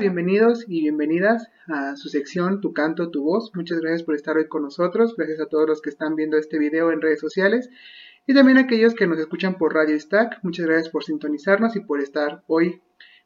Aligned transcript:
bienvenidos 0.00 0.64
y 0.66 0.80
bienvenidas 0.80 1.50
a 1.66 1.94
su 1.94 2.08
sección 2.08 2.62
Tu 2.62 2.72
canto, 2.72 3.10
tu 3.10 3.22
voz. 3.22 3.52
Muchas 3.54 3.80
gracias 3.80 4.02
por 4.02 4.14
estar 4.14 4.34
hoy 4.34 4.48
con 4.48 4.62
nosotros. 4.62 5.14
Gracias 5.14 5.40
a 5.40 5.46
todos 5.46 5.68
los 5.68 5.82
que 5.82 5.90
están 5.90 6.16
viendo 6.16 6.38
este 6.38 6.58
video 6.58 6.90
en 6.90 7.02
redes 7.02 7.20
sociales 7.20 7.68
y 8.26 8.32
también 8.32 8.56
a 8.56 8.62
aquellos 8.62 8.94
que 8.94 9.06
nos 9.06 9.18
escuchan 9.18 9.58
por 9.58 9.74
Radio 9.74 10.00
Stack. 10.00 10.38
Muchas 10.42 10.64
gracias 10.64 10.88
por 10.88 11.04
sintonizarnos 11.04 11.76
y 11.76 11.80
por 11.80 12.00
estar 12.00 12.42
hoy 12.46 12.80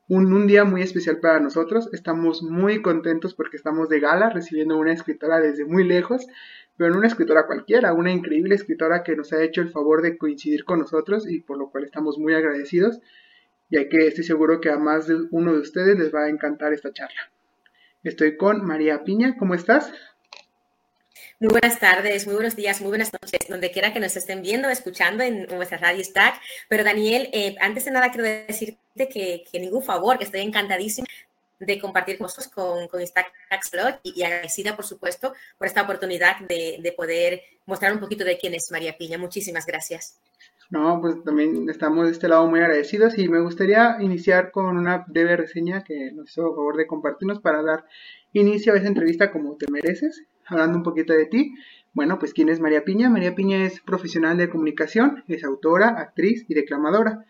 un, 0.08 0.32
un, 0.32 0.48
día 0.48 0.64
muy 0.64 0.82
especial 0.82 1.20
para 1.20 1.38
nosotros. 1.38 1.88
Estamos 1.92 2.42
muy 2.42 2.82
contentos 2.82 3.34
porque 3.34 3.56
estamos 3.56 3.88
de 3.88 4.00
gala 4.00 4.30
recibiendo 4.30 4.76
una 4.76 4.92
escritora 4.92 5.38
desde 5.38 5.64
muy 5.64 5.84
lejos, 5.84 6.26
pero 6.76 6.90
no 6.90 6.98
una 6.98 7.06
escritora 7.06 7.46
cualquiera, 7.46 7.94
una 7.94 8.10
increíble 8.10 8.56
escritora 8.56 9.04
que 9.04 9.14
nos 9.14 9.32
ha 9.32 9.40
hecho 9.44 9.60
el 9.60 9.70
favor 9.70 10.02
de 10.02 10.18
coincidir 10.18 10.64
con 10.64 10.80
nosotros 10.80 11.30
y 11.30 11.38
por 11.40 11.56
lo 11.56 11.70
cual 11.70 11.84
estamos 11.84 12.18
muy 12.18 12.34
agradecidos 12.34 12.98
ya 13.70 13.88
que 13.88 14.06
estoy 14.08 14.24
seguro 14.24 14.60
que 14.60 14.70
a 14.70 14.76
más 14.76 15.06
de 15.06 15.16
uno 15.30 15.52
de 15.52 15.60
ustedes 15.60 15.98
les 15.98 16.14
va 16.14 16.24
a 16.24 16.28
encantar 16.28 16.72
esta 16.72 16.92
charla. 16.92 17.30
Estoy 18.02 18.36
con 18.36 18.64
María 18.64 19.02
Piña, 19.04 19.36
¿cómo 19.38 19.54
estás? 19.54 19.90
Muy 21.40 21.48
buenas 21.48 21.80
tardes, 21.80 22.26
muy 22.26 22.34
buenos 22.36 22.54
días, 22.54 22.80
muy 22.80 22.90
buenas 22.90 23.12
noches, 23.12 23.48
donde 23.48 23.70
quiera 23.70 23.92
que 23.92 23.98
nos 23.98 24.16
estén 24.16 24.40
viendo, 24.40 24.68
escuchando 24.68 25.22
en 25.24 25.46
nuestra 25.46 25.78
radio 25.78 26.04
Stack. 26.04 26.40
Pero 26.68 26.84
Daniel, 26.84 27.28
eh, 27.32 27.56
antes 27.60 27.84
de 27.84 27.90
nada 27.90 28.10
quiero 28.10 28.24
decirte 28.24 29.08
que, 29.08 29.44
ningún 29.54 29.82
favor, 29.82 30.16
que 30.16 30.24
estoy 30.24 30.42
encantadísima 30.42 31.06
de 31.58 31.80
compartir 31.80 32.18
con 32.18 32.26
vosotros 32.26 32.48
con, 32.48 32.88
con 32.88 33.04
Stack 33.04 33.32
Slot 33.62 34.00
y, 34.04 34.22
agradecida, 34.22 34.76
por 34.76 34.86
supuesto, 34.86 35.34
por 35.58 35.66
esta 35.66 35.82
oportunidad 35.82 36.38
de, 36.40 36.78
de 36.80 36.92
poder 36.92 37.42
mostrar 37.66 37.92
un 37.92 38.00
poquito 38.00 38.24
de 38.24 38.38
quién 38.38 38.54
es 38.54 38.70
María 38.70 38.96
Piña. 38.96 39.18
Muchísimas 39.18 39.66
gracias. 39.66 40.20
No, 40.74 41.00
pues 41.00 41.22
también 41.22 41.70
estamos 41.70 42.06
de 42.06 42.10
este 42.10 42.26
lado 42.26 42.48
muy 42.48 42.58
agradecidos 42.58 43.16
y 43.16 43.28
me 43.28 43.40
gustaría 43.40 43.96
iniciar 44.00 44.50
con 44.50 44.76
una 44.76 45.04
breve 45.06 45.36
reseña 45.36 45.84
que 45.84 46.10
nos 46.10 46.28
hizo 46.32 46.52
favor 46.52 46.76
de 46.76 46.88
compartirnos 46.88 47.38
para 47.38 47.62
dar 47.62 47.84
inicio 48.32 48.72
a 48.72 48.78
esa 48.78 48.88
entrevista 48.88 49.30
como 49.30 49.56
te 49.56 49.70
mereces, 49.70 50.24
hablando 50.44 50.76
un 50.76 50.82
poquito 50.82 51.12
de 51.12 51.26
ti. 51.26 51.54
Bueno, 51.92 52.18
pues 52.18 52.34
¿quién 52.34 52.48
es 52.48 52.58
María 52.58 52.82
Piña? 52.82 53.08
María 53.08 53.36
Piña 53.36 53.64
es 53.64 53.78
profesional 53.82 54.36
de 54.36 54.50
comunicación, 54.50 55.22
es 55.28 55.44
autora, 55.44 55.90
actriz 55.90 56.44
y 56.48 56.54
declamadora. 56.54 57.24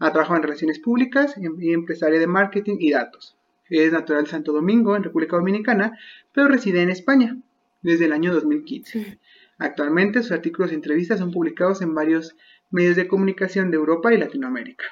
Ha 0.00 0.10
trabajado 0.10 0.38
en 0.38 0.42
relaciones 0.42 0.80
públicas 0.80 1.36
y 1.38 1.72
empresaria 1.72 2.18
de 2.18 2.26
marketing 2.26 2.78
y 2.80 2.90
datos. 2.90 3.36
Es 3.70 3.92
natural 3.92 4.24
de 4.24 4.30
Santo 4.30 4.52
Domingo, 4.52 4.96
en 4.96 5.04
República 5.04 5.36
Dominicana, 5.36 5.96
pero 6.32 6.48
reside 6.48 6.82
en 6.82 6.90
España 6.90 7.36
desde 7.80 8.06
el 8.06 8.12
año 8.12 8.34
2015. 8.34 9.20
Actualmente 9.58 10.22
sus 10.22 10.32
artículos 10.32 10.70
y 10.70 10.76
entrevistas 10.76 11.18
son 11.18 11.32
publicados 11.32 11.82
en 11.82 11.94
varios 11.94 12.36
medios 12.70 12.96
de 12.96 13.08
comunicación 13.08 13.70
de 13.70 13.76
Europa 13.76 14.12
y 14.12 14.18
Latinoamérica. 14.18 14.84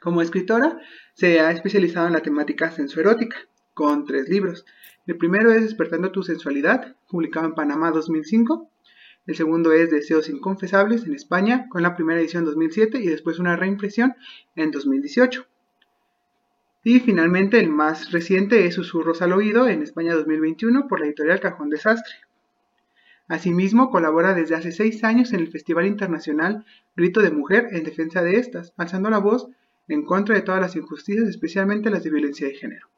Como 0.00 0.22
escritora, 0.22 0.78
se 1.14 1.40
ha 1.40 1.50
especializado 1.50 2.06
en 2.06 2.12
la 2.12 2.22
temática 2.22 2.70
sensuerótica, 2.70 3.36
con 3.74 4.04
tres 4.04 4.28
libros. 4.28 4.64
El 5.06 5.16
primero 5.16 5.52
es 5.52 5.62
Despertando 5.62 6.12
tu 6.12 6.22
sensualidad, 6.22 6.96
publicado 7.08 7.46
en 7.46 7.54
Panamá 7.54 7.90
2005. 7.90 8.70
El 9.26 9.34
segundo 9.34 9.72
es 9.72 9.90
Deseos 9.90 10.28
inconfesables 10.28 11.04
en 11.04 11.14
España, 11.14 11.68
con 11.68 11.82
la 11.82 11.96
primera 11.96 12.20
edición 12.20 12.42
en 12.42 12.50
2007 12.50 12.98
y 12.98 13.06
después 13.06 13.38
una 13.38 13.56
reimpresión 13.56 14.14
en 14.54 14.70
2018. 14.70 15.46
Y 16.84 17.00
finalmente 17.00 17.58
el 17.58 17.70
más 17.70 18.12
reciente 18.12 18.66
es 18.66 18.74
Susurros 18.74 19.22
al 19.22 19.32
oído 19.32 19.66
en 19.68 19.82
España 19.82 20.14
2021 20.14 20.86
por 20.86 21.00
la 21.00 21.06
editorial 21.06 21.40
Cajón 21.40 21.70
Desastre. 21.70 22.14
Asimismo, 23.28 23.90
colabora 23.90 24.34
desde 24.34 24.54
hace 24.54 24.70
seis 24.70 25.02
años 25.02 25.32
en 25.32 25.40
el 25.40 25.48
Festival 25.48 25.86
Internacional 25.86 26.66
Grito 26.94 27.22
de 27.22 27.30
Mujer 27.30 27.68
en 27.72 27.84
defensa 27.84 28.22
de 28.22 28.36
estas, 28.36 28.74
alzando 28.76 29.08
la 29.08 29.18
voz 29.18 29.48
en 29.88 30.04
contra 30.04 30.34
de 30.34 30.42
todas 30.42 30.60
las 30.60 30.76
injusticias, 30.76 31.28
especialmente 31.28 31.90
las 31.90 32.04
de 32.04 32.10
violencia 32.10 32.46
de 32.46 32.54
género. 32.54 32.88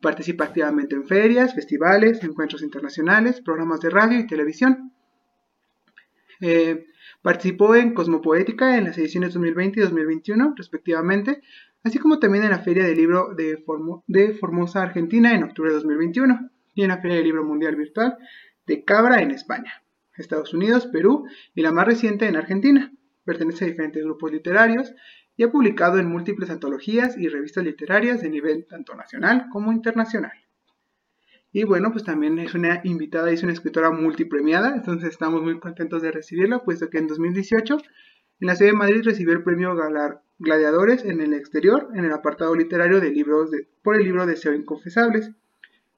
Participa 0.00 0.44
activamente 0.44 0.94
en 0.94 1.06
ferias, 1.06 1.54
festivales, 1.54 2.22
encuentros 2.22 2.62
internacionales, 2.62 3.40
programas 3.40 3.80
de 3.80 3.90
radio 3.90 4.18
y 4.18 4.26
televisión. 4.26 4.92
Eh, 6.40 6.84
participó 7.22 7.74
en 7.74 7.94
Cosmopoética 7.94 8.76
en 8.76 8.84
las 8.84 8.98
ediciones 8.98 9.32
2020 9.32 9.80
y 9.80 9.82
2021, 9.82 10.54
respectivamente, 10.54 11.40
así 11.82 11.98
como 11.98 12.18
también 12.18 12.44
en 12.44 12.50
la 12.50 12.58
Feria 12.58 12.84
del 12.84 12.96
Libro 12.96 13.34
de, 13.34 13.64
de 14.06 14.34
Formosa, 14.34 14.82
Argentina, 14.82 15.34
en 15.34 15.44
octubre 15.44 15.70
de 15.70 15.76
2021, 15.76 16.50
y 16.74 16.82
en 16.82 16.88
la 16.88 16.98
Feria 16.98 17.16
del 17.16 17.24
Libro 17.24 17.44
Mundial 17.44 17.74
Virtual 17.74 18.18
de 18.66 18.84
Cabra 18.84 19.22
en 19.22 19.30
España, 19.30 19.82
Estados 20.16 20.54
Unidos, 20.54 20.86
Perú 20.86 21.26
y 21.54 21.62
la 21.62 21.72
más 21.72 21.86
reciente 21.86 22.26
en 22.26 22.36
Argentina. 22.36 22.92
Pertenece 23.24 23.64
a 23.64 23.68
diferentes 23.68 24.04
grupos 24.04 24.32
literarios 24.32 24.94
y 25.36 25.42
ha 25.42 25.50
publicado 25.50 25.98
en 25.98 26.08
múltiples 26.08 26.50
antologías 26.50 27.16
y 27.18 27.28
revistas 27.28 27.64
literarias 27.64 28.22
de 28.22 28.30
nivel 28.30 28.66
tanto 28.66 28.94
nacional 28.94 29.46
como 29.50 29.72
internacional. 29.72 30.32
Y 31.52 31.64
bueno, 31.64 31.90
pues 31.90 32.04
también 32.04 32.38
es 32.38 32.54
una 32.54 32.80
invitada 32.84 33.30
y 33.30 33.34
es 33.34 33.42
una 33.42 33.52
escritora 33.52 33.90
multipremiada, 33.90 34.74
entonces 34.74 35.10
estamos 35.10 35.42
muy 35.42 35.58
contentos 35.58 36.02
de 36.02 36.12
recibirla, 36.12 36.62
puesto 36.64 36.90
que 36.90 36.98
en 36.98 37.06
2018 37.06 37.78
en 38.38 38.46
la 38.46 38.56
sede 38.56 38.68
de 38.68 38.74
Madrid 38.74 39.02
recibió 39.02 39.32
el 39.32 39.42
premio 39.42 39.74
Galar 39.74 40.22
Gladiadores 40.38 41.02
en 41.06 41.22
el 41.22 41.32
exterior 41.32 41.88
en 41.94 42.04
el 42.04 42.12
apartado 42.12 42.54
literario 42.54 43.00
de 43.00 43.10
libros 43.10 43.50
por 43.82 43.96
el 43.96 44.04
libro 44.04 44.26
Deseo 44.26 44.52
Inconfesables. 44.52 45.30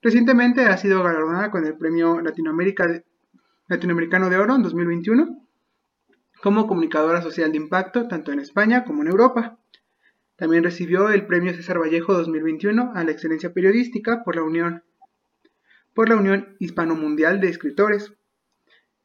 Recientemente 0.00 0.66
ha 0.66 0.76
sido 0.76 1.03
galardonada 1.03 1.50
con 1.50 1.66
el 1.66 1.76
Premio 1.76 2.20
Latinoamericano 2.20 4.31
de 4.31 4.36
Oro 4.36 4.54
en 4.54 4.62
2021 4.62 5.44
como 6.41 6.69
comunicadora 6.69 7.20
social 7.20 7.50
de 7.50 7.56
impacto 7.56 8.06
tanto 8.06 8.31
en 8.32 8.38
España 8.38 8.84
como 8.84 9.03
en 9.03 9.08
Europa. 9.08 9.58
También 10.37 10.62
recibió 10.62 11.08
el 11.08 11.26
Premio 11.26 11.53
César 11.53 11.81
Vallejo 11.81 12.14
2021 12.14 12.92
a 12.94 13.04
la 13.04 13.10
excelencia 13.10 13.53
periodística 13.53 14.22
por 14.22 14.37
la 14.37 14.42
Unión 14.42 14.84
por 15.94 16.08
la 16.08 16.14
Unión 16.14 16.54
Hispano 16.60 16.94
Mundial 16.94 17.41
de 17.41 17.48
Escritores. 17.48 18.12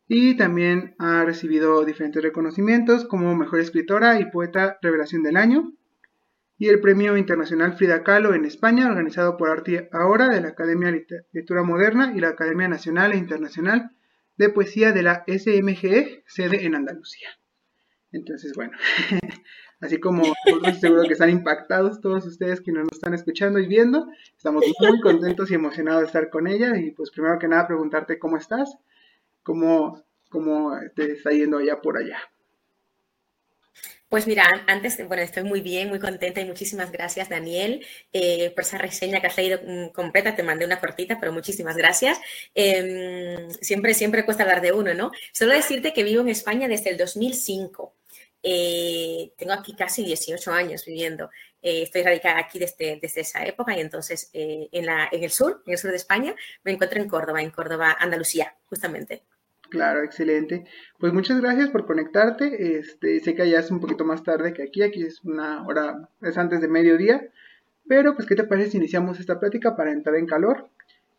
Y 0.08 0.38
también 0.38 0.94
ha 1.00 1.26
recibido 1.26 1.84
diferentes 1.86 2.22
reconocimientos 2.22 3.06
como 3.06 3.36
Mejor 3.36 3.62
Escritora 3.62 4.20
y 4.20 4.30
Poeta 4.30 4.78
Revelación 4.80 5.24
del 5.24 5.38
Año, 5.38 5.74
y 6.64 6.70
el 6.70 6.80
Premio 6.80 7.18
Internacional 7.18 7.74
Frida 7.74 8.04
Kahlo 8.04 8.34
en 8.34 8.46
España, 8.46 8.88
organizado 8.88 9.36
por 9.36 9.50
Arte 9.50 9.90
Ahora 9.92 10.30
de 10.30 10.40
la 10.40 10.48
Academia 10.48 10.88
de 10.88 11.00
Literatura 11.00 11.62
Moderna 11.62 12.14
y 12.16 12.22
la 12.22 12.30
Academia 12.30 12.70
Nacional 12.70 13.12
e 13.12 13.18
Internacional 13.18 13.92
de 14.38 14.48
Poesía 14.48 14.94
de 14.94 15.04
la 15.04 15.26
SMGE, 15.28 16.24
sede 16.26 16.66
en 16.66 16.76
Andalucía. 16.76 17.28
Entonces, 18.14 18.54
bueno, 18.56 18.78
así 19.82 20.00
como 20.00 20.24
seguro 20.80 21.04
que 21.04 21.12
están 21.12 21.32
impactados 21.32 22.00
todos 22.00 22.26
ustedes 22.26 22.62
que 22.62 22.72
nos 22.72 22.88
están 22.94 23.14
escuchando 23.14 23.60
y 23.60 23.68
viendo, 23.68 24.08
estamos 24.38 24.64
muy 24.80 25.02
contentos 25.02 25.52
y 25.52 25.56
emocionados 25.56 26.04
de 26.04 26.08
estar 26.08 26.30
con 26.30 26.48
ella 26.48 26.78
y 26.78 26.92
pues 26.92 27.12
primero 27.12 27.40
que 27.40 27.50
nada 27.50 27.68
preguntarte 27.68 28.20
cómo 28.20 28.38
estás, 28.38 28.74
cómo, 29.44 30.02
cómo 30.30 30.72
te 30.96 31.12
está 31.12 31.32
yendo 31.32 31.58
allá 31.58 31.82
por 31.82 31.98
allá. 31.98 32.20
Pues 34.14 34.28
mira, 34.28 34.48
antes, 34.68 35.04
bueno, 35.08 35.24
estoy 35.24 35.42
muy 35.42 35.62
bien, 35.62 35.90
muy 35.90 35.98
contenta 35.98 36.40
y 36.40 36.46
muchísimas 36.46 36.92
gracias, 36.92 37.30
Daniel, 37.30 37.84
eh, 38.12 38.52
por 38.52 38.64
esa 38.64 38.78
reseña 38.78 39.20
que 39.20 39.26
has 39.26 39.36
leído 39.36 39.60
mm, 39.66 39.88
completa. 39.88 40.36
Te 40.36 40.44
mandé 40.44 40.66
una 40.68 40.80
cortita, 40.80 41.20
pero 41.20 41.34
muchísimas 41.34 41.76
gracias. 41.76 42.20
Em, 42.54 43.50
siempre, 43.50 43.96
siempre 43.96 44.24
cuesta 44.24 44.44
hablar 44.44 44.62
de 44.62 44.72
uno, 44.72 44.94
¿no? 44.94 45.10
Solo 45.32 45.54
decirte 45.54 45.94
que 45.94 46.04
vivo 46.04 46.22
en 46.22 46.30
España 46.30 46.68
desde 46.68 46.92
el 46.92 46.98
2005. 46.98 47.96
Eh, 48.44 49.32
tengo 49.36 49.54
aquí 49.54 49.74
casi 49.76 50.04
18 50.06 50.52
años 50.52 50.86
viviendo. 50.86 51.32
Eh, 51.64 51.82
estoy 51.82 52.04
radicada 52.04 52.38
aquí 52.38 52.60
desde, 52.60 53.00
desde, 53.02 53.22
esa 53.22 53.44
época 53.44 53.76
y 53.76 53.82
entonces 53.82 54.30
en, 54.32 54.86
la, 54.86 55.10
en 55.12 55.24
el 55.24 55.32
sur, 55.32 55.64
en 55.66 55.74
el 55.74 55.80
sur 55.80 55.90
de 55.90 55.98
España, 55.98 56.36
me 56.64 56.72
encuentro 56.74 57.02
en 57.02 57.10
Córdoba, 57.10 57.42
en 57.42 57.50
Córdoba, 57.50 57.98
Andalucía, 58.00 58.56
justamente. 58.66 59.24
Claro, 59.74 60.04
excelente. 60.04 60.66
Pues 61.00 61.14
muchas 61.14 61.42
gracias 61.42 61.72
por 61.72 61.88
conectarte. 61.88 62.78
Este, 62.78 63.20
sé 63.22 63.34
que 63.34 63.42
allá 63.42 63.60
es 63.60 63.72
un 63.72 63.80
poquito 63.80 64.06
más 64.06 64.22
tarde 64.22 64.54
que 64.54 64.62
aquí, 64.62 64.84
aquí 64.84 65.02
es 65.02 65.24
una 65.24 65.66
hora, 65.66 66.10
es 66.22 66.38
antes 66.38 66.62
de 66.62 66.68
mediodía. 66.68 67.28
Pero 67.88 68.14
pues, 68.14 68.28
¿qué 68.28 68.36
te 68.36 68.44
parece 68.44 68.70
si 68.70 68.78
iniciamos 68.78 69.20
esta 69.20 69.40
plática 69.40 69.76
para 69.76 69.92
entrar 69.92 70.16
en 70.18 70.28
calor? 70.28 70.70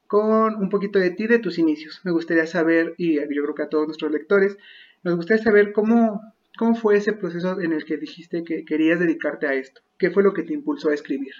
Con 0.06 0.54
un 0.54 0.68
poquito 0.68 1.00
de 1.00 1.10
ti, 1.10 1.26
de 1.26 1.40
tus 1.40 1.58
inicios. 1.58 2.00
Me 2.04 2.12
gustaría 2.12 2.46
saber, 2.46 2.94
y 2.96 3.16
yo 3.16 3.26
creo 3.26 3.56
que 3.56 3.64
a 3.64 3.68
todos 3.68 3.88
nuestros 3.88 4.12
lectores, 4.12 4.56
nos 5.02 5.16
gustaría 5.16 5.42
saber 5.42 5.72
cómo, 5.72 6.22
cómo 6.56 6.76
fue 6.76 6.98
ese 6.98 7.12
proceso 7.12 7.60
en 7.60 7.72
el 7.72 7.84
que 7.84 7.96
dijiste 7.96 8.44
que 8.44 8.64
querías 8.64 9.00
dedicarte 9.00 9.48
a 9.48 9.54
esto. 9.54 9.80
¿Qué 9.98 10.12
fue 10.12 10.22
lo 10.22 10.32
que 10.32 10.44
te 10.44 10.54
impulsó 10.54 10.90
a 10.90 10.94
escribir? 10.94 11.34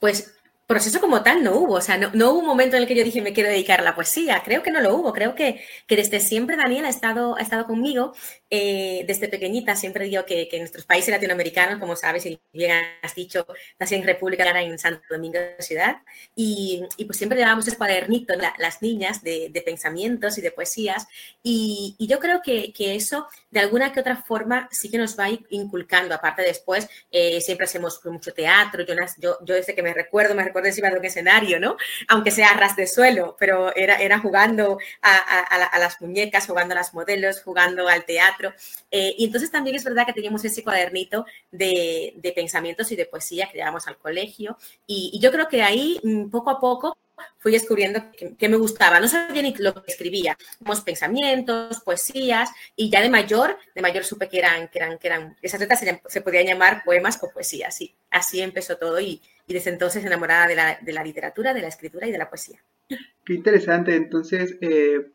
Pues 0.00 0.35
proceso 0.66 1.00
como 1.00 1.22
tal 1.22 1.44
no 1.44 1.52
hubo, 1.56 1.74
o 1.74 1.80
sea, 1.80 1.96
no, 1.96 2.10
no, 2.12 2.32
hubo 2.32 2.40
un 2.40 2.46
momento 2.46 2.76
en 2.76 2.82
el 2.82 2.88
que 2.88 2.96
yo 2.96 3.04
dije 3.04 3.22
me 3.22 3.32
quiero 3.32 3.48
dedicar 3.48 3.80
a 3.80 3.84
la 3.84 3.94
poesía, 3.94 4.42
creo 4.44 4.64
que 4.64 4.72
no 4.72 4.80
lo 4.80 4.96
hubo, 4.96 5.12
creo 5.12 5.36
que, 5.36 5.64
que 5.86 5.94
desde 5.94 6.18
siempre 6.18 6.56
Daniel 6.56 6.86
ha 6.86 6.88
estado, 6.88 7.36
ha 7.36 7.40
estado 7.40 7.66
conmigo, 7.66 8.14
eh, 8.50 9.04
desde 9.06 9.28
pequeñita, 9.28 9.76
siempre 9.76 10.06
digo 10.06 10.24
que, 10.24 10.48
que, 10.48 10.56
en 10.56 10.62
nuestros 10.62 10.84
países 10.84 11.10
latinoamericanos, 11.10 11.78
como 11.78 11.94
sabes 11.94 12.26
y 12.26 12.40
bien 12.52 12.72
has 13.00 13.14
dicho, 13.14 13.46
nací 13.78 13.94
en 13.94 14.02
República 14.02 14.44
en 14.60 14.78
Santo 14.78 15.02
Domingo 15.08 15.38
Ciudad, 15.60 15.98
y, 16.34 16.82
y 16.96 17.04
pues 17.04 17.16
siempre 17.16 17.38
llevábamos 17.38 17.68
ese 17.68 17.76
cuadernito, 17.76 18.34
la, 18.34 18.52
las 18.58 18.82
niñas, 18.82 19.22
de, 19.22 19.50
de, 19.50 19.62
pensamientos 19.62 20.36
y 20.38 20.40
de 20.40 20.50
poesías, 20.50 21.06
y, 21.44 21.94
y 21.96 22.08
yo 22.08 22.18
creo 22.18 22.42
que, 22.42 22.72
que, 22.72 22.96
eso 22.96 23.28
de 23.50 23.60
alguna 23.60 23.92
que 23.92 24.00
otra 24.00 24.16
forma 24.16 24.68
sí 24.72 24.90
que 24.90 24.98
nos 24.98 25.18
va 25.18 25.28
inculcando, 25.50 26.14
aparte 26.14 26.42
después, 26.42 26.88
eh, 27.12 27.40
siempre 27.40 27.66
hacemos 27.66 28.00
mucho 28.04 28.32
teatro, 28.32 28.84
yo, 28.84 28.94
yo, 29.18 29.38
yo 29.44 29.54
desde 29.54 29.74
que 29.74 29.82
me 29.82 29.94
recuerdo, 29.94 30.34
me 30.34 30.42
recuerdo 30.42 30.55
por 30.56 30.66
encima 30.66 30.88
de 30.88 30.98
un 30.98 31.04
escenario, 31.04 31.60
¿no? 31.60 31.76
Aunque 32.08 32.30
sea 32.30 32.54
ras 32.54 32.76
de 32.76 32.86
suelo, 32.86 33.36
pero 33.38 33.76
era, 33.76 33.96
era 33.96 34.18
jugando 34.20 34.78
a, 35.02 35.14
a, 35.14 35.64
a, 35.66 35.78
las 35.78 36.00
muñecas, 36.00 36.46
jugando 36.46 36.72
a 36.72 36.76
las 36.78 36.94
modelos, 36.94 37.42
jugando 37.42 37.88
al 37.88 38.06
teatro. 38.06 38.54
Eh, 38.90 39.14
y 39.18 39.26
entonces 39.26 39.50
también 39.50 39.76
es 39.76 39.84
verdad 39.84 40.06
que 40.06 40.14
teníamos 40.14 40.42
ese 40.46 40.64
cuadernito 40.64 41.26
de, 41.50 42.14
de 42.16 42.32
pensamientos 42.32 42.90
y 42.90 42.96
de 42.96 43.04
poesía 43.04 43.50
que 43.50 43.58
llevamos 43.58 43.86
al 43.86 43.98
colegio. 43.98 44.56
Y, 44.86 45.10
y 45.12 45.20
yo 45.20 45.30
creo 45.30 45.46
que 45.46 45.62
ahí, 45.62 46.00
mm, 46.02 46.30
poco 46.30 46.48
a 46.48 46.58
poco, 46.58 46.96
fui 47.38 47.52
descubriendo 47.52 48.00
que, 48.16 48.34
que, 48.36 48.48
me 48.48 48.56
gustaba. 48.56 49.00
No 49.00 49.08
sabía 49.08 49.42
ni 49.42 49.54
lo 49.58 49.74
que 49.74 49.90
escribía, 49.90 50.36
como 50.58 50.74
pensamientos, 50.84 51.80
poesías, 51.80 52.50
y 52.74 52.90
ya 52.90 53.00
de 53.00 53.10
mayor, 53.10 53.56
de 53.74 53.82
mayor 53.82 54.04
supe 54.04 54.28
que 54.28 54.38
eran, 54.38 54.68
que 54.68 54.78
eran, 54.78 54.98
que 54.98 55.06
eran, 55.06 55.36
esas 55.42 55.60
letras 55.60 55.80
se, 55.80 56.02
se 56.06 56.20
podían 56.20 56.46
llamar 56.46 56.82
poemas 56.84 57.18
o 57.22 57.30
poesías, 57.30 57.76
sí. 57.76 57.94
Así 58.10 58.40
empezó 58.40 58.76
todo 58.76 59.00
y, 59.00 59.20
y 59.46 59.54
desde 59.54 59.70
entonces 59.70 60.04
enamorada 60.04 60.46
de 60.46 60.56
la, 60.56 60.78
de 60.80 60.92
la, 60.92 61.04
literatura, 61.04 61.54
de 61.54 61.62
la 61.62 61.68
escritura 61.68 62.06
y 62.06 62.12
de 62.12 62.18
la 62.18 62.28
poesía. 62.28 62.58
Qué 63.24 63.34
interesante, 63.34 63.94
entonces 63.94 64.56
eh, 64.60 65.10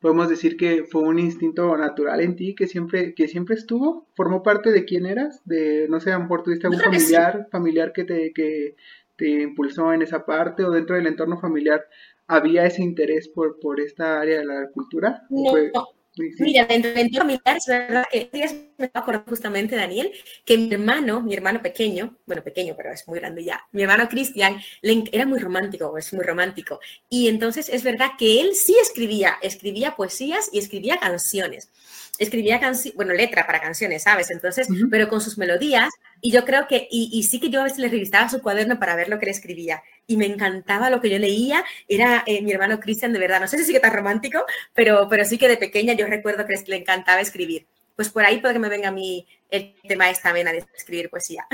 podemos 0.00 0.28
decir 0.28 0.56
que 0.56 0.84
fue 0.84 1.02
un 1.02 1.18
instinto 1.18 1.76
natural 1.76 2.20
en 2.20 2.36
ti 2.36 2.54
que 2.54 2.66
siempre, 2.66 3.14
que 3.14 3.28
siempre 3.28 3.56
estuvo, 3.56 4.06
formó 4.14 4.42
parte 4.42 4.70
de 4.72 4.84
quién 4.84 5.06
eras, 5.06 5.42
de, 5.44 5.86
no 5.88 6.00
sé, 6.00 6.10
a 6.10 6.14
lo 6.14 6.24
mejor 6.24 6.42
tuviste 6.42 6.66
algún 6.66 6.80
familiar, 6.80 7.42
sí. 7.44 7.50
familiar 7.50 7.92
que 7.92 8.04
te, 8.04 8.32
que 8.32 8.76
te 9.16 9.28
impulsó 9.28 9.92
en 9.92 10.02
esa 10.02 10.24
parte 10.24 10.64
o 10.64 10.70
dentro 10.70 10.96
del 10.96 11.06
entorno 11.06 11.38
familiar 11.38 11.84
había 12.26 12.66
ese 12.66 12.82
interés 12.82 13.28
por, 13.28 13.58
por 13.60 13.80
esta 13.80 14.20
área 14.20 14.38
de 14.38 14.44
la 14.44 14.70
cultura? 14.72 15.22
No, 15.30 15.50
fue... 15.50 15.70
no, 15.74 15.86
Sí, 16.16 16.32
sí. 16.32 16.44
Mira, 16.44 16.64
dentro 16.64 16.90
del 16.92 17.00
entorno 17.00 17.38
familiar, 17.42 17.56
es 17.58 17.66
verdad 17.66 18.04
que 18.10 18.70
me 18.78 18.90
acuerdo 18.94 19.24
justamente, 19.28 19.76
Daniel, 19.76 20.10
que 20.46 20.56
mi 20.56 20.72
hermano, 20.72 21.20
mi 21.20 21.34
hermano 21.34 21.60
pequeño, 21.60 22.16
bueno, 22.24 22.42
pequeño, 22.42 22.74
pero 22.74 22.90
es 22.90 23.06
muy 23.06 23.18
grande 23.18 23.44
ya, 23.44 23.60
mi 23.72 23.82
hermano 23.82 24.08
Cristian, 24.08 24.56
era 24.80 25.26
muy 25.26 25.38
romántico, 25.38 25.98
es 25.98 26.14
muy 26.14 26.24
romántico. 26.24 26.80
Y 27.10 27.28
entonces 27.28 27.68
es 27.68 27.82
verdad 27.82 28.12
que 28.18 28.40
él 28.40 28.54
sí 28.54 28.74
escribía, 28.80 29.34
escribía 29.42 29.94
poesías 29.94 30.48
y 30.52 30.58
escribía 30.58 30.96
canciones. 30.96 31.70
Escribía 32.18 32.60
canciones, 32.60 32.96
bueno, 32.96 33.12
letra 33.12 33.46
para 33.46 33.60
canciones, 33.60 34.02
¿sabes? 34.02 34.30
Entonces, 34.30 34.68
uh 34.70 34.74
-huh. 34.74 34.88
pero 34.90 35.08
con 35.08 35.20
sus 35.20 35.38
melodías. 35.38 35.90
Y 36.20 36.30
yo 36.32 36.44
creo 36.44 36.66
que, 36.66 36.88
y, 36.90 37.10
y, 37.12 37.22
sí 37.24 37.40
que 37.40 37.50
yo 37.50 37.60
a 37.60 37.64
veces 37.64 37.78
le 37.78 37.88
revisaba 37.88 38.28
su 38.28 38.40
cuaderno 38.40 38.78
para 38.78 38.96
ver 38.96 39.08
lo 39.08 39.18
que 39.18 39.26
él 39.26 39.30
escribía. 39.30 39.82
Y 40.06 40.16
me 40.16 40.26
encantaba 40.26 40.90
lo 40.90 41.00
que 41.00 41.10
yo 41.10 41.18
leía. 41.18 41.64
Era 41.88 42.22
eh, 42.26 42.42
mi 42.42 42.52
hermano 42.52 42.80
Cristian, 42.80 43.12
de 43.12 43.18
verdad. 43.18 43.40
No 43.40 43.48
sé 43.48 43.58
si 43.58 43.64
sigue 43.64 43.80
tan 43.80 43.92
romántico, 43.92 44.44
pero, 44.74 45.08
pero 45.08 45.24
sí 45.24 45.38
que 45.38 45.48
de 45.48 45.56
pequeña 45.56 45.94
yo 45.94 46.06
recuerdo 46.06 46.46
que 46.46 46.54
le 46.66 46.76
encantaba 46.76 47.20
escribir. 47.20 47.66
Pues 47.96 48.10
por 48.10 48.24
ahí 48.24 48.40
puede 48.40 48.54
que 48.54 48.60
me 48.60 48.68
venga 48.68 48.88
a 48.88 48.92
mí 48.92 49.26
el 49.50 49.74
tema 49.88 50.10
esta 50.10 50.32
vena 50.32 50.52
de 50.52 50.64
escribir 50.76 51.08
poesía. 51.08 51.46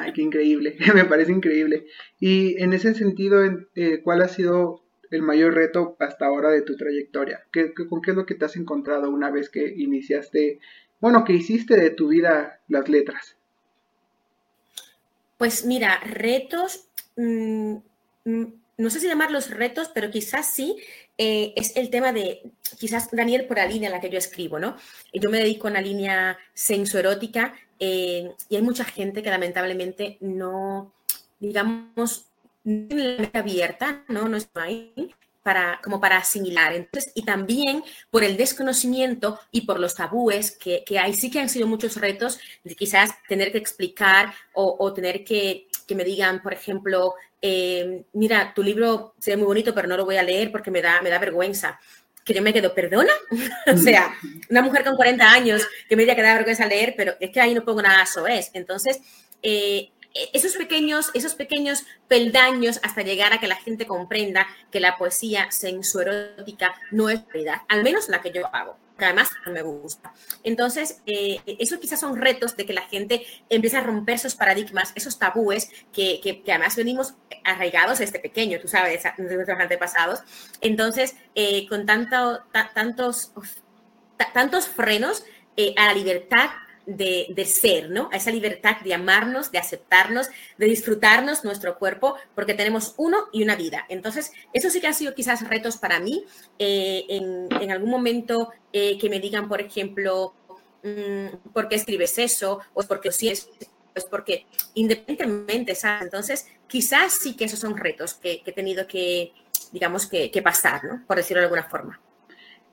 Ay, 0.00 0.12
qué 0.12 0.22
increíble. 0.22 0.76
me 0.94 1.04
parece 1.04 1.32
increíble. 1.32 1.86
Y 2.20 2.62
en 2.62 2.72
ese 2.72 2.94
sentido, 2.94 3.42
eh, 3.74 4.00
¿cuál 4.02 4.22
ha 4.22 4.28
sido 4.28 4.85
el 5.10 5.22
mayor 5.22 5.54
reto 5.54 5.96
hasta 5.98 6.26
ahora 6.26 6.50
de 6.50 6.62
tu 6.62 6.76
trayectoria? 6.76 7.44
¿Qué, 7.52 7.72
¿Con 7.74 8.00
qué 8.00 8.10
es 8.12 8.16
lo 8.16 8.26
que 8.26 8.34
te 8.34 8.44
has 8.44 8.56
encontrado 8.56 9.10
una 9.10 9.30
vez 9.30 9.50
que 9.50 9.74
iniciaste, 9.76 10.60
bueno, 11.00 11.24
que 11.24 11.34
hiciste 11.34 11.76
de 11.76 11.90
tu 11.90 12.08
vida 12.08 12.60
las 12.68 12.88
letras? 12.88 13.36
Pues 15.38 15.64
mira, 15.66 16.00
retos, 16.00 16.88
mmm, 17.16 17.76
no 18.78 18.90
sé 18.90 19.00
si 19.00 19.06
llamarlos 19.06 19.50
retos, 19.50 19.90
pero 19.94 20.10
quizás 20.10 20.52
sí, 20.52 20.76
eh, 21.18 21.52
es 21.56 21.76
el 21.76 21.90
tema 21.90 22.12
de, 22.12 22.42
quizás 22.78 23.10
Daniel, 23.10 23.46
por 23.46 23.56
la 23.56 23.66
línea 23.66 23.88
en 23.88 23.94
la 23.94 24.00
que 24.00 24.10
yo 24.10 24.18
escribo, 24.18 24.58
¿no? 24.58 24.76
Yo 25.12 25.30
me 25.30 25.38
dedico 25.38 25.66
a 25.66 25.70
una 25.70 25.80
línea 25.80 26.38
sensoerótica 26.52 27.54
eh, 27.78 28.30
y 28.48 28.56
hay 28.56 28.62
mucha 28.62 28.84
gente 28.84 29.22
que 29.22 29.30
lamentablemente 29.30 30.18
no, 30.20 30.92
digamos, 31.40 32.26
la 32.66 33.16
mente 33.16 33.38
abierta, 33.38 34.04
¿no? 34.08 34.28
No 34.28 34.36
está 34.36 34.64
ahí 34.64 35.14
para, 35.42 35.80
como 35.82 36.00
para 36.00 36.18
asimilar. 36.18 36.74
Entonces, 36.74 37.12
y 37.14 37.24
también 37.24 37.84
por 38.10 38.24
el 38.24 38.36
desconocimiento 38.36 39.38
y 39.52 39.60
por 39.62 39.78
los 39.78 39.94
tabúes, 39.94 40.50
que, 40.50 40.82
que 40.84 40.98
hay 40.98 41.14
sí 41.14 41.30
que 41.30 41.38
han 41.38 41.48
sido 41.48 41.68
muchos 41.68 41.96
retos 41.96 42.40
de 42.64 42.74
quizás 42.74 43.10
tener 43.28 43.52
que 43.52 43.58
explicar 43.58 44.34
o, 44.52 44.76
o 44.78 44.92
tener 44.92 45.24
que, 45.24 45.68
que 45.86 45.94
me 45.94 46.02
digan, 46.02 46.42
por 46.42 46.52
ejemplo, 46.52 47.14
eh, 47.40 48.04
mira, 48.14 48.52
tu 48.52 48.62
libro 48.64 49.14
se 49.20 49.30
ve 49.30 49.36
muy 49.36 49.46
bonito, 49.46 49.72
pero 49.72 49.86
no 49.86 49.96
lo 49.96 50.04
voy 50.04 50.16
a 50.16 50.24
leer 50.24 50.50
porque 50.50 50.72
me 50.72 50.82
da, 50.82 51.00
me 51.00 51.10
da 51.10 51.20
vergüenza. 51.20 51.78
Que 52.24 52.34
yo 52.34 52.42
me 52.42 52.52
quedo, 52.52 52.74
¿perdona? 52.74 53.12
o 53.72 53.76
sea, 53.76 54.12
una 54.50 54.62
mujer 54.62 54.82
con 54.82 54.96
40 54.96 55.30
años 55.30 55.62
que 55.88 55.94
me 55.94 56.02
diga 56.02 56.16
que 56.16 56.22
da 56.22 56.34
vergüenza 56.34 56.66
leer, 56.66 56.94
pero 56.96 57.14
es 57.20 57.30
que 57.30 57.40
ahí 57.40 57.54
no 57.54 57.64
pongo 57.64 57.82
nada 57.82 58.04
es. 58.28 58.50
Entonces, 58.52 59.00
eh, 59.42 59.90
esos 60.32 60.54
pequeños, 60.54 61.10
esos 61.14 61.34
pequeños 61.34 61.84
peldaños 62.08 62.80
hasta 62.82 63.02
llegar 63.02 63.32
a 63.32 63.40
que 63.40 63.46
la 63.46 63.56
gente 63.56 63.86
comprenda 63.86 64.46
que 64.70 64.80
la 64.80 64.96
poesía 64.96 65.50
sensuerótica 65.50 66.74
no 66.90 67.10
es 67.10 67.20
realidad, 67.28 67.62
al 67.68 67.82
menos 67.82 68.08
la 68.08 68.22
que 68.22 68.32
yo 68.32 68.46
hago, 68.54 68.78
que 68.98 69.04
además 69.04 69.30
me 69.46 69.62
gusta. 69.62 70.12
Entonces, 70.42 71.02
eh, 71.06 71.40
eso 71.46 71.78
quizás 71.80 72.00
son 72.00 72.16
retos 72.16 72.56
de 72.56 72.66
que 72.66 72.72
la 72.72 72.82
gente 72.82 73.26
empiece 73.48 73.76
a 73.76 73.82
romper 73.82 74.16
esos 74.16 74.34
paradigmas, 74.34 74.92
esos 74.94 75.18
tabúes 75.18 75.70
que, 75.92 76.20
que, 76.22 76.42
que 76.42 76.52
además 76.52 76.76
venimos 76.76 77.14
arraigados 77.44 77.98
desde 77.98 78.18
pequeño, 78.18 78.58
tú 78.60 78.68
sabes, 78.68 79.02
de 79.02 79.34
nuestros 79.34 79.60
antepasados. 79.60 80.20
Entonces, 80.60 81.16
eh, 81.34 81.66
con 81.68 81.86
tanto, 81.86 82.42
tantos, 82.74 83.32
tantos 84.32 84.68
frenos 84.68 85.24
eh, 85.56 85.74
a 85.76 85.86
la 85.86 85.94
libertad 85.94 86.50
de, 86.86 87.26
de, 87.30 87.44
ser, 87.44 87.90
¿no? 87.90 88.08
A 88.12 88.16
esa 88.16 88.30
libertad 88.30 88.76
de 88.82 88.94
amarnos, 88.94 89.50
de 89.50 89.58
aceptarnos, 89.58 90.28
de 90.56 90.66
disfrutarnos 90.66 91.44
nuestro 91.44 91.78
cuerpo, 91.78 92.16
porque 92.34 92.54
tenemos 92.54 92.94
uno 92.96 93.26
y 93.32 93.42
una 93.42 93.56
vida. 93.56 93.84
Entonces, 93.88 94.32
eso 94.52 94.70
sí 94.70 94.80
que 94.80 94.86
han 94.86 94.94
sido 94.94 95.14
quizás 95.14 95.46
retos 95.48 95.76
para 95.76 95.98
mí. 96.00 96.24
Eh, 96.58 97.04
en, 97.08 97.70
algún 97.70 97.90
momento 97.90 98.50
eh, 98.72 98.96
que 98.98 99.10
me 99.10 99.20
digan, 99.20 99.48
por 99.48 99.60
ejemplo, 99.60 100.34
mmm, 100.82 101.50
¿por 101.52 101.68
qué 101.68 101.74
escribes 101.74 102.18
eso? 102.18 102.60
O 102.72 102.80
es 102.80 102.86
porque 102.86 103.10
si 103.12 103.28
es 103.28 103.48
pues 103.92 104.04
porque 104.10 104.44
independientemente, 104.74 105.74
¿sabes? 105.74 106.02
Entonces, 106.02 106.46
quizás 106.66 107.14
sí 107.14 107.34
que 107.34 107.46
esos 107.46 107.58
son 107.58 107.78
retos 107.78 108.12
que, 108.12 108.42
que 108.42 108.50
he 108.50 108.54
tenido 108.54 108.86
que, 108.86 109.32
digamos, 109.72 110.06
que, 110.06 110.30
que 110.30 110.42
pasar, 110.42 110.84
¿no? 110.84 111.02
Por 111.06 111.16
decirlo 111.16 111.40
de 111.40 111.46
alguna 111.46 111.64
forma. 111.64 111.98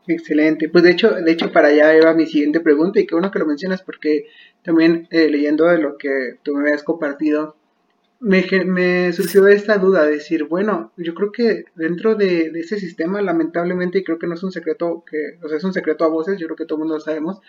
Excelente. 0.07 0.69
Pues 0.69 0.83
de 0.83 0.91
hecho, 0.91 1.11
de 1.11 1.31
hecho 1.31 1.51
para 1.51 1.69
allá 1.69 1.95
iba 1.95 2.13
mi 2.13 2.25
siguiente 2.25 2.59
pregunta 2.59 2.99
y 2.99 3.07
qué 3.07 3.15
bueno 3.15 3.31
que 3.31 3.39
lo 3.39 3.45
mencionas 3.45 3.81
porque 3.81 4.27
también 4.63 5.07
eh, 5.11 5.29
leyendo 5.29 5.65
de 5.65 5.77
lo 5.77 5.97
que 5.97 6.39
tú 6.43 6.55
me 6.55 6.61
habías 6.61 6.83
compartido, 6.83 7.55
me, 8.19 8.45
me, 8.65 9.11
surgió 9.11 9.47
esta 9.47 9.77
duda 9.77 10.05
de 10.05 10.13
decir, 10.13 10.45
bueno, 10.45 10.93
yo 10.95 11.13
creo 11.13 11.31
que 11.31 11.65
dentro 11.75 12.15
de, 12.15 12.51
de, 12.51 12.59
ese 12.61 12.79
sistema, 12.79 13.21
lamentablemente, 13.21 13.99
y 13.99 14.03
creo 14.03 14.17
que 14.17 14.27
no 14.27 14.35
es 14.35 14.43
un 14.43 14.53
secreto, 14.53 15.03
que, 15.09 15.37
o 15.43 15.49
sea, 15.49 15.57
es 15.57 15.63
un 15.65 15.73
secreto 15.73 16.05
a 16.05 16.09
voces, 16.09 16.39
yo 16.39 16.47
creo 16.47 16.55
que 16.55 16.65
todo 16.65 16.77
el 16.77 16.79
mundo 16.79 16.95
lo 16.95 16.99
sabemos, 17.01 17.41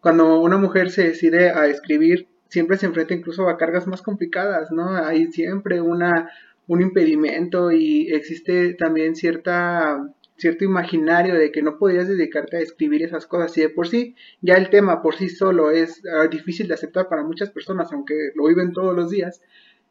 cuando 0.00 0.40
una 0.40 0.56
mujer 0.56 0.90
se 0.90 1.08
decide 1.08 1.50
a 1.50 1.66
escribir, 1.68 2.28
siempre 2.48 2.76
se 2.76 2.86
enfrenta 2.86 3.14
incluso 3.14 3.48
a 3.48 3.56
cargas 3.56 3.86
más 3.86 4.02
complicadas, 4.02 4.72
¿no? 4.72 4.96
Hay 4.96 5.30
siempre 5.32 5.80
una, 5.80 6.30
un 6.66 6.82
impedimento 6.82 7.70
y 7.70 8.12
existe 8.12 8.74
también 8.74 9.14
cierta 9.14 10.12
cierto 10.36 10.64
imaginario 10.64 11.34
de 11.34 11.50
que 11.50 11.62
no 11.62 11.78
podías 11.78 12.08
dedicarte 12.08 12.56
a 12.56 12.60
escribir 12.60 13.02
esas 13.02 13.26
cosas 13.26 13.56
y 13.56 13.62
de 13.62 13.68
por 13.70 13.88
sí 13.88 14.14
ya 14.40 14.54
el 14.54 14.70
tema 14.70 15.02
por 15.02 15.16
sí 15.16 15.28
solo 15.28 15.70
es 15.70 16.02
uh, 16.04 16.28
difícil 16.28 16.68
de 16.68 16.74
aceptar 16.74 17.08
para 17.08 17.22
muchas 17.22 17.50
personas 17.50 17.92
aunque 17.92 18.32
lo 18.34 18.46
viven 18.46 18.72
todos 18.72 18.94
los 18.94 19.10
días 19.10 19.42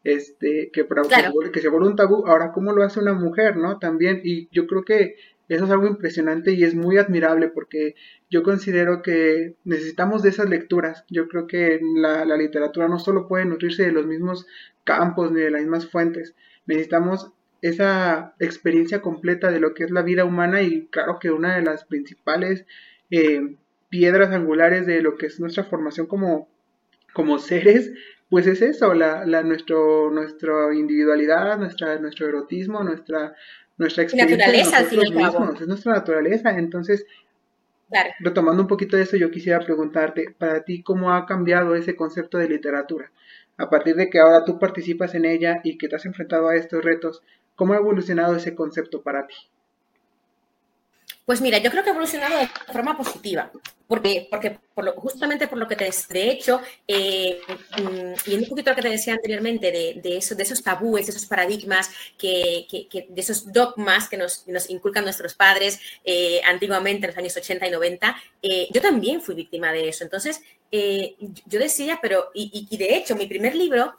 este 0.04 0.70
que 0.72 0.84
para 0.84 1.02
claro. 1.02 1.32
que, 1.42 1.50
que 1.50 1.60
se 1.60 1.68
vuelve 1.68 1.88
un 1.88 1.96
tabú 1.96 2.26
ahora 2.26 2.52
cómo 2.52 2.72
lo 2.72 2.84
hace 2.84 3.00
una 3.00 3.12
mujer 3.12 3.56
no 3.56 3.78
también 3.78 4.20
y 4.22 4.48
yo 4.52 4.66
creo 4.66 4.84
que 4.84 5.16
eso 5.48 5.64
es 5.64 5.70
algo 5.70 5.86
impresionante 5.86 6.52
y 6.52 6.64
es 6.64 6.74
muy 6.74 6.98
admirable 6.98 7.48
porque 7.48 7.94
yo 8.28 8.42
considero 8.42 9.02
que 9.02 9.54
necesitamos 9.64 10.22
de 10.22 10.30
esas 10.30 10.48
lecturas. 10.48 11.04
Yo 11.08 11.28
creo 11.28 11.46
que 11.46 11.78
la, 11.96 12.24
la, 12.24 12.36
literatura 12.36 12.88
no 12.88 12.98
solo 12.98 13.28
puede 13.28 13.44
nutrirse 13.44 13.84
de 13.84 13.92
los 13.92 14.06
mismos 14.06 14.46
campos 14.82 15.30
ni 15.30 15.40
de 15.40 15.52
las 15.52 15.60
mismas 15.60 15.86
fuentes. 15.86 16.34
Necesitamos 16.66 17.32
esa 17.62 18.34
experiencia 18.38 19.00
completa 19.00 19.50
de 19.50 19.60
lo 19.60 19.74
que 19.74 19.84
es 19.84 19.90
la 19.90 20.02
vida 20.02 20.24
humana 20.24 20.62
y 20.62 20.86
claro 20.86 21.18
que 21.18 21.30
una 21.30 21.56
de 21.56 21.62
las 21.62 21.84
principales 21.84 22.64
eh, 23.10 23.56
piedras 23.88 24.30
angulares 24.30 24.86
de 24.86 25.02
lo 25.02 25.16
que 25.16 25.26
es 25.26 25.40
nuestra 25.40 25.64
formación 25.64 26.06
como, 26.06 26.48
como 27.12 27.38
seres 27.38 27.92
pues 28.28 28.46
es 28.46 28.60
eso, 28.60 28.92
la, 28.94 29.24
la, 29.24 29.42
nuestro, 29.42 30.10
nuestra 30.10 30.74
individualidad, 30.74 31.58
nuestra, 31.58 31.98
nuestro 31.98 32.26
erotismo, 32.26 32.82
nuestra, 32.82 33.34
nuestra 33.76 34.02
experiencia 34.02 34.36
naturaleza, 34.36 34.80
es 35.60 35.66
nuestra 35.68 35.92
naturaleza. 35.92 36.58
Entonces, 36.58 37.06
retomando 38.18 38.62
un 38.62 38.68
poquito 38.68 38.96
de 38.96 39.04
eso, 39.04 39.16
yo 39.16 39.30
quisiera 39.30 39.60
preguntarte, 39.60 40.34
para 40.36 40.64
ti, 40.64 40.82
¿cómo 40.82 41.12
ha 41.12 41.24
cambiado 41.24 41.76
ese 41.76 41.94
concepto 41.94 42.38
de 42.38 42.48
literatura? 42.48 43.12
A 43.58 43.70
partir 43.70 43.94
de 43.94 44.10
que 44.10 44.18
ahora 44.18 44.44
tú 44.44 44.58
participas 44.58 45.14
en 45.14 45.24
ella 45.24 45.60
y 45.62 45.78
que 45.78 45.88
te 45.88 45.96
has 45.96 46.04
enfrentado 46.04 46.48
a 46.48 46.56
estos 46.56 46.84
retos, 46.84 47.22
¿cómo 47.56 47.72
ha 47.72 47.78
evolucionado 47.78 48.36
ese 48.36 48.54
concepto 48.54 49.02
para 49.02 49.26
ti? 49.26 49.34
Pues 51.24 51.40
mira, 51.40 51.58
yo 51.58 51.72
creo 51.72 51.82
que 51.82 51.90
ha 51.90 51.92
evolucionado 51.92 52.38
de 52.38 52.46
forma 52.72 52.96
positiva, 52.96 53.50
porque, 53.88 54.28
porque 54.30 54.58
justamente 54.94 55.48
por 55.48 55.58
lo 55.58 55.66
que 55.66 55.74
te... 55.74 55.90
De 56.10 56.30
hecho, 56.30 56.60
eh, 56.86 57.40
mm, 57.78 58.30
y 58.30 58.34
un 58.34 58.48
poquito 58.48 58.70
lo 58.70 58.76
que 58.76 58.82
te 58.82 58.90
decía 58.90 59.14
anteriormente, 59.14 59.72
de, 59.72 60.00
de, 60.00 60.18
eso, 60.18 60.36
de 60.36 60.44
esos 60.44 60.62
tabúes, 60.62 61.06
de 61.06 61.10
esos 61.10 61.26
paradigmas, 61.26 61.90
que, 62.16 62.68
de 63.08 63.20
esos 63.20 63.52
dogmas 63.52 64.08
que 64.08 64.16
nos, 64.16 64.44
inculcan 64.68 65.02
nuestros 65.02 65.34
padres 65.34 65.80
eh, 66.04 66.40
antiguamente, 66.44 67.06
en 67.06 67.10
los 67.10 67.18
años 67.18 67.36
80 67.36 67.66
y 67.66 67.70
90, 67.72 68.16
eh, 68.42 68.68
yo 68.70 68.80
también 68.80 69.20
fui 69.20 69.34
víctima 69.34 69.72
de 69.72 69.88
eso. 69.88 70.04
Entonces, 70.04 70.42
yo 70.70 71.58
decía, 71.58 71.98
pero, 72.00 72.30
y, 72.34 72.68
y, 72.70 72.76
de 72.76 72.96
hecho, 72.96 73.16
mi 73.16 73.26
primer 73.26 73.56
libro, 73.56 73.96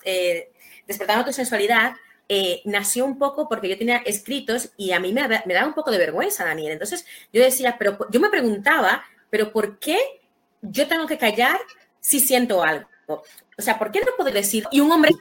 Despertando 0.87 1.25
tu 1.25 1.33
sensualidad, 1.33 1.95
eh, 2.29 2.61
nació 2.65 3.05
un 3.05 3.17
poco 3.17 3.47
porque 3.47 3.69
yo 3.69 3.77
tenía 3.77 3.97
escritos 3.97 4.71
y 4.75 4.91
a 4.91 4.99
mí 4.99 5.13
me, 5.13 5.27
me, 5.27 5.53
daba 5.53 5.67
un 5.67 5.73
poco 5.73 5.91
de 5.91 5.97
vergüenza, 5.97 6.45
Daniel. 6.45 6.73
Entonces 6.73 7.05
yo 7.31 7.41
decía, 7.41 7.77
pero 7.77 7.97
yo 8.09 8.19
me 8.19 8.29
preguntaba, 8.29 9.03
pero 9.29 9.51
¿por 9.51 9.79
qué 9.79 9.97
yo 10.61 10.87
tengo 10.87 11.07
que 11.07 11.17
callar 11.17 11.57
si 11.99 12.19
siento 12.19 12.63
algo? 12.63 12.87
O 13.07 13.61
sea, 13.61 13.79
¿por 13.79 13.91
qué 13.91 14.01
no 14.01 14.11
puedo 14.17 14.31
decir? 14.31 14.65
Y 14.71 14.81
un 14.81 14.91
hombre 14.91 15.11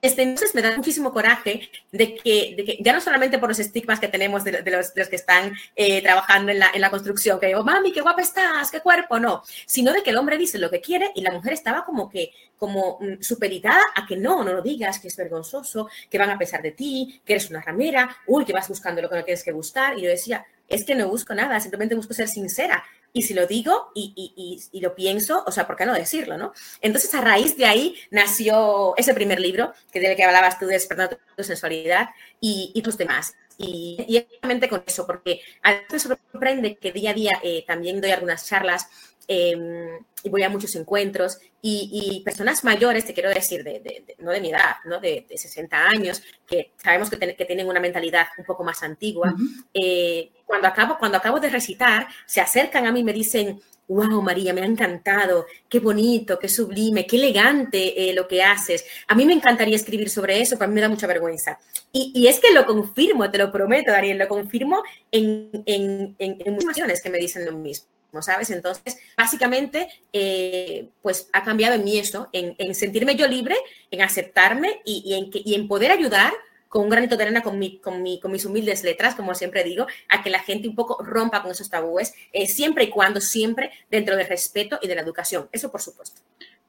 este, 0.00 0.22
entonces 0.22 0.54
me 0.54 0.62
da 0.62 0.76
muchísimo 0.76 1.12
coraje 1.12 1.68
de 1.90 2.14
que, 2.14 2.54
de 2.56 2.64
que, 2.64 2.78
ya 2.80 2.92
no 2.92 3.00
solamente 3.00 3.38
por 3.38 3.48
los 3.48 3.58
estigmas 3.58 3.98
que 3.98 4.08
tenemos 4.08 4.44
de, 4.44 4.62
los, 4.70 4.92
que 4.92 5.16
están 5.16 5.52
eh, 5.74 6.00
trabajando 6.02 6.52
en 6.52 6.60
la, 6.60 6.70
en 6.72 6.80
la, 6.80 6.90
construcción, 6.90 7.40
que 7.40 7.46
digo, 7.46 7.64
mami, 7.64 7.92
qué 7.92 8.00
guapa 8.00 8.22
estás, 8.22 8.70
qué 8.70 8.80
cuerpo, 8.80 9.18
no, 9.18 9.42
sino 9.66 9.92
de 9.92 10.02
que 10.02 10.10
el 10.10 10.16
hombre 10.16 10.38
dice 10.38 10.58
lo 10.58 10.70
que 10.70 10.80
quiere 10.80 11.10
y 11.14 11.22
la 11.22 11.32
mujer 11.32 11.52
estaba 11.52 11.84
como 11.84 12.08
que, 12.08 12.30
como 12.56 12.98
mm, 13.00 13.22
superitada 13.22 13.82
a 13.94 14.06
que 14.06 14.16
no, 14.16 14.44
no 14.44 14.52
lo 14.52 14.62
digas, 14.62 15.00
que 15.00 15.08
es 15.08 15.16
vergonzoso, 15.16 15.88
que 16.08 16.18
van 16.18 16.30
a 16.30 16.38
pesar 16.38 16.62
de 16.62 16.72
ti, 16.72 17.20
que 17.24 17.32
eres 17.32 17.50
una 17.50 17.60
ramera, 17.60 18.16
uy, 18.26 18.44
que 18.44 18.52
vas 18.52 18.68
buscando 18.68 19.02
lo 19.02 19.08
que 19.08 19.16
no 19.16 19.24
tienes 19.24 19.42
que 19.42 19.52
buscar. 19.52 19.98
Y 19.98 20.02
yo 20.02 20.10
decía, 20.10 20.46
es 20.68 20.84
que 20.84 20.94
no 20.94 21.08
busco 21.08 21.34
nada, 21.34 21.58
simplemente 21.60 21.94
busco 21.94 22.14
ser 22.14 22.28
sincera. 22.28 22.84
Y 23.12 23.22
si 23.22 23.34
lo 23.34 23.46
digo 23.46 23.90
y, 23.94 24.12
y, 24.14 24.60
y, 24.70 24.80
lo 24.80 24.94
pienso, 24.94 25.42
o 25.46 25.50
sea, 25.50 25.66
¿por 25.66 25.76
qué 25.76 25.86
no 25.86 25.94
decirlo, 25.94 26.36
no? 26.36 26.52
Entonces, 26.80 27.14
a 27.14 27.20
raíz 27.20 27.56
de 27.56 27.64
ahí 27.64 27.96
nació 28.10 28.94
ese 28.96 29.14
primer 29.14 29.40
libro, 29.40 29.72
que 29.90 30.00
del 30.00 30.16
que 30.16 30.24
hablabas 30.24 30.58
tú 30.58 30.66
de 30.66 30.74
despertar 30.74 31.18
tu 31.36 31.44
sensualidad 31.44 32.10
y, 32.40 32.80
tus 32.82 32.98
demás. 32.98 33.34
Y, 33.56 34.04
y 34.06 34.24
realmente 34.40 34.68
con 34.68 34.84
eso, 34.86 35.06
porque 35.06 35.40
a 35.62 35.72
veces 35.72 36.06
me 36.08 36.16
sorprende 36.30 36.76
que 36.76 36.92
día 36.92 37.10
a 37.10 37.14
día 37.14 37.40
eh, 37.42 37.64
también 37.66 38.00
doy 38.00 38.12
algunas 38.12 38.46
charlas 38.46 38.88
eh, 39.28 39.98
y 40.22 40.28
voy 40.30 40.42
a 40.42 40.48
muchos 40.48 40.74
encuentros 40.74 41.38
y, 41.60 42.22
personas 42.24 42.64
mayores, 42.64 43.04
te 43.04 43.14
quiero 43.14 43.30
decir, 43.30 43.62
de, 43.62 44.04
no 44.18 44.30
de 44.30 44.40
mi 44.40 44.50
edad, 44.50 44.76
¿no? 44.84 45.00
de, 45.00 45.26
60 45.28 45.76
años, 45.76 46.22
que 46.46 46.72
sabemos 46.76 47.10
que, 47.10 47.18
que, 47.36 47.44
tienen 47.44 47.68
una 47.68 47.80
mentalidad 47.80 48.26
un 48.38 48.44
poco 48.44 48.64
más 48.64 48.82
antigua, 48.82 49.34
eh, 49.74 50.30
cuando, 50.46 50.68
acabo, 50.68 50.96
cuando 50.98 51.18
acabo 51.18 51.40
de 51.40 51.50
recitar, 51.50 52.08
se 52.26 52.40
acercan 52.40 52.86
a 52.86 52.92
mí 52.92 53.00
y 53.00 53.04
me 53.04 53.12
dicen, 53.12 53.60
wow, 53.88 54.22
María, 54.22 54.52
me 54.52 54.62
ha 54.62 54.66
encantado, 54.66 55.46
qué 55.68 55.80
bonito, 55.80 56.38
qué 56.38 56.48
sublime, 56.48 57.06
qué 57.06 57.16
elegante 57.16 58.08
eh, 58.08 58.14
lo 58.14 58.28
que 58.28 58.42
haces. 58.42 58.84
A 59.08 59.14
mí 59.14 59.24
me 59.24 59.32
encantaría 59.32 59.76
escribir 59.76 60.10
sobre 60.10 60.40
eso, 60.40 60.56
pero 60.56 60.66
a 60.66 60.68
mí 60.68 60.74
me 60.74 60.80
da 60.80 60.88
mucha 60.88 61.06
vergüenza. 61.06 61.58
Y, 61.92 62.12
y 62.14 62.28
es 62.28 62.38
que 62.38 62.52
lo 62.52 62.66
confirmo, 62.66 63.30
te 63.30 63.38
lo 63.38 63.50
prometo, 63.50 63.92
Daniel, 63.92 64.18
lo 64.18 64.28
confirmo 64.28 64.82
en, 65.10 65.50
en, 65.66 66.14
en, 66.18 66.36
en 66.44 66.54
muchas 66.54 67.00
que 67.02 67.10
me 67.10 67.18
dicen 67.18 67.44
lo 67.44 67.52
mismo. 67.52 67.97
¿Sabes? 68.20 68.50
Entonces, 68.50 68.98
básicamente, 69.16 69.88
eh, 70.12 70.88
pues 71.02 71.28
ha 71.32 71.44
cambiado 71.44 71.74
en 71.74 71.84
mí 71.84 71.98
eso, 71.98 72.28
en, 72.32 72.74
sentirme 72.74 73.16
yo 73.16 73.26
libre, 73.28 73.56
en 73.90 74.02
aceptarme 74.02 74.80
y, 74.84 75.14
en, 75.14 75.30
y, 75.32 75.54
en, 75.54 75.68
poder 75.68 75.90
ayudar 75.90 76.32
con 76.68 76.84
un 76.84 76.90
granito 76.90 77.16
de 77.16 77.24
arena, 77.24 77.42
con, 77.42 77.58
mi, 77.58 77.78
con, 77.80 78.02
mi, 78.02 78.20
con, 78.20 78.30
mis 78.30 78.44
humildes 78.44 78.82
letras, 78.84 79.14
como 79.14 79.34
siempre 79.34 79.64
digo, 79.64 79.86
a 80.08 80.22
que 80.22 80.30
la 80.30 80.40
gente 80.40 80.68
un 80.68 80.74
poco 80.74 81.02
rompa 81.02 81.42
con 81.42 81.50
esos 81.50 81.70
tabúes, 81.70 82.14
eh, 82.32 82.46
siempre 82.46 82.84
y 82.84 82.90
cuando, 82.90 83.20
siempre 83.20 83.70
dentro 83.90 84.16
del 84.16 84.26
respeto 84.26 84.78
y 84.82 84.88
de 84.88 84.94
la 84.94 85.02
educación. 85.02 85.48
Eso 85.52 85.70
por 85.70 85.80
supuesto. 85.80 86.20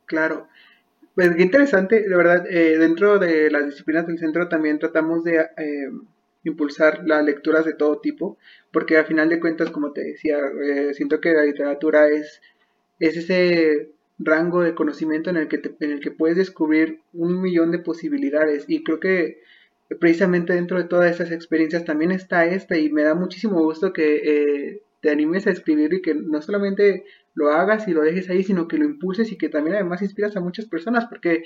Claro. 0.06 0.48
Pues 1.16 1.36
qué 1.36 1.44
interesante, 1.44 2.08
de 2.08 2.16
verdad, 2.16 2.46
eh, 2.50 2.78
dentro 2.78 3.20
de 3.20 3.52
las 3.52 3.66
disciplinas 3.66 4.08
del 4.08 4.20
centro 4.20 4.48
también 4.48 4.80
tratamos 4.80 5.24
de 5.24 5.46
impulsar 6.50 7.02
las 7.06 7.24
lecturas 7.24 7.66
de 7.66 7.74
todo 7.74 8.00
tipo, 8.00 8.38
porque 8.72 8.98
al 8.98 9.06
final 9.06 9.30
de 9.30 9.40
cuentas, 9.40 9.72
como 9.72 9.94
te 9.94 10.02
decía, 10.02 10.40
eh, 10.64 10.94
siento 10.94 11.22
que 11.22 11.34
la 11.34 11.44
literatura 11.44 12.08
es, 12.10 12.42
es 13.00 13.18
ese 13.18 13.92
rango 14.20 14.62
de 14.62 14.76
conocimiento 14.76 15.30
en 15.30 15.38
el, 15.38 15.48
que 15.48 15.62
en 15.80 15.92
el 15.92 16.00
que 16.02 16.12
puedes 16.12 16.38
descubrir 16.38 17.00
un 17.14 17.42
millón 17.42 17.72
de 17.72 17.80
posibilidades. 17.80 18.66
Y 18.68 18.84
creo 18.84 19.00
que 19.00 19.42
precisamente 20.00 20.54
dentro 20.54 20.78
de 20.78 20.84
todas 20.84 21.12
esas 21.12 21.32
experiencias 21.32 21.86
también 21.86 22.12
está 22.12 22.46
esta 22.46 22.78
y 22.78 22.92
me 22.92 23.04
da 23.04 23.16
muchísimo 23.16 23.62
gusto 23.62 23.92
que 23.94 24.16
eh, 24.18 24.84
te 25.02 25.10
animes 25.10 25.48
a 25.48 25.52
escribir 25.52 25.94
y 25.94 26.02
que 26.02 26.14
no 26.14 26.42
solamente 26.42 27.06
lo 27.34 27.52
hagas 27.52 27.88
y 27.88 27.94
lo 27.94 28.02
dejes 28.02 28.30
ahí, 28.30 28.44
sino 28.44 28.68
que 28.68 28.78
lo 28.78 28.86
impulses 28.86 29.32
y 29.32 29.38
que 29.38 29.50
también 29.50 29.76
además 29.76 30.02
inspiras 30.02 30.36
a 30.36 30.42
muchas 30.42 30.66
personas 30.66 31.06
porque 31.06 31.44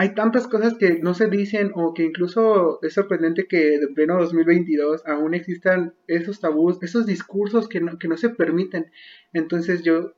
hay 0.00 0.14
tantas 0.14 0.48
cosas 0.48 0.78
que 0.78 0.98
no 1.00 1.12
se 1.12 1.26
dicen 1.28 1.72
o 1.74 1.92
que 1.92 2.04
incluso 2.04 2.78
es 2.80 2.94
sorprendente 2.94 3.46
que 3.46 3.78
de 3.78 3.88
pleno 3.88 4.18
2022 4.18 5.02
aún 5.04 5.34
existan 5.34 5.92
esos 6.06 6.40
tabús, 6.40 6.82
esos 6.82 7.04
discursos 7.04 7.68
que 7.68 7.82
no, 7.82 7.98
que 7.98 8.08
no 8.08 8.16
se 8.16 8.30
permiten. 8.30 8.90
Entonces 9.34 9.82
yo 9.82 10.14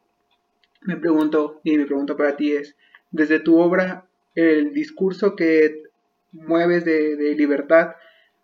me 0.83 0.97
pregunto, 0.97 1.61
y 1.65 1.77
mi 1.77 1.85
pregunta 1.85 2.17
para 2.17 2.37
ti 2.37 2.53
es, 2.53 2.77
desde 3.11 3.41
tu 3.41 3.59
obra, 3.59 4.07
el 4.37 4.73
discurso 4.73 5.35
que 5.35 5.83
mueves 6.31 6.85
de, 6.85 7.17
de 7.17 7.35
libertad, 7.35 7.97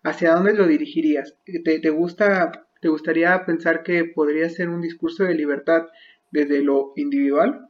¿hacia 0.02 0.34
dónde 0.34 0.54
lo 0.54 0.66
dirigirías? 0.66 1.36
¿Te, 1.44 1.78
¿Te, 1.78 1.90
gusta, 1.90 2.66
¿Te 2.80 2.88
gustaría 2.88 3.46
pensar 3.46 3.84
que 3.84 4.04
podría 4.04 4.50
ser 4.50 4.70
un 4.70 4.80
discurso 4.80 5.22
de 5.22 5.36
libertad 5.36 5.86
desde 6.32 6.64
lo 6.64 6.94
individual 6.96 7.67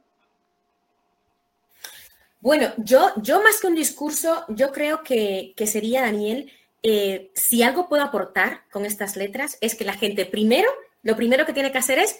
bueno, 2.41 2.71
yo, 2.77 3.11
yo 3.17 3.41
más 3.41 3.59
que 3.59 3.67
un 3.67 3.75
discurso, 3.75 4.45
yo 4.47 4.71
creo 4.71 5.03
que, 5.03 5.53
sería, 5.65 6.01
Daniel, 6.01 6.51
eh, 6.83 7.31
si 7.35 7.63
algo 7.63 7.89
puedo 7.89 8.03
aportar 8.03 8.63
con 8.71 8.85
estas 8.85 9.17
letras, 9.17 9.57
es 9.59 9.75
que 9.75 9.83
la 9.83 9.93
gente 9.93 10.25
primero, 10.25 10.69
lo 11.03 11.15
primero 11.15 11.45
que 11.45 11.53
tiene 11.53 11.71
que 11.71 11.77
hacer 11.79 11.99
es 11.99 12.17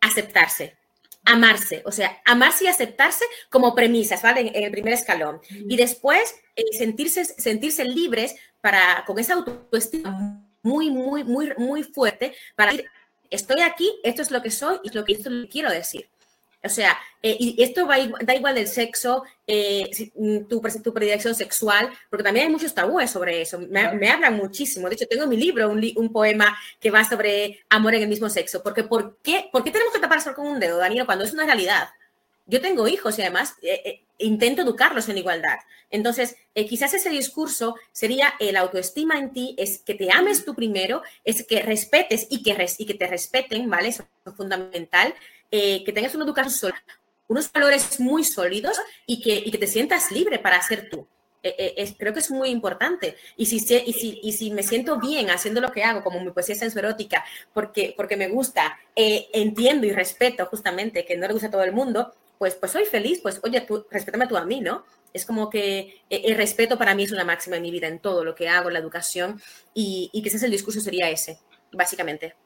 aceptarse, 0.00 0.76
amarse, 1.24 1.82
o 1.86 1.92
sea, 1.92 2.20
amarse 2.26 2.64
y 2.64 2.68
aceptarse 2.68 3.24
como 3.48 3.74
premisas, 3.74 4.20
¿vale? 4.22 4.52
En, 4.54 4.64
el 4.64 4.70
primer 4.70 4.92
escalón. 4.92 5.40
Y 5.48 5.76
después 5.76 6.34
eh, 6.54 6.64
sentirse, 6.76 7.24
sentirse 7.24 7.84
libres 7.84 8.34
para, 8.60 9.04
con 9.06 9.18
esa 9.18 9.34
autoestima 9.34 10.44
muy, 10.62 10.90
muy, 10.90 11.24
muy, 11.24 11.52
muy 11.56 11.82
fuerte, 11.82 12.34
para 12.54 12.72
decir, 12.72 12.90
estoy 13.30 13.62
aquí, 13.62 13.90
esto 14.04 14.20
es 14.20 14.30
lo 14.30 14.42
que 14.42 14.50
soy 14.50 14.78
y 14.84 14.90
lo 14.90 15.04
que, 15.04 15.14
esto 15.14 15.30
lo 15.30 15.44
que 15.44 15.48
quiero 15.48 15.70
decir. 15.70 16.08
O 16.64 16.68
sea, 16.68 16.96
eh, 17.22 17.36
y 17.38 17.62
esto 17.62 17.86
va, 17.86 17.96
da 18.20 18.34
igual 18.34 18.54
del 18.54 18.68
sexo, 18.68 19.24
eh, 19.46 19.90
mm, 20.14 20.44
tu, 20.48 20.60
tu, 20.82 20.94
predilección 20.94 21.34
sexual, 21.34 21.90
porque 22.08 22.22
también 22.22 22.46
hay 22.46 22.52
muchos 22.52 22.72
tabúes 22.72 23.10
sobre 23.10 23.42
eso. 23.42 23.58
Me, 23.58 24.08
hablan 24.08 24.36
muchísimo. 24.36 24.88
De 24.88 24.94
hecho, 24.94 25.06
tengo 25.08 25.24
en 25.24 25.30
mi 25.30 25.36
libro 25.36 25.68
un, 25.70 25.84
un, 25.96 26.12
poema 26.12 26.56
que 26.80 26.90
va 26.90 27.04
sobre 27.04 27.64
amor 27.68 27.94
en 27.94 28.02
el 28.02 28.08
mismo 28.08 28.28
sexo. 28.28 28.62
Porque 28.62 28.84
¿por 28.84 29.18
qué, 29.22 29.48
¿por 29.50 29.64
qué 29.64 29.72
tenemos 29.72 29.92
que 29.92 30.00
taparse 30.00 30.34
con 30.34 30.46
un 30.46 30.60
dedo, 30.60 30.78
Daniel, 30.78 31.06
cuando 31.06 31.24
es 31.24 31.32
una 31.32 31.46
realidad? 31.46 31.88
Yo 32.46 32.60
tengo 32.60 32.86
hijos 32.86 33.18
y 33.18 33.22
además 33.22 33.54
eh, 33.62 34.02
intento 34.18 34.62
educarlos 34.62 35.08
en 35.08 35.18
igualdad. 35.18 35.58
Entonces, 35.90 36.36
quizás 36.54 36.94
ese 36.94 37.10
discurso 37.10 37.76
sería 37.92 38.34
el 38.40 38.56
autoestima 38.56 39.18
en 39.18 39.32
ti, 39.32 39.54
es 39.58 39.78
que 39.78 39.94
te 39.94 40.10
ames 40.10 40.44
tú 40.44 40.54
primero, 40.54 41.02
es 41.22 41.46
que 41.46 41.60
respetes 41.60 42.26
y 42.30 42.42
que, 42.42 42.66
y 42.78 42.86
que 42.86 42.94
te 42.94 43.06
respeten, 43.06 43.68
¿vale? 43.68 43.88
Eso 43.88 44.04
es 44.24 44.34
fundamental. 44.34 45.14
Eh, 45.54 45.84
que 45.84 45.92
tengas 45.92 46.14
una 46.14 46.24
educación 46.24 46.50
sólida, 46.50 46.82
unos 47.28 47.52
valores 47.52 48.00
muy 48.00 48.24
sólidos 48.24 48.80
y 49.04 49.20
que, 49.20 49.50
que 49.50 49.58
te 49.58 49.66
sientas 49.66 50.10
libre 50.10 50.38
para 50.38 50.62
ser 50.62 50.88
tú. 50.88 51.06
Eh, 51.42 51.74
eh, 51.76 51.94
creo 51.98 52.14
que 52.14 52.20
es 52.20 52.30
muy 52.30 52.48
importante. 52.48 53.16
Y 53.36 53.44
si, 53.44 53.56
y, 53.56 53.92
si, 53.92 54.18
y 54.22 54.32
si 54.32 54.50
me 54.50 54.62
siento 54.62 54.98
bien 54.98 55.28
haciendo 55.28 55.60
lo 55.60 55.70
que 55.70 55.84
hago, 55.84 56.02
como 56.02 56.20
mi 56.20 56.30
poesía 56.30 56.54
sensoerótica, 56.54 57.22
porque, 57.52 57.92
porque 57.94 58.16
me 58.16 58.28
gusta, 58.28 58.78
entiendo 58.96 59.86
y 59.86 59.92
respeto 59.92 60.46
justamente 60.46 61.04
que 61.04 61.18
no 61.18 61.26
le 61.26 61.34
gusta 61.34 61.48
a 61.48 61.50
todo 61.50 61.64
el 61.64 61.72
mundo, 61.72 62.14
pues, 62.38 62.54
pues 62.54 62.72
soy 62.72 62.86
feliz, 62.86 63.20
pues 63.22 63.38
oye, 63.42 63.60
tú, 63.60 63.84
respétame 63.90 64.26
tú 64.26 64.38
a 64.38 64.46
mí, 64.46 64.62
¿no? 64.62 64.86
Es 65.12 65.26
como 65.26 65.50
que 65.50 66.00
el 66.08 66.34
respeto 66.34 66.78
para 66.78 66.94
mí 66.94 67.02
es 67.02 67.12
una 67.12 67.24
máxima 67.24 67.56
en 67.56 67.62
mi 67.62 67.70
vida, 67.70 67.88
en 67.88 67.98
todo 67.98 68.24
lo 68.24 68.34
que 68.34 68.48
hago, 68.48 68.70
la 68.70 68.78
educación, 68.78 69.38
y, 69.74 70.08
y 70.14 70.22
quizás 70.22 70.42
el 70.44 70.50
discurso 70.50 70.80
sería 70.80 71.10
ese, 71.10 71.38
básicamente. 71.72 72.36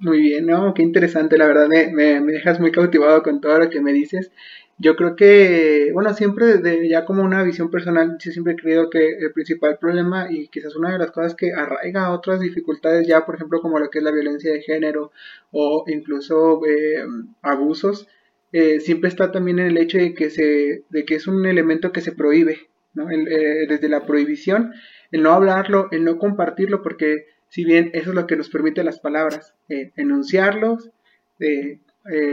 Muy 0.00 0.20
bien, 0.20 0.46
¿no? 0.46 0.72
Qué 0.74 0.82
interesante, 0.82 1.36
la 1.36 1.46
verdad, 1.46 1.68
me, 1.68 1.88
me, 1.92 2.20
me 2.20 2.32
dejas 2.32 2.58
muy 2.60 2.72
cautivado 2.72 3.22
con 3.22 3.40
todo 3.40 3.58
lo 3.58 3.68
que 3.70 3.80
me 3.82 3.92
dices. 3.92 4.30
Yo 4.78 4.96
creo 4.96 5.16
que, 5.16 5.90
bueno, 5.92 6.14
siempre 6.14 6.46
desde 6.58 6.88
ya 6.88 7.04
como 7.04 7.22
una 7.22 7.42
visión 7.42 7.70
personal, 7.70 8.16
yo 8.18 8.32
siempre 8.32 8.54
he 8.54 8.56
creído 8.56 8.88
que 8.90 9.18
el 9.18 9.32
principal 9.32 9.78
problema 9.78 10.28
y 10.32 10.48
quizás 10.48 10.74
una 10.76 10.92
de 10.92 10.98
las 10.98 11.10
cosas 11.10 11.34
que 11.34 11.52
arraiga 11.52 12.10
otras 12.10 12.40
dificultades 12.40 13.06
ya, 13.06 13.24
por 13.26 13.34
ejemplo, 13.36 13.60
como 13.60 13.78
lo 13.78 13.90
que 13.90 13.98
es 13.98 14.04
la 14.04 14.10
violencia 14.12 14.50
de 14.52 14.62
género 14.62 15.12
o 15.50 15.84
incluso 15.86 16.62
eh, 16.66 17.04
abusos, 17.42 18.08
eh, 18.52 18.80
siempre 18.80 19.08
está 19.08 19.30
también 19.30 19.58
en 19.58 19.66
el 19.68 19.78
hecho 19.78 19.98
de 19.98 20.14
que, 20.14 20.30
se, 20.30 20.84
de 20.88 21.04
que 21.04 21.14
es 21.16 21.26
un 21.26 21.44
elemento 21.46 21.92
que 21.92 22.00
se 22.00 22.12
prohíbe, 22.12 22.58
¿no? 22.94 23.10
Eh, 23.10 23.66
desde 23.68 23.88
la 23.90 24.06
prohibición, 24.06 24.72
el 25.12 25.22
no 25.22 25.32
hablarlo, 25.32 25.88
el 25.92 26.02
no 26.04 26.18
compartirlo, 26.18 26.82
porque 26.82 27.26
si 27.52 27.66
bien 27.66 27.90
eso 27.92 28.10
es 28.10 28.16
lo 28.16 28.26
que 28.26 28.34
nos 28.34 28.48
permite 28.48 28.82
las 28.82 28.98
palabras, 28.98 29.54
enunciarlos, 29.68 30.90
eh, 31.38 31.80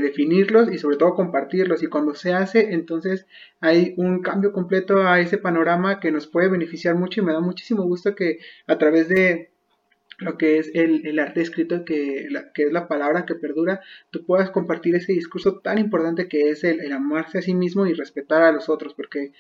definirlos 0.02 0.72
y 0.72 0.78
sobre 0.78 0.96
todo 0.96 1.14
compartirlos. 1.14 1.84
Y 1.84 1.88
cuando 1.88 2.16
se 2.16 2.32
hace, 2.32 2.74
entonces 2.74 3.28
hay 3.60 3.96
un 3.98 4.22
cambio 4.22 4.54
completo 4.54 5.06
a 5.06 5.20
ese 5.20 5.38
panorama 5.38 6.00
que 6.00 6.10
nos 6.10 6.26
puede 6.26 6.48
beneficiar 6.48 6.96
mucho 6.96 7.20
y 7.20 7.26
me 7.26 7.34
da 7.34 7.42
muchísimo 7.42 7.84
gusto 7.84 8.16
que 8.16 8.40
a 8.66 8.78
través 8.78 9.10
de 9.10 9.52
lo 10.20 10.38
que 10.38 10.58
es 10.58 10.72
el, 10.74 11.20
arte 11.20 11.42
escrito, 11.42 11.84
que, 11.84 12.30
que, 12.54 12.64
es 12.64 12.72
la 12.72 12.88
palabra 12.88 13.26
que 13.26 13.36
perdura, 13.36 13.82
tú 14.12 14.26
puedas 14.26 14.52
compartir 14.52 14.96
ese 14.96 15.12
discurso 15.12 15.60
tan 15.60 15.80
importante 15.80 16.30
que 16.30 16.50
es 16.50 16.64
el, 16.64 16.80
el 16.80 16.94
amarse 16.94 17.40
a 17.40 17.42
sí 17.42 17.54
mismo 17.54 17.86
y 17.88 17.94
respetar 17.94 18.44
a 18.44 18.54
los 18.54 18.70
otros, 18.70 18.94
porque 18.94 19.34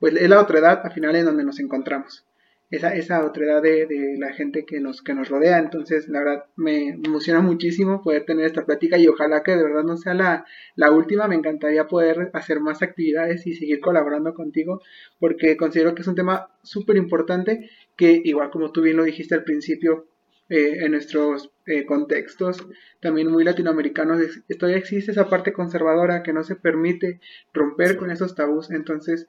pues 0.00 0.16
es 0.16 0.28
la 0.28 0.40
otra 0.40 0.58
edad 0.58 0.80
al 0.82 0.92
final 0.92 1.14
en 1.14 1.26
donde 1.26 1.44
nos 1.44 1.60
encontramos 1.60 2.26
esa, 2.70 2.94
esa 2.94 3.24
otredad 3.24 3.60
de, 3.62 3.86
de, 3.86 4.16
la 4.18 4.32
gente 4.32 4.64
que 4.64 4.80
nos, 4.80 5.02
rodea. 5.28 5.58
Entonces, 5.58 6.08
la 6.08 6.20
verdad, 6.20 6.44
me 6.56 6.90
emociona 6.90 7.40
muchísimo 7.40 8.02
poder 8.02 8.24
tener 8.24 8.46
esta 8.46 8.64
plática 8.64 8.96
y 8.96 9.08
ojalá 9.08 9.42
que 9.42 9.56
de 9.56 9.62
verdad 9.62 9.82
no 9.82 9.96
sea 9.96 10.14
la, 10.14 10.46
la 10.76 10.90
última. 10.92 11.26
Me 11.26 11.34
encantaría 11.34 11.88
poder 11.88 12.30
hacer 12.32 12.60
más 12.60 12.82
actividades 12.82 13.46
y 13.46 13.54
seguir 13.54 13.80
colaborando 13.80 14.34
contigo 14.34 14.80
porque 15.18 15.56
considero 15.56 15.94
que 15.94 16.02
es 16.02 16.08
un 16.08 16.14
tema 16.14 16.48
súper 16.62 16.96
importante 16.96 17.70
que, 17.96 18.20
igual 18.24 18.50
como 18.50 18.70
tú 18.70 18.82
bien 18.82 18.96
lo 18.96 19.04
dijiste 19.04 19.34
al 19.34 19.44
principio, 19.44 20.06
eh, 20.52 20.84
en 20.84 20.90
nuestros 20.90 21.52
eh, 21.64 21.86
contextos 21.86 22.66
también 22.98 23.28
muy 23.28 23.44
latinoamericanos, 23.44 24.20
todavía 24.58 24.80
existe 24.80 25.12
esa 25.12 25.28
parte 25.28 25.52
conservadora 25.52 26.24
que 26.24 26.32
no 26.32 26.42
se 26.42 26.56
permite 26.56 27.20
romper 27.52 27.96
con 27.96 28.10
esos 28.10 28.34
tabús. 28.34 28.72
Entonces, 28.72 29.28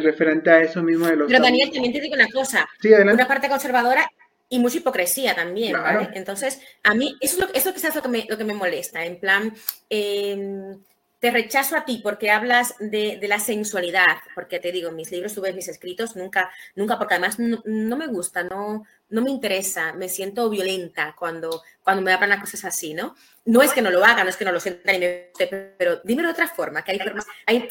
referente 0.00 0.50
a 0.50 0.62
eso 0.62 0.82
mismo 0.82 1.06
de 1.06 1.16
los... 1.16 1.28
Pero 1.30 1.42
Daniel, 1.42 1.70
también 1.72 1.92
te 1.92 2.00
digo 2.00 2.14
una 2.14 2.28
cosa, 2.28 2.68
sí, 2.80 2.92
una 2.92 3.28
parte 3.28 3.48
conservadora 3.48 4.08
y 4.48 4.58
mucha 4.58 4.76
hipocresía 4.78 5.34
también, 5.34 5.72
¿vale? 5.72 6.10
Entonces, 6.12 6.60
a 6.82 6.94
mí, 6.94 7.16
eso 7.20 7.36
es 7.36 7.40
lo, 7.40 7.54
eso 7.54 7.72
quizás 7.72 7.94
lo 7.94 8.02
que, 8.02 8.08
me, 8.08 8.26
lo 8.28 8.36
que 8.36 8.44
me 8.44 8.52
molesta, 8.52 9.02
en 9.04 9.18
plan, 9.18 9.54
em, 9.88 10.78
te 11.22 11.30
rechazo 11.30 11.76
a 11.76 11.84
ti 11.84 12.00
porque 12.02 12.30
hablas 12.30 12.74
de, 12.78 13.16
de, 13.18 13.28
la 13.28 13.38
sensualidad, 13.38 14.18
porque 14.34 14.58
te 14.58 14.70
digo, 14.70 14.90
mis 14.90 15.10
libros, 15.10 15.32
tú 15.32 15.40
ves 15.40 15.54
mis 15.54 15.68
escritos, 15.68 16.16
nunca, 16.16 16.50
nunca, 16.74 16.98
porque 16.98 17.14
además 17.14 17.38
no, 17.38 17.62
no, 17.64 17.96
me 17.96 18.08
gusta, 18.08 18.42
no, 18.42 18.84
no 19.08 19.22
me 19.22 19.30
interesa, 19.30 19.92
me 19.92 20.08
siento 20.08 20.50
violenta 20.50 21.14
cuando, 21.18 21.62
cuando 21.82 22.02
me 22.02 22.12
hablan 22.12 22.30
las 22.30 22.40
cosas 22.40 22.64
así, 22.64 22.92
¿no? 22.92 23.14
No 23.44 23.62
es 23.62 23.72
que 23.72 23.80
no 23.82 23.90
lo 23.90 24.04
haga, 24.04 24.22
no 24.24 24.30
es 24.30 24.36
que 24.36 24.44
no 24.44 24.52
lo 24.52 24.60
sienta 24.60 24.92
ni 24.92 24.98
me 24.98 25.28
guste, 25.30 25.46
pero 25.78 26.00
dímelo 26.04 26.28
de 26.28 26.32
otra 26.32 26.48
forma, 26.48 26.82
que 26.82 26.92
hay 26.92 26.98
formas, 26.98 27.26
hay 27.46 27.68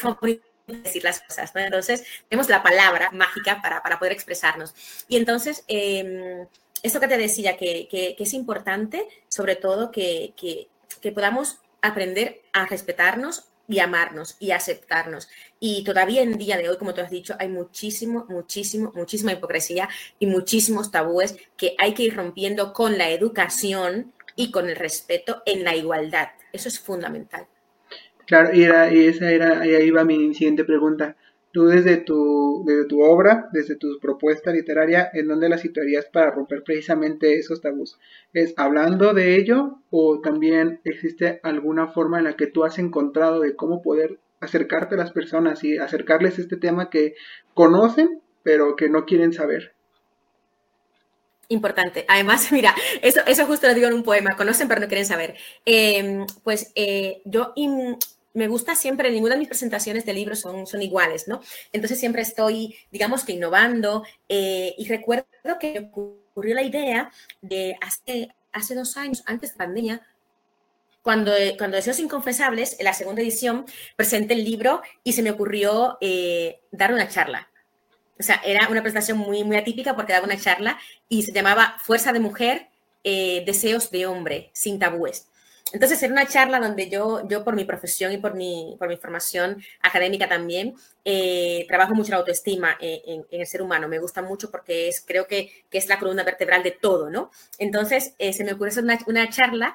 decir 0.66 1.04
las 1.04 1.20
cosas, 1.20 1.54
¿no? 1.54 1.60
Entonces, 1.60 2.04
tenemos 2.28 2.48
la 2.48 2.62
palabra 2.62 3.10
mágica 3.12 3.60
para, 3.62 3.82
para 3.82 3.98
poder 3.98 4.12
expresarnos. 4.12 4.74
Y 5.08 5.16
entonces, 5.16 5.64
eh, 5.68 6.46
esto 6.82 7.00
que 7.00 7.08
te 7.08 7.18
decía, 7.18 7.56
que, 7.56 7.88
que, 7.88 8.16
es 8.18 8.34
importante, 8.34 9.06
sobre 9.28 9.56
todo, 9.56 9.90
que, 9.90 10.34
que 10.36 11.12
podamos 11.12 11.58
aprender 11.80 12.42
a 12.52 12.66
respetarnos 12.66 13.44
y 13.68 13.78
amarnos 13.78 14.36
y 14.38 14.50
aceptarnos. 14.50 15.28
Y 15.60 15.84
todavía 15.84 16.22
en 16.22 16.36
día 16.36 16.56
de 16.56 16.68
hoy, 16.68 16.76
como 16.76 16.94
tú 16.94 17.00
has 17.00 17.10
dicho, 17.10 17.34
hay 17.38 17.48
muchísimo, 17.48 18.26
muchísimo, 18.28 18.92
muchísima 18.94 19.32
hipocresía 19.32 19.88
y 20.18 20.26
muchísimos 20.26 20.90
tabúes 20.90 21.36
que 21.56 21.74
hay 21.78 21.94
que 21.94 22.04
ir 22.04 22.16
rompiendo 22.16 22.72
con 22.72 22.98
la 22.98 23.10
educación 23.10 24.12
y 24.36 24.50
con 24.50 24.68
el 24.68 24.76
respeto 24.76 25.42
en 25.46 25.64
la 25.64 25.74
igualdad. 25.76 26.28
Eso 26.52 26.68
es 26.68 26.78
fundamental. 26.78 27.46
Claro, 28.26 28.54
y, 28.54 28.62
era, 28.62 28.92
y 28.92 29.06
esa 29.06 29.30
era, 29.30 29.66
y 29.66 29.74
ahí 29.74 29.90
va 29.90 30.04
mi 30.04 30.34
siguiente 30.34 30.64
pregunta. 30.64 31.16
Tú 31.52 31.66
desde 31.66 31.98
tu, 31.98 32.64
desde 32.66 32.86
tu 32.86 33.02
obra, 33.02 33.48
desde 33.52 33.76
tu 33.76 33.98
propuesta 34.00 34.52
literaria, 34.52 35.10
¿en 35.12 35.28
dónde 35.28 35.50
la 35.50 35.58
situarías 35.58 36.06
para 36.06 36.30
romper 36.30 36.62
precisamente 36.62 37.38
esos 37.38 37.60
tabús? 37.60 37.98
¿Es 38.32 38.54
hablando 38.56 39.12
de 39.12 39.36
ello 39.36 39.78
o 39.90 40.20
también 40.20 40.80
existe 40.84 41.40
alguna 41.42 41.88
forma 41.88 42.18
en 42.18 42.24
la 42.24 42.36
que 42.36 42.46
tú 42.46 42.64
has 42.64 42.78
encontrado 42.78 43.40
de 43.40 43.54
cómo 43.54 43.82
poder 43.82 44.18
acercarte 44.40 44.94
a 44.94 44.98
las 44.98 45.12
personas 45.12 45.62
y 45.62 45.76
acercarles 45.76 46.38
este 46.38 46.56
tema 46.56 46.88
que 46.88 47.14
conocen 47.54 48.22
pero 48.42 48.76
que 48.76 48.88
no 48.88 49.04
quieren 49.04 49.32
saber? 49.32 49.74
Importante. 51.48 52.04
Además, 52.08 52.50
mira, 52.52 52.74
eso, 53.02 53.20
eso 53.26 53.46
justo 53.46 53.66
lo 53.66 53.74
digo 53.74 53.86
en 53.86 53.94
un 53.94 54.02
poema, 54.02 54.36
conocen 54.36 54.68
pero 54.68 54.80
no 54.80 54.88
quieren 54.88 55.06
saber. 55.06 55.34
Eh, 55.66 56.24
pues 56.42 56.72
eh, 56.74 57.20
yo 57.24 57.52
me 58.34 58.48
gusta 58.48 58.74
siempre, 58.74 59.10
ninguna 59.10 59.34
de 59.34 59.40
mis 59.40 59.48
presentaciones 59.48 60.04
de 60.04 60.14
libros 60.14 60.40
son, 60.40 60.82
iguales, 60.82 61.28
¿no? 61.28 61.40
Entonces 61.72 61.98
siempre 61.98 62.22
estoy, 62.22 62.76
digamos 62.90 63.24
que 63.24 63.32
innovando 63.32 64.04
eh, 64.28 64.74
y 64.78 64.86
recuerdo 64.88 65.26
que 65.60 65.90
ocurrió 65.92 66.54
la 66.54 66.62
idea 66.62 67.10
de 67.40 67.76
hace, 67.80 68.34
hace 68.52 68.74
dos 68.74 68.96
años, 68.96 69.22
antes 69.26 69.52
de 69.52 69.58
pandemia, 69.58 70.06
cuando, 71.02 71.32
cuando 71.58 71.76
Deseos 71.76 71.98
Inconfesables, 71.98 72.78
en 72.78 72.84
la 72.84 72.92
segunda 72.92 73.22
edición, 73.22 73.66
presenté 73.96 74.34
el 74.34 74.44
libro 74.44 74.82
y 75.02 75.14
se 75.14 75.22
me 75.22 75.32
ocurrió 75.32 75.98
dar 76.70 76.94
una 76.94 77.08
charla 77.08 77.48
o 78.22 78.24
sea, 78.24 78.40
era 78.44 78.68
una 78.68 78.82
presentación 78.82 79.18
muy, 79.18 79.42
muy 79.42 79.56
atípica 79.56 79.96
porque 79.96 80.12
daba 80.12 80.26
una 80.26 80.36
charla 80.36 80.78
y 81.08 81.24
se 81.24 81.32
llamaba 81.32 81.76
Fuerza 81.80 82.12
de 82.12 82.20
Mujer, 82.20 82.68
eh, 83.02 83.42
Deseos 83.44 83.90
de 83.90 84.06
Hombre, 84.06 84.50
sin 84.52 84.78
tabúes. 84.78 85.28
Entonces 85.72 86.02
era 86.02 86.12
una 86.12 86.26
charla 86.26 86.60
donde 86.60 86.88
yo, 86.88 87.26
yo 87.28 87.44
por 87.44 87.56
mi 87.56 87.64
profesión 87.64 88.12
y 88.12 88.18
por 88.18 88.34
mi, 88.34 88.76
por 88.78 88.88
mi 88.88 88.96
formación 88.96 89.62
académica 89.80 90.28
también, 90.28 90.74
eh, 91.04 91.64
trabajo 91.68 91.94
mucho 91.94 92.10
la 92.10 92.18
autoestima 92.18 92.76
eh, 92.80 93.02
en, 93.06 93.26
en, 93.30 93.40
el 93.40 93.46
ser 93.46 93.62
humano. 93.62 93.88
Me 93.88 93.98
gusta 93.98 94.22
mucho 94.22 94.50
porque 94.50 94.88
es, 94.88 95.02
creo 95.06 95.26
que, 95.26 95.64
que 95.70 95.78
es 95.78 95.88
la 95.88 95.98
columna 95.98 96.24
vertebral 96.24 96.62
de 96.62 96.72
todo, 96.72 97.10
¿no? 97.10 97.30
Entonces 97.58 98.14
se 98.18 98.44
me 98.44 98.52
ocurre 98.52 98.70
hacer 98.70 98.84
una, 98.84 98.98
una 99.06 99.28
charla 99.28 99.74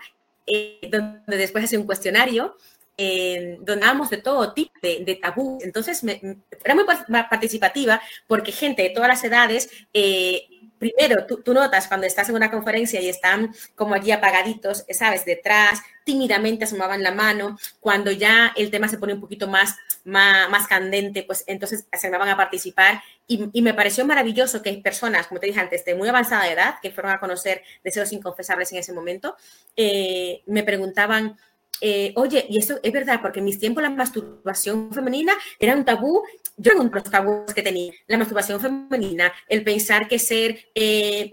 donde 0.90 1.38
después 1.38 1.66
hace 1.66 1.78
un 1.78 1.86
cuestionario 1.86 2.56
eh, 2.98 3.58
donábamos 3.62 4.10
de 4.10 4.18
todo 4.18 4.54
tipo 4.54 4.72
de, 4.82 5.04
de 5.06 5.16
tabú. 5.16 5.60
Entonces, 5.62 6.04
me, 6.04 6.20
era 6.64 6.76
muy 6.76 6.86
participativa 7.30 8.02
porque 8.26 8.52
gente 8.52 8.82
de 8.82 8.90
todas 8.90 9.08
las 9.08 9.24
edades, 9.24 9.70
eh, 9.94 10.48
primero, 10.80 11.26
tú, 11.26 11.42
tú, 11.44 11.54
notas 11.54 11.88
cuando 11.88 12.08
estás 12.08 12.30
en 12.30 12.36
una 12.36 12.52
conferencia 12.52 13.02
y 13.02 13.10
están 13.10 13.54
como 13.76 13.96
allí 13.96 14.12
apagaditos, 14.12 14.86
sabes, 14.90 15.26
detrás, 15.26 15.82
tímidamente 16.04 16.66
asomaban 16.66 17.04
la 17.04 17.12
mano. 17.12 17.58
Cuando 17.80 18.12
ya 18.12 18.54
el 18.56 18.72
tema 18.72 18.88
se 18.88 18.98
pone 18.98 19.14
un 19.14 19.22
poquito 19.22 19.48
más, 19.48 19.76
más, 20.04 20.50
más 20.50 20.68
candente, 20.68 21.24
pues 21.24 21.44
entonces 21.48 21.86
se 21.92 22.10
van 22.10 22.30
a 22.30 22.38
participar. 22.38 23.02
Y, 23.28 23.50
y, 23.54 23.62
me 23.62 23.74
pareció 23.74 24.06
maravilloso 24.06 24.62
que 24.62 24.74
personas, 24.78 25.28
como 25.28 25.40
te 25.40 25.48
dije 25.48 25.60
antes, 25.60 25.84
de 25.86 25.96
muy 25.96 26.08
avanzada 26.08 26.52
edad, 26.52 26.76
que 26.82 26.92
fueron 26.92 27.12
a 27.12 27.20
conocer 27.20 27.62
deseos 27.84 28.12
inconfesables 28.12 28.72
en 28.72 28.80
ese 28.80 28.94
momento, 28.94 29.36
eh, 29.76 30.44
me 30.46 30.64
preguntaban, 30.64 31.38
eh, 31.82 32.14
oye, 32.16 32.46
y 32.50 32.58
eso 32.58 32.80
es 32.82 32.92
verdad, 32.92 33.20
porque 33.22 33.40
en 33.40 33.46
mis 33.46 33.60
tiempos 33.60 33.84
la 33.84 33.90
masturbación 33.90 34.92
femenina 34.92 35.34
era 35.60 35.76
un 35.76 35.86
tabú. 35.86 36.24
Yo 36.58 36.72
en 36.72 36.92
los 36.92 37.04
tabús 37.04 37.54
que 37.54 37.62
tenía, 37.62 37.94
la 38.08 38.18
masturbación 38.18 38.60
femenina, 38.60 39.32
el 39.48 39.64
pensar 39.64 40.08
que 40.08 40.18
ser 40.18 40.58
eh, 40.74 41.30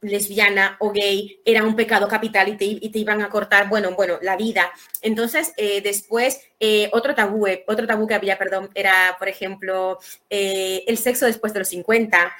mm, 0.00 0.06
lesbiana 0.06 0.76
o 0.80 0.92
gay 0.92 1.40
era 1.44 1.64
un 1.64 1.74
pecado 1.74 2.06
capital 2.06 2.48
y 2.48 2.56
te, 2.90 2.98
iban 2.98 3.22
a 3.22 3.28
cortar, 3.28 3.68
bueno, 3.68 3.92
bueno, 3.96 4.18
la 4.22 4.36
vida. 4.36 4.70
Entonces, 5.02 5.52
eh, 5.56 5.80
después, 5.80 6.40
otro 6.92 7.14
tabú, 7.14 7.46
otro 7.66 7.86
tabú 7.86 8.06
que 8.06 8.14
había, 8.14 8.38
perdón, 8.38 8.70
era, 8.74 9.16
por 9.18 9.28
ejemplo, 9.28 9.98
el 10.30 10.96
sexo 10.98 11.26
después 11.26 11.52
de 11.52 11.58
los 11.60 11.68
50. 11.68 12.32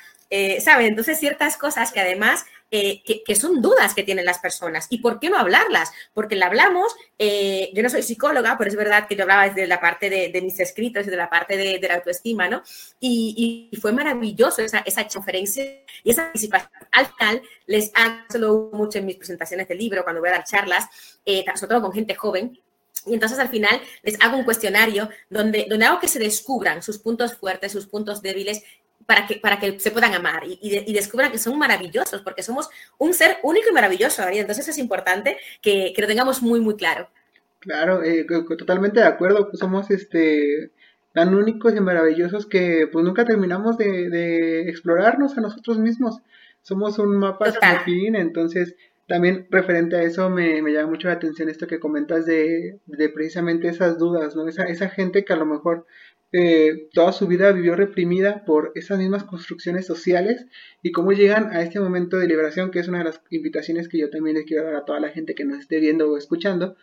¿Sabes? 0.60 0.88
Entonces, 0.88 1.18
ciertas 1.18 1.56
cosas 1.56 1.92
que 1.92 2.00
además 2.00 2.44
eh, 2.76 3.04
que, 3.24 3.36
son 3.36 3.62
dudas 3.62 3.94
que 3.94 4.02
tienen 4.02 4.24
las 4.24 4.40
personas. 4.40 4.88
¿Y 4.90 4.98
por 4.98 5.20
qué 5.20 5.30
no 5.30 5.38
hablarlas? 5.38 5.92
Porque 6.12 6.34
la 6.34 6.46
hablamos, 6.46 6.92
eh, 7.20 7.70
yo 7.72 7.84
no 7.84 7.88
soy 7.88 8.02
psicóloga, 8.02 8.58
pero 8.58 8.68
es 8.68 8.74
verdad 8.74 9.06
que 9.06 9.14
yo 9.14 9.22
hablaba 9.22 9.48
desde 9.48 9.68
la 9.68 9.80
parte 9.80 10.10
de, 10.10 10.30
de 10.30 10.42
mis 10.42 10.58
escritos, 10.58 11.04
desde 11.04 11.16
la 11.16 11.30
parte 11.30 11.56
de, 11.56 11.78
de 11.78 11.88
la 11.88 11.94
autoestima, 11.94 12.48
¿no? 12.48 12.64
Y, 12.98 13.70
y, 13.70 13.76
fue 13.76 13.92
maravilloso 13.92 14.60
esa, 14.60 14.78
esa 14.80 15.06
conferencia 15.06 15.64
y 16.02 16.10
esa 16.10 16.24
participación. 16.24 16.72
Al 16.90 17.06
final, 17.06 17.42
les 17.66 17.92
hago 17.94 18.70
mucho 18.72 18.98
en 18.98 19.06
mis 19.06 19.18
presentaciones 19.18 19.68
de 19.68 19.76
libro, 19.76 20.02
cuando 20.02 20.20
voy 20.20 20.30
a 20.30 20.32
dar 20.32 20.44
charlas, 20.44 20.88
eh, 21.24 21.44
sobre 21.54 21.68
todo 21.68 21.82
con 21.82 21.92
gente 21.92 22.16
joven, 22.16 22.58
y 23.06 23.14
entonces 23.14 23.38
al 23.38 23.50
final 23.50 23.80
les 24.02 24.20
hago 24.20 24.36
un 24.36 24.44
cuestionario 24.44 25.08
donde, 25.30 25.66
donde 25.68 25.84
hago 25.84 26.00
que 26.00 26.08
se 26.08 26.18
descubran 26.18 26.82
sus 26.82 26.98
puntos 26.98 27.34
fuertes, 27.34 27.70
sus 27.70 27.86
puntos 27.86 28.22
débiles 28.22 28.62
para 29.06 29.26
que, 29.26 29.36
para 29.36 29.58
que 29.58 29.78
se 29.80 29.90
puedan 29.90 30.14
amar 30.14 30.42
y, 30.46 30.92
descubran 30.92 31.30
que 31.30 31.38
son 31.38 31.58
maravillosos, 31.58 32.22
porque 32.22 32.42
somos 32.42 32.70
un 32.98 33.14
ser 33.14 33.38
único 33.42 33.68
y 33.70 33.72
maravilloso, 33.72 34.22
Entonces 34.28 34.68
es 34.68 34.78
importante 34.78 35.36
que, 35.60 35.92
lo 35.96 36.06
tengamos 36.06 36.42
muy, 36.42 36.60
muy 36.60 36.76
claro. 36.76 37.08
Claro, 37.60 38.02
eh, 38.02 38.26
totalmente 38.58 39.00
de 39.00 39.06
acuerdo, 39.06 39.48
pues 39.48 39.58
somos 39.58 39.90
este 39.90 40.70
tan 41.14 41.32
únicos 41.32 41.74
y 41.76 41.80
maravillosos 41.80 42.44
que 42.44 42.88
pues 42.92 43.04
nunca 43.04 43.24
terminamos 43.24 43.78
de, 43.78 44.68
explorarnos 44.68 45.38
a 45.38 45.40
nosotros 45.40 45.78
mismos. 45.78 46.20
Somos 46.62 46.98
un 46.98 47.16
mapa 47.16 47.52
sin 47.52 47.80
fin, 47.84 48.16
entonces 48.16 48.74
también 49.06 49.46
referente 49.50 49.96
a 49.96 50.02
eso 50.02 50.28
me, 50.28 50.60
llama 50.72 50.90
mucho 50.90 51.08
la 51.08 51.14
atención 51.14 51.48
esto 51.48 51.68
que 51.68 51.78
comentas 51.78 52.26
de, 52.26 52.80
de 52.86 53.08
precisamente 53.10 53.68
esas 53.68 53.96
dudas, 53.98 54.34
¿no? 54.34 54.48
Esa, 54.48 54.64
esa 54.64 54.88
gente 54.88 55.24
que 55.24 55.32
a 55.32 55.36
lo 55.36 55.46
mejor 55.46 55.86
eh, 56.36 56.88
toda 56.92 57.12
su 57.12 57.28
vida 57.28 57.52
vivió 57.52 57.76
reprimida 57.76 58.44
por 58.44 58.72
esas 58.74 58.98
mismas 58.98 59.22
construcciones 59.22 59.86
sociales 59.86 60.46
y 60.82 60.90
cómo 60.90 61.12
llegan 61.12 61.52
a 61.52 61.62
este 61.62 61.78
momento 61.78 62.16
de 62.16 62.26
liberación, 62.26 62.72
que 62.72 62.80
es 62.80 62.88
una 62.88 62.98
de 62.98 63.04
las 63.04 63.20
invitaciones 63.30 63.88
que 63.88 63.98
yo 63.98 64.10
también 64.10 64.34
les 64.34 64.44
quiero 64.44 64.64
dar 64.64 64.74
a 64.74 64.84
toda 64.84 64.98
la 64.98 65.10
gente 65.10 65.36
que 65.36 65.44
nos 65.44 65.60
esté 65.60 65.78
viendo 65.78 66.10
o 66.10 66.18
escuchando, 66.18 66.74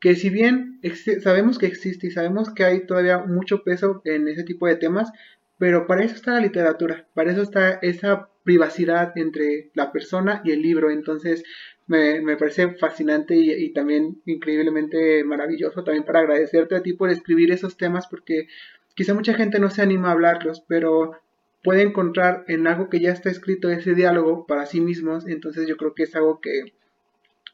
que 0.00 0.14
si 0.14 0.30
bien 0.30 0.80
sabemos 1.22 1.58
que 1.58 1.66
existe 1.66 2.06
y 2.06 2.10
sabemos 2.10 2.48
que 2.54 2.64
hay 2.64 2.86
todavía 2.86 3.18
mucho 3.18 3.64
peso 3.64 4.00
en 4.06 4.28
ese 4.28 4.44
tipo 4.44 4.66
de 4.66 4.76
temas, 4.76 5.12
pero 5.58 5.86
para 5.86 6.02
eso 6.02 6.14
está 6.14 6.32
la 6.32 6.40
literatura, 6.40 7.06
para 7.12 7.32
eso 7.32 7.42
está 7.42 7.72
esa 7.82 8.30
privacidad 8.44 9.12
entre 9.16 9.70
la 9.74 9.92
persona 9.92 10.40
y 10.42 10.52
el 10.52 10.62
libro. 10.62 10.90
Entonces 10.90 11.44
me, 11.90 12.36
parece 12.36 12.68
fascinante 12.74 13.34
y, 13.34 13.72
también 13.72 14.22
increíblemente 14.24 15.24
maravilloso 15.24 15.82
también 15.82 16.04
para 16.04 16.20
agradecerte 16.20 16.76
a 16.76 16.82
ti 16.82 16.92
por 16.92 17.10
escribir 17.10 17.50
esos 17.50 17.76
temas 17.76 18.06
porque 18.06 18.46
quizá 18.94 19.12
mucha 19.12 19.34
gente 19.34 19.58
no 19.58 19.70
se 19.70 19.82
anima 19.82 20.08
a 20.08 20.12
hablarlos, 20.12 20.62
pero 20.68 21.18
puede 21.64 21.82
encontrar 21.82 22.44
en 22.46 22.68
algo 22.68 22.88
que 22.88 23.00
ya 23.00 23.10
está 23.10 23.28
escrito 23.28 23.70
ese 23.70 23.94
diálogo 23.94 24.46
para 24.46 24.66
sí 24.66 24.80
mismos. 24.80 25.26
Entonces 25.26 25.66
yo 25.66 25.76
creo 25.76 25.94
que 25.94 26.04
es 26.04 26.14
algo 26.14 26.40
que 26.40 26.72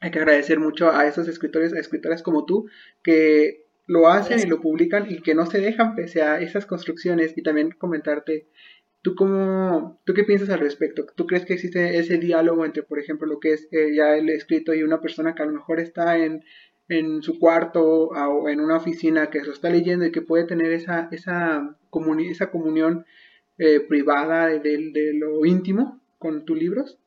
hay 0.01 0.11
que 0.11 0.19
agradecer 0.19 0.59
mucho 0.59 0.91
a 0.91 1.07
esos 1.07 1.27
escritores, 1.27 1.73
a 1.73 1.79
escritoras 1.79 2.21
como 2.21 2.45
tú, 2.45 2.69
que 3.01 3.65
lo 3.87 4.07
hacen 4.07 4.39
y 4.39 4.45
lo 4.45 4.61
publican 4.61 5.09
y 5.09 5.21
que 5.21 5.33
no 5.33 5.47
se 5.47 5.59
dejan 5.59 5.95
pese 5.95 6.21
a 6.21 6.39
esas 6.39 6.67
construcciones 6.67 7.35
y 7.35 7.41
también 7.41 7.71
comentarte, 7.71 8.45
¿tú 9.07 9.15
cómo, 9.15 10.01
tú 10.03 10.13
qué 10.13 10.25
piensas 10.25 10.49
al 10.49 10.59
respecto? 10.59 11.05
¿Tú 11.15 11.25
crees 11.27 11.45
que 11.45 11.53
existe 11.53 11.97
ese 11.97 12.17
diálogo 12.17 12.65
entre, 12.65 12.83
por 12.83 12.99
ejemplo, 12.99 13.25
lo 13.25 13.39
que 13.39 13.53
es 13.53 13.65
eh, 13.71 13.95
ya 13.95 14.17
el 14.17 14.27
escrito 14.27 14.73
y 14.73 14.83
una 14.83 14.99
persona 14.99 15.33
que 15.33 15.43
a 15.43 15.45
lo 15.45 15.53
mejor 15.53 15.79
está 15.79 16.17
en, 16.17 16.43
en 16.89 17.21
su 17.23 17.39
cuarto 17.39 18.09
o 18.09 18.49
en 18.49 18.59
una 18.59 18.75
oficina 18.75 19.29
que 19.29 19.45
se 19.45 19.51
está 19.51 19.69
leyendo 19.69 20.05
y 20.05 20.11
que 20.11 20.21
puede 20.21 20.43
tener 20.43 20.73
esa, 20.73 21.07
esa, 21.13 21.77
esa 22.29 22.51
comunión 22.51 23.05
eh, 23.57 23.79
privada 23.79 24.47
de 24.47 25.13
lo 25.13 25.45
íntimo 25.45 26.01
con 26.19 26.43
tus 26.43 26.57
libros? 26.57 26.99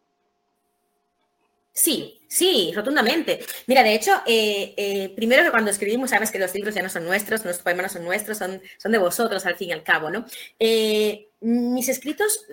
Sí, 1.72 2.20
sí, 2.28 2.72
rotundamente. 2.74 3.40
Mira, 3.66 3.82
de 3.82 3.94
hecho, 3.94 4.12
eh, 4.26 4.74
eh, 4.76 5.12
primero 5.14 5.44
que 5.44 5.50
cuando 5.50 5.70
escribimos, 5.70 6.10
sabes 6.10 6.30
que 6.30 6.38
los 6.38 6.54
libros 6.54 6.74
ya 6.74 6.82
no 6.82 6.88
son 6.88 7.04
nuestros, 7.04 7.44
nuestros 7.44 7.62
poemas 7.62 7.84
no 7.84 7.88
son 7.88 8.04
nuestros, 8.04 8.38
son, 8.38 8.60
son 8.76 8.92
de 8.92 8.98
vosotros 8.98 9.46
al 9.46 9.56
fin 9.56 9.70
y 9.70 9.72
al 9.72 9.82
cabo, 9.82 10.10
¿no? 10.10 10.24
Eh, 10.58 11.28
mis 11.40 11.88
escritos 11.88 12.46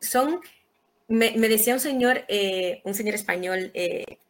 son, 0.00 0.40
me, 1.08 1.32
decía 1.32 1.74
un 1.74 1.80
señor, 1.80 2.24
un 2.84 2.94
señor 2.94 3.14
español, 3.14 3.72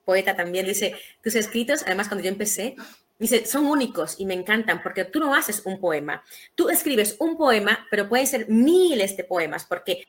poeta 0.04 0.34
también, 0.34 0.66
dice, 0.66 0.96
tus 1.22 1.36
escritos, 1.36 1.82
además 1.86 2.08
cuando 2.08 2.24
yo 2.24 2.30
empecé, 2.30 2.74
Dice, 3.18 3.46
son 3.46 3.66
únicos 3.66 4.16
y 4.18 4.26
me 4.26 4.34
encantan 4.34 4.82
porque 4.82 5.04
tú 5.04 5.20
no 5.20 5.32
haces 5.32 5.62
un 5.64 5.78
poema. 5.78 6.24
Tú 6.56 6.68
escribes 6.70 7.14
un 7.20 7.36
poema, 7.36 7.86
pero 7.88 8.08
pueden 8.08 8.26
ser 8.26 8.48
miles 8.48 9.16
de 9.16 9.22
poemas 9.22 9.64
porque 9.64 10.08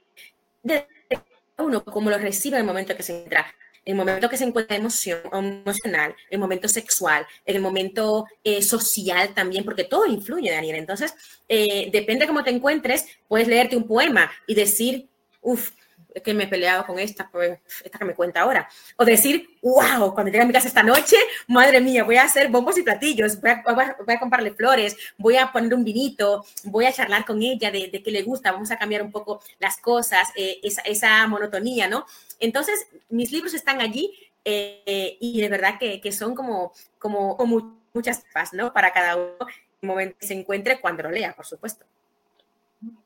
uno 1.60 1.86
como 1.86 2.10
lo 2.10 2.18
recibe 2.18 2.56
en 2.56 2.62
el 2.62 2.68
momento 2.68 2.96
que 2.96 3.04
se 3.04 3.22
entra 3.24 3.46
en 3.46 3.54
el 3.86 3.96
momento 3.96 4.30
que 4.30 4.38
se 4.38 4.46
encuentra 4.46 4.78
emocional, 4.78 6.16
el 6.30 6.40
momento 6.40 6.68
sexual, 6.68 7.26
el 7.46 7.60
momento 7.60 8.26
eh, 8.44 8.62
social 8.62 9.34
también, 9.34 9.64
porque 9.66 9.84
todo 9.84 10.06
influye, 10.06 10.52
Daniel. 10.52 10.78
Entonces, 10.78 11.14
eh, 11.50 11.90
depende 11.92 12.22
de 12.22 12.28
cómo 12.28 12.44
te 12.44 12.52
encuentres, 12.52 13.06
puedes 13.28 13.48
leerte 13.48 13.76
un 13.76 13.88
poema 13.88 14.32
y 14.48 14.56
decir, 14.56 15.08
uff, 15.42 15.72
es 16.14 16.22
que 16.22 16.34
me 16.34 16.44
he 16.44 16.48
peleado 16.48 16.86
con 16.86 17.00
esta, 17.00 17.30
pues, 17.30 17.60
esta 17.84 17.98
que 17.98 18.06
me 18.06 18.14
cuenta 18.14 18.42
ahora. 18.42 18.70
O 18.98 19.06
decir, 19.06 19.58
wow, 19.62 20.14
cuando 20.14 20.32
llegue 20.32 20.44
a 20.44 20.46
mi 20.46 20.54
casa 20.54 20.68
esta 20.68 20.84
noche, 20.84 21.18
madre 21.48 21.82
mía, 21.82 22.04
voy 22.04 22.18
a 22.18 22.24
hacer 22.24 22.50
bombos 22.50 22.78
y 22.78 22.84
platillos, 22.84 23.40
voy 23.42 23.52
a, 23.52 24.20
comprarle 24.20 24.52
flores, 24.52 24.96
voy 25.18 25.38
a 25.38 25.52
poner 25.52 25.74
un 25.74 25.84
vinito, 25.84 26.46
voy 26.66 26.86
a 26.86 26.94
charlar 26.94 27.26
con 27.26 27.42
ella 27.42 27.72
de, 27.72 27.88
de 27.88 28.04
qué 28.04 28.12
le 28.12 28.24
gusta, 28.24 28.52
vamos 28.52 28.72
a 28.72 28.78
cambiar 28.78 29.02
un 29.02 29.12
poco 29.12 29.42
las 29.60 29.78
cosas, 29.78 30.30
eh, 30.36 30.60
esa, 30.64 30.82
esa, 30.82 31.28
monotonía, 31.28 31.88
¿no? 31.88 32.06
Entonces, 32.40 32.88
mis 33.10 33.32
libros 33.32 33.54
están 33.54 33.82
allí 33.82 34.14
eh, 34.46 35.18
y 35.20 35.42
de 35.42 35.50
verdad 35.50 35.78
que, 35.80 36.02
que, 36.02 36.12
son 36.12 36.36
como, 36.36 36.74
como, 37.00 37.80
muchas 37.94 38.24
cosas, 38.26 38.54
¿no? 38.54 38.74
Para 38.74 38.92
cada 38.92 39.16
uno, 39.16 39.48
momento 39.82 40.18
que 40.20 40.28
se 40.28 40.34
encuentre 40.34 40.80
cuando 40.80 41.04
lo 41.04 41.12
lea, 41.12 41.34
por 41.36 41.46
supuesto. 41.46 41.86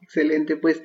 Excelente, 0.02 0.56
pues 0.56 0.82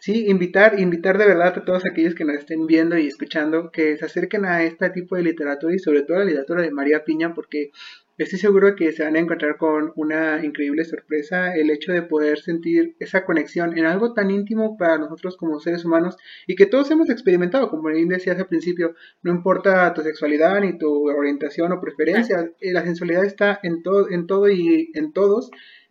Sí, 0.00 0.28
invitar, 0.28 0.80
invitar 0.80 1.18
de 1.18 1.26
verdad 1.26 1.58
a 1.58 1.64
todos 1.66 1.84
aquellos 1.84 2.14
que 2.14 2.24
nos 2.24 2.36
estén 2.36 2.66
viendo 2.66 2.96
y 2.96 3.06
escuchando 3.06 3.70
que 3.70 3.98
se 3.98 4.06
acerquen 4.06 4.46
a 4.46 4.62
este 4.62 4.88
tipo 4.88 5.14
de 5.14 5.22
literatura 5.22 5.74
y 5.74 5.78
sobre 5.78 6.00
todo 6.02 6.16
a 6.16 6.20
la 6.20 6.24
literatura 6.24 6.62
de 6.62 6.70
María 6.70 7.04
Piña 7.04 7.34
porque 7.34 7.70
estoy 8.16 8.38
seguro 8.38 8.74
que 8.76 8.92
se 8.92 9.04
van 9.04 9.16
a 9.16 9.18
encontrar 9.18 9.58
con 9.58 9.92
una 9.96 10.42
increíble 10.42 10.86
sorpresa 10.86 11.54
el 11.54 11.68
hecho 11.68 11.92
de 11.92 12.00
poder 12.00 12.38
sentir 12.38 12.96
esa 12.98 13.26
conexión 13.26 13.76
en 13.76 13.84
algo 13.84 14.14
tan 14.14 14.30
íntimo 14.30 14.78
para 14.78 14.96
nosotros 14.96 15.36
como 15.36 15.60
seres 15.60 15.84
humanos 15.84 16.16
y 16.46 16.54
que 16.56 16.64
todos 16.64 16.90
hemos 16.90 17.10
experimentado, 17.10 17.68
como 17.68 17.90
bien 17.90 18.08
decías 18.08 18.38
al 18.38 18.46
principio, 18.46 18.94
no 19.20 19.32
importa 19.32 19.92
tu 19.92 20.00
sexualidad 20.00 20.62
ni 20.62 20.78
tu 20.78 21.10
orientación 21.10 21.72
o 21.72 21.80
preferencia, 21.80 22.50
eh, 22.58 22.72
la 22.72 22.84
sensualidad 22.84 23.26
está 23.26 23.60
en 23.62 23.82
todo, 23.82 24.10
en 24.10 24.26
todo 24.26 24.48
y 24.48 24.92
en 24.94 25.12
todos. 25.12 25.50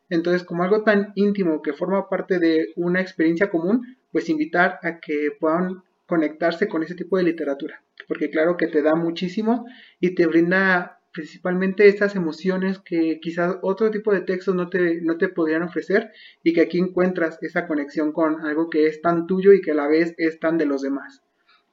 Entonces, 0.10 0.44
como 0.44 0.64
algo 0.64 0.84
tan 0.84 1.12
íntimo 1.14 1.62
que 1.62 1.74
forma 1.74 2.10
parte 2.10 2.40
de 2.40 2.74
una 2.76 3.00
experiencia 3.00 3.52
común, 3.52 3.99
pues 4.12 4.30
invitar 4.30 4.80
a 4.84 5.00
que 5.00 5.30
puedan 5.40 5.84
conectarse 6.06 6.68
con 6.68 6.84
ese 6.84 6.96
tipo 6.96 7.18
de 7.18 7.24
literatura, 7.24 7.84
porque 8.08 8.30
claro 8.30 8.58
que 8.58 8.68
te 8.68 8.82
da 8.82 8.96
muchísimo 8.96 9.66
y 10.00 10.16
te 10.16 10.26
brinda 10.26 11.00
principalmente 11.12 11.88
estas 11.88 12.16
emociones 12.16 12.80
que 12.80 13.20
quizás 13.22 13.58
otro 13.62 13.92
tipo 13.92 14.14
de 14.14 14.22
textos 14.22 14.56
no 14.56 14.70
te, 14.70 15.02
no 15.02 15.18
te 15.18 15.28
podrían 15.28 15.64
ofrecer 15.64 16.12
y 16.44 16.54
que 16.54 16.62
aquí 16.62 16.80
encuentras 16.80 17.38
esa 17.42 17.68
conexión 17.68 18.12
con 18.12 18.46
algo 18.46 18.70
que 18.70 18.88
es 18.88 19.02
tan 19.02 19.28
tuyo 19.28 19.54
y 19.54 19.62
que 19.62 19.72
a 19.72 19.76
la 19.76 19.88
vez 19.88 20.14
es 20.18 20.40
tan 20.40 20.58
de 20.58 20.66
los 20.66 20.82
demás. 20.82 21.22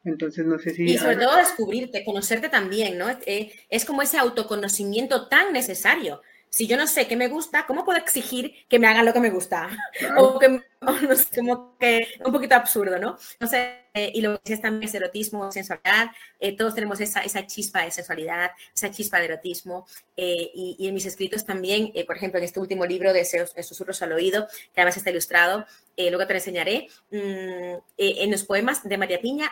Entonces, 0.05 0.47
no 0.47 0.59
sé 0.59 0.71
si... 0.71 0.85
Y 0.85 0.99
sobre 0.99 1.17
todo 1.17 1.37
descubrirte, 1.37 2.05
conocerte 2.05 2.49
también, 2.49 2.97
¿no? 2.97 3.09
Eh, 3.27 3.53
es 3.69 3.85
como 3.85 4.03
ese 4.03 4.19
autoconocimiento 4.19 5.29
tan 5.29 5.53
necesario 5.53 6.23
si 6.51 6.67
yo 6.67 6.77
no 6.77 6.87
sé 6.87 7.07
qué 7.07 7.17
me 7.17 7.29
gusta, 7.29 7.67
¿cómo 7.67 7.85
puedo 7.85 7.99
exigir 7.99 8.55
que 8.69 8.79
me 8.79 8.87
hagan 8.87 9.05
lo 9.05 9.13
que 9.13 9.21
me 9.21 9.31
gusta? 9.31 9.69
O 10.17 10.39
que, 10.39 10.49
no 10.49 11.17
sé, 11.17 11.37
como 11.37 11.77
que 11.79 12.09
un 12.25 12.33
poquito 12.33 12.55
absurdo, 12.55 12.99
¿no? 12.99 13.19
No 13.39 13.47
sé, 13.47 13.87
eh, 13.93 14.11
y 14.15 14.21
lo 14.21 14.41
que 14.41 14.55
es 14.55 14.61
también 14.61 14.89
es 14.89 14.95
erotismo, 14.95 15.51
sensualidad, 15.53 16.11
eh, 16.41 16.57
todos 16.57 16.75
tenemos 16.75 17.01
esa, 17.01 17.21
esa, 17.21 17.47
chispa 17.47 17.83
de 17.85 17.91
sensualidad, 17.91 18.53
esa 18.75 18.91
chispa 18.91 19.19
de 19.19 19.27
erotismo, 19.27 19.87
eh, 20.17 20.51
y, 20.55 20.87
en 20.87 20.95
mis 20.95 21.07
escritos 21.07 21.45
también, 21.45 21.93
por 22.07 22.17
ejemplo, 22.17 22.39
en 22.39 22.45
este 22.45 22.61
último 22.61 22.87
libro 22.87 23.13
de 23.13 23.25
Susurros 23.25 24.01
al 24.03 24.13
Oído, 24.13 24.47
que 24.75 24.81
además 24.81 24.97
está 24.97 25.11
ilustrado, 25.11 25.67
luego 25.97 26.27
te 26.27 26.33
lo 26.33 26.39
enseñaré, 26.39 26.89
mm, 27.11 27.75
en 27.97 28.31
los 28.31 28.45
poemas 28.45 28.83
de 28.83 28.99
María 28.99 29.21
Piña, 29.21 29.51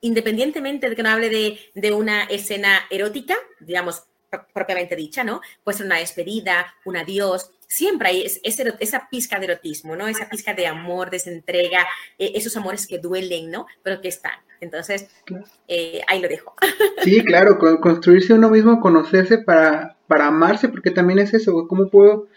independientemente 0.00 0.88
de 0.88 0.96
que 0.96 1.02
no 1.02 1.10
hable 1.10 1.28
de, 1.28 1.60
de 1.74 1.92
una 1.92 2.24
escena 2.24 2.86
erótica, 2.90 3.36
digamos, 3.60 4.04
propiamente 4.52 4.96
dicha, 4.96 5.24
¿no? 5.24 5.40
Puede 5.64 5.78
ser 5.78 5.86
una 5.86 5.98
despedida, 5.98 6.74
un 6.84 6.96
adiós, 6.96 7.50
siempre 7.70 8.08
hay 8.08 8.26
esa 8.42 9.08
pizca 9.08 9.38
de 9.38 9.46
erotismo, 9.46 9.94
¿no? 9.94 10.08
Esa 10.08 10.28
pizca 10.28 10.54
de 10.54 10.66
amor, 10.66 11.08
de 11.10 11.22
entrega, 11.26 11.86
eh, 12.18 12.32
esos 12.34 12.56
amores 12.56 12.86
que 12.86 12.98
duelen, 12.98 13.50
¿no? 13.50 13.66
Pero 13.82 14.00
que 14.00 14.08
están. 14.08 14.38
Entonces, 14.60 15.08
eh, 15.68 16.00
ahí 16.06 16.20
lo 16.20 16.28
dejo. 16.28 16.54
Sí, 17.04 17.24
claro, 17.24 17.58
construirse 17.80 18.34
uno 18.34 18.50
mismo, 18.50 18.78
conocerse 18.80 19.38
para, 19.38 19.96
para 20.06 20.26
amarse, 20.26 20.68
porque 20.68 20.90
también 20.90 21.18
es 21.18 21.32
eso, 21.32 21.66
¿cómo 21.66 21.88
puedo 21.88 22.28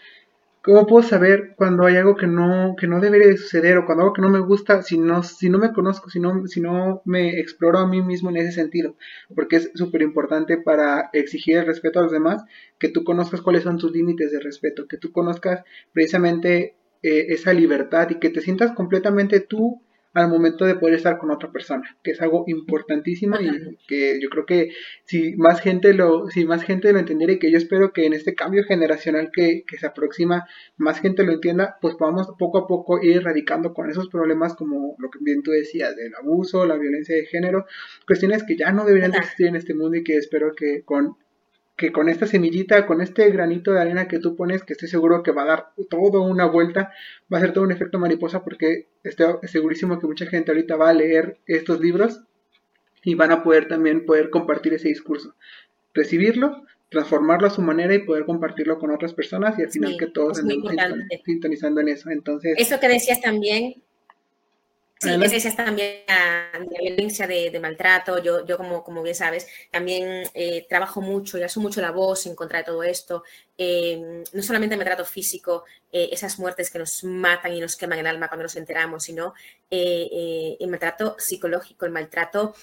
¿Cómo 0.64 0.86
puedo 0.86 1.06
saber 1.06 1.52
cuando 1.56 1.84
hay 1.84 1.96
algo 1.96 2.16
que 2.16 2.26
no, 2.26 2.74
que 2.74 2.86
no 2.86 2.98
debería 2.98 3.28
de 3.28 3.36
suceder 3.36 3.76
o 3.76 3.84
cuando 3.84 4.04
algo 4.04 4.14
que 4.14 4.22
no 4.22 4.30
me 4.30 4.38
gusta 4.40 4.82
si 4.82 4.96
no, 4.96 5.22
si 5.22 5.50
no 5.50 5.58
me 5.58 5.74
conozco, 5.74 6.08
si 6.08 6.20
no, 6.20 6.46
si 6.46 6.62
no 6.62 7.02
me 7.04 7.38
exploro 7.38 7.80
a 7.80 7.86
mí 7.86 8.00
mismo 8.00 8.30
en 8.30 8.38
ese 8.38 8.52
sentido? 8.52 8.96
Porque 9.34 9.56
es 9.56 9.70
súper 9.74 10.00
importante 10.00 10.56
para 10.56 11.10
exigir 11.12 11.58
el 11.58 11.66
respeto 11.66 11.98
a 11.98 12.04
los 12.04 12.12
demás 12.12 12.44
que 12.78 12.88
tú 12.88 13.04
conozcas 13.04 13.42
cuáles 13.42 13.64
son 13.64 13.76
tus 13.76 13.92
límites 13.92 14.32
de 14.32 14.40
respeto, 14.40 14.88
que 14.88 14.96
tú 14.96 15.12
conozcas 15.12 15.64
precisamente 15.92 16.76
eh, 17.02 17.26
esa 17.28 17.52
libertad 17.52 18.08
y 18.08 18.18
que 18.18 18.30
te 18.30 18.40
sientas 18.40 18.72
completamente 18.72 19.40
tú 19.40 19.82
al 20.14 20.28
momento 20.28 20.64
de 20.64 20.76
poder 20.76 20.94
estar 20.94 21.18
con 21.18 21.30
otra 21.30 21.50
persona, 21.50 21.96
que 22.02 22.12
es 22.12 22.22
algo 22.22 22.44
importantísimo 22.46 23.36
y 23.40 23.78
que 23.88 24.20
yo 24.20 24.30
creo 24.30 24.46
que 24.46 24.70
si 25.04 25.34
más 25.36 25.60
gente 25.60 25.92
lo, 25.92 26.28
si 26.28 26.44
más 26.44 26.62
gente 26.62 26.92
lo 26.92 27.00
entendiera 27.00 27.32
y 27.32 27.38
que 27.38 27.50
yo 27.50 27.58
espero 27.58 27.92
que 27.92 28.06
en 28.06 28.12
este 28.12 28.34
cambio 28.34 28.62
generacional 28.64 29.30
que, 29.32 29.64
que 29.66 29.76
se 29.76 29.86
aproxima, 29.86 30.46
más 30.76 31.00
gente 31.00 31.24
lo 31.24 31.32
entienda, 31.32 31.76
pues 31.80 31.96
podamos 31.96 32.28
poco 32.38 32.58
a 32.58 32.66
poco 32.66 33.02
ir 33.02 33.16
erradicando 33.16 33.74
con 33.74 33.90
esos 33.90 34.08
problemas 34.08 34.54
como 34.54 34.94
lo 34.98 35.10
que 35.10 35.18
bien 35.20 35.42
tú 35.42 35.50
decías, 35.50 35.96
del 35.96 36.14
abuso, 36.14 36.64
la 36.64 36.76
violencia 36.76 37.16
de 37.16 37.26
género, 37.26 37.66
cuestiones 38.06 38.44
que 38.44 38.56
ya 38.56 38.70
no 38.72 38.84
deberían 38.84 39.14
existir 39.14 39.48
en 39.48 39.56
este 39.56 39.74
mundo 39.74 39.96
y 39.96 40.04
que 40.04 40.16
espero 40.16 40.52
que 40.54 40.82
con 40.84 41.16
que 41.76 41.90
con 41.90 42.08
esta 42.08 42.26
semillita, 42.26 42.86
con 42.86 43.00
este 43.00 43.28
granito 43.30 43.72
de 43.72 43.80
arena 43.80 44.06
que 44.06 44.20
tú 44.20 44.36
pones, 44.36 44.62
que 44.62 44.74
estoy 44.74 44.88
seguro 44.88 45.22
que 45.22 45.32
va 45.32 45.42
a 45.42 45.46
dar 45.46 45.66
todo 45.90 46.22
una 46.22 46.46
vuelta, 46.46 46.92
va 47.32 47.38
a 47.38 47.40
ser 47.40 47.52
todo 47.52 47.64
un 47.64 47.72
efecto 47.72 47.98
mariposa 47.98 48.44
porque 48.44 48.86
estoy 49.02 49.34
segurísimo 49.44 49.98
que 49.98 50.06
mucha 50.06 50.26
gente 50.26 50.52
ahorita 50.52 50.76
va 50.76 50.90
a 50.90 50.94
leer 50.94 51.38
estos 51.46 51.80
libros 51.80 52.22
y 53.02 53.14
van 53.14 53.32
a 53.32 53.42
poder 53.42 53.66
también 53.66 54.06
poder 54.06 54.30
compartir 54.30 54.74
ese 54.74 54.88
discurso, 54.88 55.34
recibirlo, 55.92 56.64
transformarlo 56.90 57.48
a 57.48 57.50
su 57.50 57.60
manera 57.60 57.94
y 57.94 58.04
poder 58.04 58.24
compartirlo 58.24 58.78
con 58.78 58.92
otras 58.92 59.12
personas 59.12 59.58
y 59.58 59.62
al 59.62 59.70
final 59.70 59.96
que 59.98 60.06
todos 60.06 60.38
estén 60.38 60.62
sintonizando 61.24 61.80
en 61.80 61.88
eso. 61.88 62.08
Entonces, 62.10 62.54
eso 62.56 62.78
que 62.78 62.88
decías 62.88 63.20
también 63.20 63.82
Sí, 65.00 65.10
esa 65.10 65.48
es 65.48 65.56
también 65.56 66.02
la, 66.06 66.50
violencia 66.80 67.26
de, 67.26 67.58
maltrato. 67.60 68.18
Yo, 68.22 68.46
yo 68.46 68.56
como, 68.56 68.82
como 68.82 69.02
bien 69.02 69.14
sabes, 69.14 69.46
también 69.70 70.24
eh, 70.34 70.66
trabajo 70.68 71.00
mucho 71.00 71.36
y 71.36 71.42
alzo 71.42 71.60
mucho 71.60 71.80
la 71.80 71.90
voz 71.90 72.26
en 72.26 72.34
contra 72.34 72.58
de 72.58 72.64
todo 72.64 72.82
esto. 72.82 73.24
Eh, 73.58 74.22
no 74.32 74.42
solamente 74.42 74.74
el 74.74 74.78
maltrato 74.78 75.04
físico, 75.04 75.64
eh, 75.92 76.08
esas 76.12 76.38
muertes 76.38 76.70
que 76.70 76.78
nos 76.78 77.04
matan 77.04 77.52
y 77.52 77.60
nos 77.60 77.76
queman 77.76 77.98
el 77.98 78.06
alma 78.06 78.28
cuando 78.28 78.44
nos 78.44 78.56
enteramos, 78.56 79.04
sino 79.04 79.34
el 79.70 80.68
maltrato 80.68 81.16
psicológico, 81.18 81.84
el 81.84 81.92
maltrato 81.92 82.54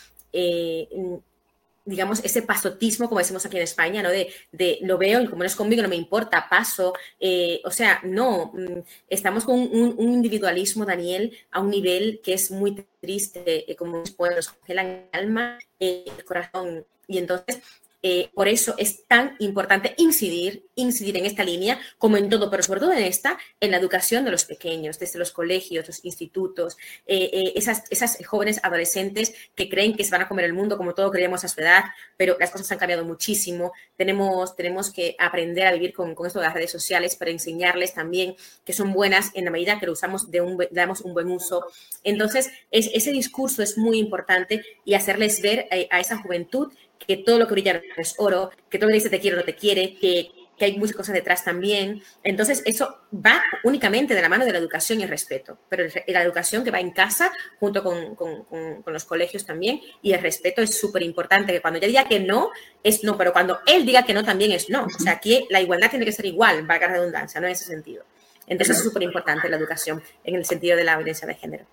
digamos, 1.86 2.24
ese 2.24 2.42
pasotismo, 2.42 3.08
como 3.08 3.20
decimos 3.20 3.46
aquí 3.46 3.58
en 3.58 3.64
España, 3.64 4.04
¿no? 4.04 4.10
De, 4.10 4.32
de 4.52 4.80
lo 4.82 4.98
veo 4.98 5.22
y 5.22 5.28
como 5.28 5.40
no 5.40 5.48
es 5.48 5.56
conmigo, 5.56 5.82
no 5.82 5.90
me 5.90 5.96
importa, 5.96 6.48
paso. 6.50 6.94
Eh, 7.20 7.62
o 7.66 7.72
sea, 7.72 8.00
no, 8.04 8.52
mm, 8.54 8.80
estamos 9.08 9.46
con 9.46 9.60
un, 9.60 9.96
individualismo, 10.00 10.86
Daniel, 10.86 11.36
a 11.52 11.60
un 11.62 11.70
nivel 11.70 12.22
que 12.24 12.34
es 12.34 12.52
muy 12.52 12.86
triste, 13.00 13.72
eh, 13.72 13.76
como 13.76 13.98
nos 13.98 14.50
congelan 14.50 14.86
el 14.86 15.20
alma, 15.20 15.60
eh, 15.80 16.06
el 16.18 16.24
corazón. 16.26 16.86
Y 17.08 17.18
entonces 17.18 17.62
eh, 18.04 18.32
por 18.34 18.48
eso 18.48 18.74
es 18.78 19.06
tan 19.06 19.36
importante 19.40 19.94
incidir, 19.98 20.66
incidir 20.76 21.18
en 21.18 21.26
esta 21.26 21.44
línea, 21.44 21.80
como 21.98 22.18
en 22.18 22.30
todo, 22.30 22.50
pero 22.50 22.64
sobre 22.64 22.80
todo 22.80 22.94
en 22.94 23.04
esta, 23.04 23.38
en 23.60 23.72
la 23.72 23.78
educación 23.78 24.26
de 24.26 24.32
los 24.32 24.46
pequeños, 24.46 24.98
desde 24.98 25.20
los 25.20 25.32
colegios, 25.32 25.86
los 25.86 26.04
institutos, 26.04 26.78
eh, 27.06 27.30
eh, 27.32 27.54
esas, 27.56 27.84
esas 27.92 28.18
jóvenes 28.26 28.60
adolescentes 28.64 29.34
que 29.56 29.70
creen 29.70 29.96
que 29.96 30.04
se 30.04 30.12
van 30.12 30.22
a 30.22 30.28
comer 30.28 30.46
el 30.46 30.54
mundo 30.54 30.78
como 30.78 30.96
todo 30.96 31.12
creíamos 31.12 31.44
a 31.44 31.48
su 31.48 31.62
edad, 31.62 31.84
pero 32.18 32.38
las 32.40 32.50
cosas 32.50 32.72
han 32.72 32.80
cambiado 32.80 33.06
muchísimo. 33.06 33.72
Tenemos, 33.96 34.56
tenemos 34.56 34.92
que 34.92 35.16
aprender 35.20 35.68
a 35.68 35.74
vivir 35.74 35.94
con, 35.94 36.16
con 36.16 36.26
esto 36.26 36.40
de 36.40 36.46
las 36.46 36.56
redes 36.56 36.72
sociales 36.72 37.16
para 37.16 37.30
enseñarles 37.30 37.94
también 37.94 38.36
que 38.66 38.74
son 38.74 38.94
buenas 38.94 39.32
en 39.36 39.46
la 39.46 39.52
medida 39.52 39.80
que 39.80 39.86
lo 39.86 39.92
usamos 39.92 40.32
de 40.32 40.42
un, 40.42 40.58
damos 40.72 41.02
un 41.02 41.14
buen 41.14 41.30
uso. 41.30 41.66
Entonces, 42.04 42.50
es, 42.72 42.90
ese 42.94 43.12
discurso 43.12 43.62
es 43.62 43.78
muy 43.78 44.00
importante 44.00 44.64
y 44.86 44.96
hacerles 44.96 45.42
ver 45.42 45.68
a 45.90 46.00
esa 46.00 46.18
juventud 46.18 46.72
que 47.08 47.18
todo 47.18 47.40
lo 47.40 47.48
que 47.48 47.54
brilla 47.54 47.82
es 47.98 48.16
oro, 48.18 48.52
que 48.70 48.78
todo 48.78 48.90
lo 48.90 48.94
que 48.94 49.00
dice 49.00 49.10
te 49.10 49.20
quiero 49.20 49.38
no 49.38 49.44
te 49.44 49.56
quiere, 49.56 49.98
que, 50.00 50.32
que 50.62 50.66
hay 50.66 50.78
muchas 50.78 50.96
cosas 50.96 51.16
detrás 51.16 51.44
también. 51.44 52.04
Entonces, 52.24 52.62
eso 52.66 53.00
va 53.14 53.42
únicamente 53.64 54.14
de 54.14 54.22
la 54.22 54.30
mano 54.30 54.46
de 54.46 54.52
la 54.52 54.60
educación 54.60 55.00
y 55.00 55.04
el 55.04 55.10
respeto, 55.10 55.58
pero 55.68 55.86
la 56.08 56.22
educación 56.22 56.64
que 56.64 56.70
va 56.70 56.80
en 56.80 56.92
casa 56.92 57.32
junto 57.60 57.84
con, 57.84 58.16
con, 58.16 58.44
con, 58.46 58.94
los 58.94 59.06
colegios 59.06 59.46
también, 59.46 59.82
y 60.04 60.14
el 60.14 60.22
respeto 60.22 60.62
es 60.62 60.78
súper 60.80 61.02
importante, 61.02 61.52
que 61.52 61.62
cuando 61.62 61.80
yo 61.80 61.88
diga 61.88 62.08
que 62.08 62.20
no, 62.20 62.52
es 62.84 63.04
no, 63.04 63.18
pero 63.18 63.34
cuando 63.34 63.60
él 63.66 63.86
diga 63.86 64.04
que 64.04 64.14
no, 64.14 64.24
también 64.24 64.52
es 64.52 64.70
no. 64.70 64.86
O 64.86 65.00
sea, 65.00 65.14
aquí 65.14 65.48
la 65.50 65.62
igualdad 65.62 65.90
tiene 65.90 66.06
que 66.06 66.12
ser 66.12 66.26
igual, 66.28 66.66
valga 66.68 66.88
la 66.88 66.94
redundancia, 66.94 67.42
no 67.42 67.48
en 67.48 67.54
ese 67.54 67.66
sentido. 67.66 68.06
Entonces, 68.46 68.78
es 68.78 68.84
súper 68.84 69.02
importante 69.02 69.50
la 69.50 69.58
educación 69.58 70.04
en 70.24 70.36
el 70.36 70.46
sentido 70.46 70.78
de 70.78 70.84
la 70.84 70.96
violencia 70.96 71.28
de 71.28 71.36
género. 71.36 71.66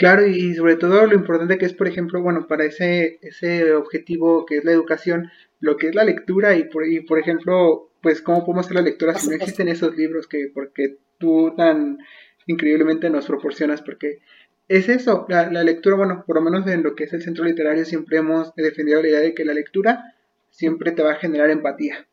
Claro, 0.00 0.26
y 0.26 0.54
sobre 0.54 0.76
todo 0.76 1.06
lo 1.06 1.14
importante 1.14 1.58
que 1.58 1.66
es, 1.66 1.74
por 1.74 1.86
ejemplo, 1.86 2.22
bueno, 2.22 2.46
para 2.48 2.64
ese, 2.64 3.18
ese 3.20 3.74
objetivo 3.74 4.46
que 4.46 4.56
es 4.56 4.64
la 4.64 4.72
educación, 4.72 5.30
lo 5.60 5.76
que 5.76 5.88
es 5.88 5.94
la 5.94 6.04
lectura 6.04 6.56
y 6.56 6.64
por, 6.64 6.88
y 6.88 7.00
por 7.00 7.18
ejemplo, 7.18 7.90
pues 8.00 8.22
cómo 8.22 8.40
podemos 8.40 8.64
hacer 8.64 8.76
la 8.76 8.82
lectura 8.82 9.12
si 9.12 9.28
no 9.28 9.34
existen 9.34 9.68
esos 9.68 9.94
libros 9.94 10.26
que 10.26 10.50
porque 10.54 10.96
tú 11.18 11.52
tan 11.54 11.98
increíblemente 12.46 13.10
nos 13.10 13.26
proporcionas, 13.26 13.82
porque 13.82 14.20
es 14.68 14.88
eso, 14.88 15.26
la, 15.28 15.50
la 15.52 15.64
lectura, 15.64 15.96
bueno, 15.96 16.24
por 16.26 16.36
lo 16.36 16.40
menos 16.40 16.66
en 16.66 16.82
lo 16.82 16.94
que 16.94 17.04
es 17.04 17.12
el 17.12 17.20
centro 17.20 17.44
literario 17.44 17.84
siempre 17.84 18.16
hemos 18.16 18.54
defendido 18.54 19.02
la 19.02 19.08
idea 19.08 19.20
de 19.20 19.34
que 19.34 19.44
la 19.44 19.52
lectura 19.52 20.14
siempre 20.48 20.92
te 20.92 21.02
va 21.02 21.12
a 21.12 21.16
generar 21.16 21.50
empatía 21.50 22.06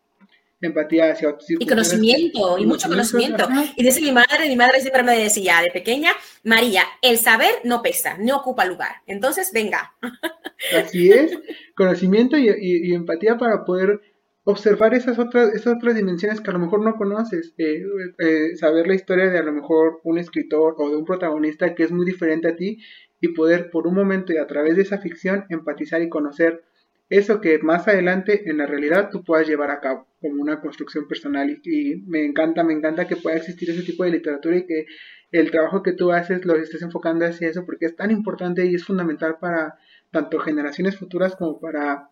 empatía 0.62 1.12
hacia 1.12 1.30
otros. 1.30 1.50
Y 1.50 1.66
conocimiento, 1.66 2.58
y 2.58 2.66
mucho 2.66 2.88
conocimiento. 2.88 3.48
Y 3.76 3.84
dice 3.84 4.02
mi 4.02 4.12
madre, 4.12 4.48
mi 4.48 4.56
madre 4.56 4.80
siempre 4.80 5.04
me 5.04 5.18
decía 5.18 5.62
de 5.62 5.72
pequeña, 5.72 6.12
María, 6.44 6.84
el 7.02 7.18
saber 7.18 7.52
no 7.64 7.82
pesa, 7.82 8.18
no 8.18 8.38
ocupa 8.38 8.66
lugar. 8.66 8.96
Entonces, 9.06 9.52
venga. 9.54 9.94
Así 10.76 11.12
es, 11.12 11.38
conocimiento 11.76 12.38
y, 12.38 12.94
empatía 12.94 13.38
para 13.38 13.64
poder 13.64 14.02
observar 14.44 14.94
esas 14.94 15.20
otras, 15.20 15.54
esas 15.54 15.76
otras 15.76 15.96
dimensiones 15.96 16.40
que 16.42 16.50
a 16.50 16.54
lo 16.54 16.60
mejor 16.60 16.82
no 16.84 16.96
conoces, 16.96 17.54
eh, 17.58 17.84
eh, 18.18 18.56
saber 18.56 18.88
la 18.88 18.96
historia 18.96 19.30
de 19.30 19.38
a 19.38 19.44
lo 19.44 19.52
mejor 19.52 20.00
un 20.04 20.18
escritor 20.18 20.76
o 20.78 20.90
de 20.90 20.96
un 20.96 21.04
protagonista 21.04 21.76
que 21.76 21.84
es 21.84 21.92
muy 21.92 22.06
diferente 22.06 22.48
a 22.48 22.56
ti 22.56 22.80
y 23.20 23.30
poder 23.30 23.70
por 23.70 23.88
un 23.88 23.96
momento 23.96 24.32
y 24.32 24.38
a 24.38 24.48
través 24.48 24.78
de 24.78 24.84
esa 24.84 25.00
ficción 25.00 25.46
empatizar 25.50 26.02
y 26.02 26.10
conocer 26.10 26.64
eso 27.10 27.40
que 27.40 27.60
más 27.60 27.88
adelante 27.88 28.50
en 28.50 28.58
la 28.58 28.66
realidad 28.66 29.10
tú 29.10 29.24
puedas 29.24 29.48
llevar 29.48 29.72
a 29.72 29.80
cabo 29.80 30.08
como 30.20 30.42
una 30.42 30.60
construcción 30.60 31.08
personal 31.08 31.62
y, 31.64 32.04
me 32.08 32.26
encanta, 32.26 32.64
me 32.64 32.74
encanta 32.74 33.08
que 33.08 33.16
pueda 33.16 33.38
existir 33.38 33.70
ese 33.70 33.84
tipo 33.84 34.04
de 34.04 34.12
literatura 34.12 34.58
y 34.58 34.66
que 34.66 34.86
el 35.32 35.52
trabajo 35.52 35.84
que 35.84 35.94
tú 35.94 36.12
haces 36.12 36.46
lo 36.46 36.56
estés 36.56 36.82
enfocando 36.82 37.26
hacia 37.26 37.50
eso 37.50 37.66
porque 37.66 37.86
es 37.86 37.96
tan 37.96 38.12
importante 38.12 38.66
y 38.66 38.76
es 38.76 38.84
fundamental 38.84 39.38
para 39.40 39.78
tanto 40.12 40.40
generaciones 40.40 40.98
futuras 40.98 41.36
como 41.36 41.60
para 41.60 42.10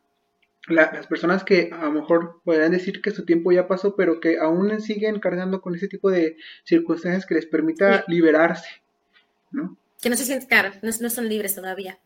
las 0.67 1.07
personas 1.07 1.43
que 1.43 1.69
a 1.71 1.85
lo 1.85 1.91
mejor 1.91 2.41
podrían 2.43 2.71
decir 2.71 3.01
que 3.01 3.11
su 3.11 3.25
tiempo 3.25 3.51
ya 3.51 3.67
pasó 3.67 3.95
pero 3.95 4.19
que 4.19 4.39
aún 4.39 4.81
siguen 4.81 5.19
cargando 5.19 5.61
con 5.61 5.75
ese 5.75 5.87
tipo 5.87 6.09
de 6.09 6.37
circunstancias 6.63 7.25
que 7.25 7.35
les 7.35 7.45
permita 7.45 8.03
liberarse, 8.07 8.81
¿no? 9.51 9.77
Que 10.01 10.09
no 10.09 10.15
se 10.15 10.25
sienten, 10.25 10.47
claro, 10.47 10.71
no, 10.81 11.09
son 11.09 11.29
libres 11.29 11.55
todavía. 11.55 11.99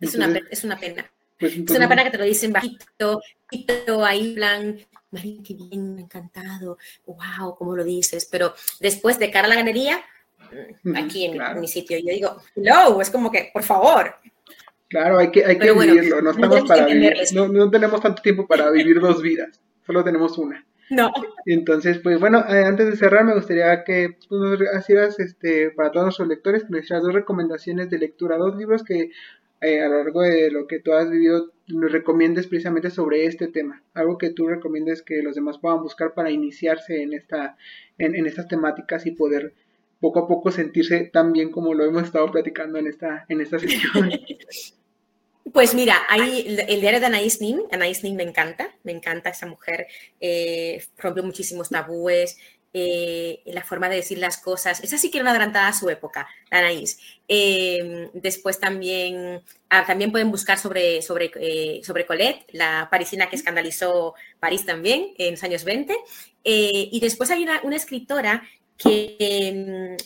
Es, 0.00 0.14
una, 0.14 0.40
es 0.50 0.64
una 0.64 0.78
pena. 0.78 1.10
Pues 1.38 1.56
es 1.56 1.70
una 1.70 1.88
pena 1.88 2.04
que 2.04 2.10
te 2.10 2.18
lo 2.18 2.24
dicen 2.24 2.52
bajito, 2.52 3.20
bajito 3.50 4.04
ahí, 4.04 4.34
plan, 4.34 4.78
María, 5.10 5.42
qué 5.46 5.54
bien, 5.54 5.98
encantado, 5.98 6.78
wow, 7.06 7.54
cómo 7.56 7.76
lo 7.76 7.84
dices, 7.84 8.26
pero 8.30 8.54
después 8.80 9.18
de 9.18 9.30
cara 9.30 9.46
a 9.46 9.50
la 9.50 9.56
galería, 9.56 10.02
aquí 10.94 11.26
en, 11.26 11.60
mi 11.60 11.68
sitio, 11.68 11.98
yo 11.98 12.12
digo, 12.12 12.36
no, 12.56 13.00
es 13.00 13.10
como 13.10 13.30
que, 13.30 13.50
por 13.52 13.62
favor. 13.62 14.14
Claro, 14.88 15.18
hay 15.18 15.30
que, 15.30 15.44
hay 15.44 15.58
que 15.58 15.72
vivirlo, 15.72 16.22
no, 16.22 16.30
estamos 16.30 16.62
para 16.66 16.86
vivir, 16.86 17.14
no, 17.34 17.48
no 17.48 17.70
tenemos 17.70 18.00
tanto 18.00 18.22
tiempo 18.22 18.46
para 18.46 18.70
vivir 18.70 19.00
dos 19.00 19.20
vidas, 19.20 19.60
solo 19.84 20.02
tenemos 20.02 20.38
una. 20.38 20.64
No. 20.88 21.10
Entonces, 21.46 21.98
pues 21.98 22.20
bueno, 22.20 22.44
eh, 22.48 22.64
antes 22.64 22.86
de 22.86 22.96
cerrar, 22.96 23.24
me 23.24 23.34
gustaría 23.34 23.82
que 23.82 24.16
tú 24.28 24.38
nos 24.38 24.60
hicieras, 24.78 25.18
este, 25.18 25.70
para 25.72 25.90
todos 25.90 26.04
nuestros 26.04 26.28
lectores, 26.28 26.64
hicieras 26.70 27.02
dos 27.02 27.12
recomendaciones 27.12 27.90
de 27.90 27.98
lectura, 27.98 28.36
dos 28.36 28.56
libros 28.56 28.84
que 28.84 29.10
eh, 29.66 29.82
a 29.82 29.88
lo 29.88 29.98
largo 29.98 30.22
de 30.22 30.48
lo 30.52 30.68
que 30.68 30.78
tú 30.78 30.92
has 30.92 31.10
vivido 31.10 31.52
nos 31.66 31.90
recomiendes 31.90 32.46
precisamente 32.46 32.88
sobre 32.90 33.26
este 33.26 33.48
tema, 33.48 33.82
algo 33.94 34.16
que 34.16 34.30
tú 34.30 34.46
recomiendes 34.46 35.02
que 35.02 35.22
los 35.22 35.34
demás 35.34 35.58
puedan 35.58 35.82
buscar 35.82 36.14
para 36.14 36.30
iniciarse 36.30 37.02
en 37.02 37.12
esta 37.12 37.56
en, 37.98 38.26
estas 38.26 38.46
temáticas 38.46 39.06
y 39.06 39.10
poder 39.10 39.54
poco 39.98 40.20
a 40.20 40.28
poco 40.28 40.52
sentirse 40.52 41.10
tan 41.12 41.32
bien 41.32 41.50
como 41.50 41.74
lo 41.74 41.84
hemos 41.84 42.04
estado 42.04 42.30
platicando 42.30 42.78
en 42.78 42.86
esta 42.86 43.26
en 43.28 43.40
esta 43.40 43.58
sesión. 43.58 44.10
Pues 45.52 45.74
mira, 45.74 46.02
hay 46.08 46.58
el 46.68 46.80
diario 46.80 46.98
de 46.98 47.06
Anaïs 47.06 47.40
Nin, 47.40 47.62
Anaïs 47.70 48.02
Nin 48.02 48.16
me 48.16 48.24
encanta, 48.24 48.74
me 48.82 48.90
encanta 48.90 49.30
esa 49.30 49.46
mujer, 49.46 49.86
eh, 50.20 50.84
rompió 50.98 51.22
muchísimos 51.22 51.68
tabúes, 51.68 52.36
eh, 52.78 53.40
la 53.46 53.62
forma 53.62 53.88
de 53.88 53.96
decir 53.96 54.18
las 54.18 54.36
cosas. 54.36 54.84
Esa 54.84 54.98
sí 54.98 55.10
que 55.10 55.16
era 55.16 55.22
una 55.22 55.30
adelantada 55.30 55.68
a 55.68 55.72
su 55.72 55.88
época, 55.88 56.28
la 56.50 56.58
Anaís. 56.58 56.98
Eh, 57.26 58.10
después 58.12 58.60
también, 58.60 59.40
ah, 59.70 59.86
también 59.86 60.12
pueden 60.12 60.30
buscar 60.30 60.58
sobre, 60.58 61.00
sobre, 61.00 61.30
eh, 61.36 61.80
sobre 61.82 62.04
Colette, 62.04 62.44
la 62.52 62.88
parisina 62.90 63.30
que 63.30 63.36
escandalizó 63.36 64.14
París 64.38 64.66
también 64.66 65.14
en 65.16 65.30
los 65.30 65.42
años 65.42 65.64
20. 65.64 65.96
y 66.44 67.00
después 67.00 67.30
hay 67.30 67.44
una, 67.44 67.62
una 67.62 67.76
escritora 67.76 68.42
que 68.76 69.96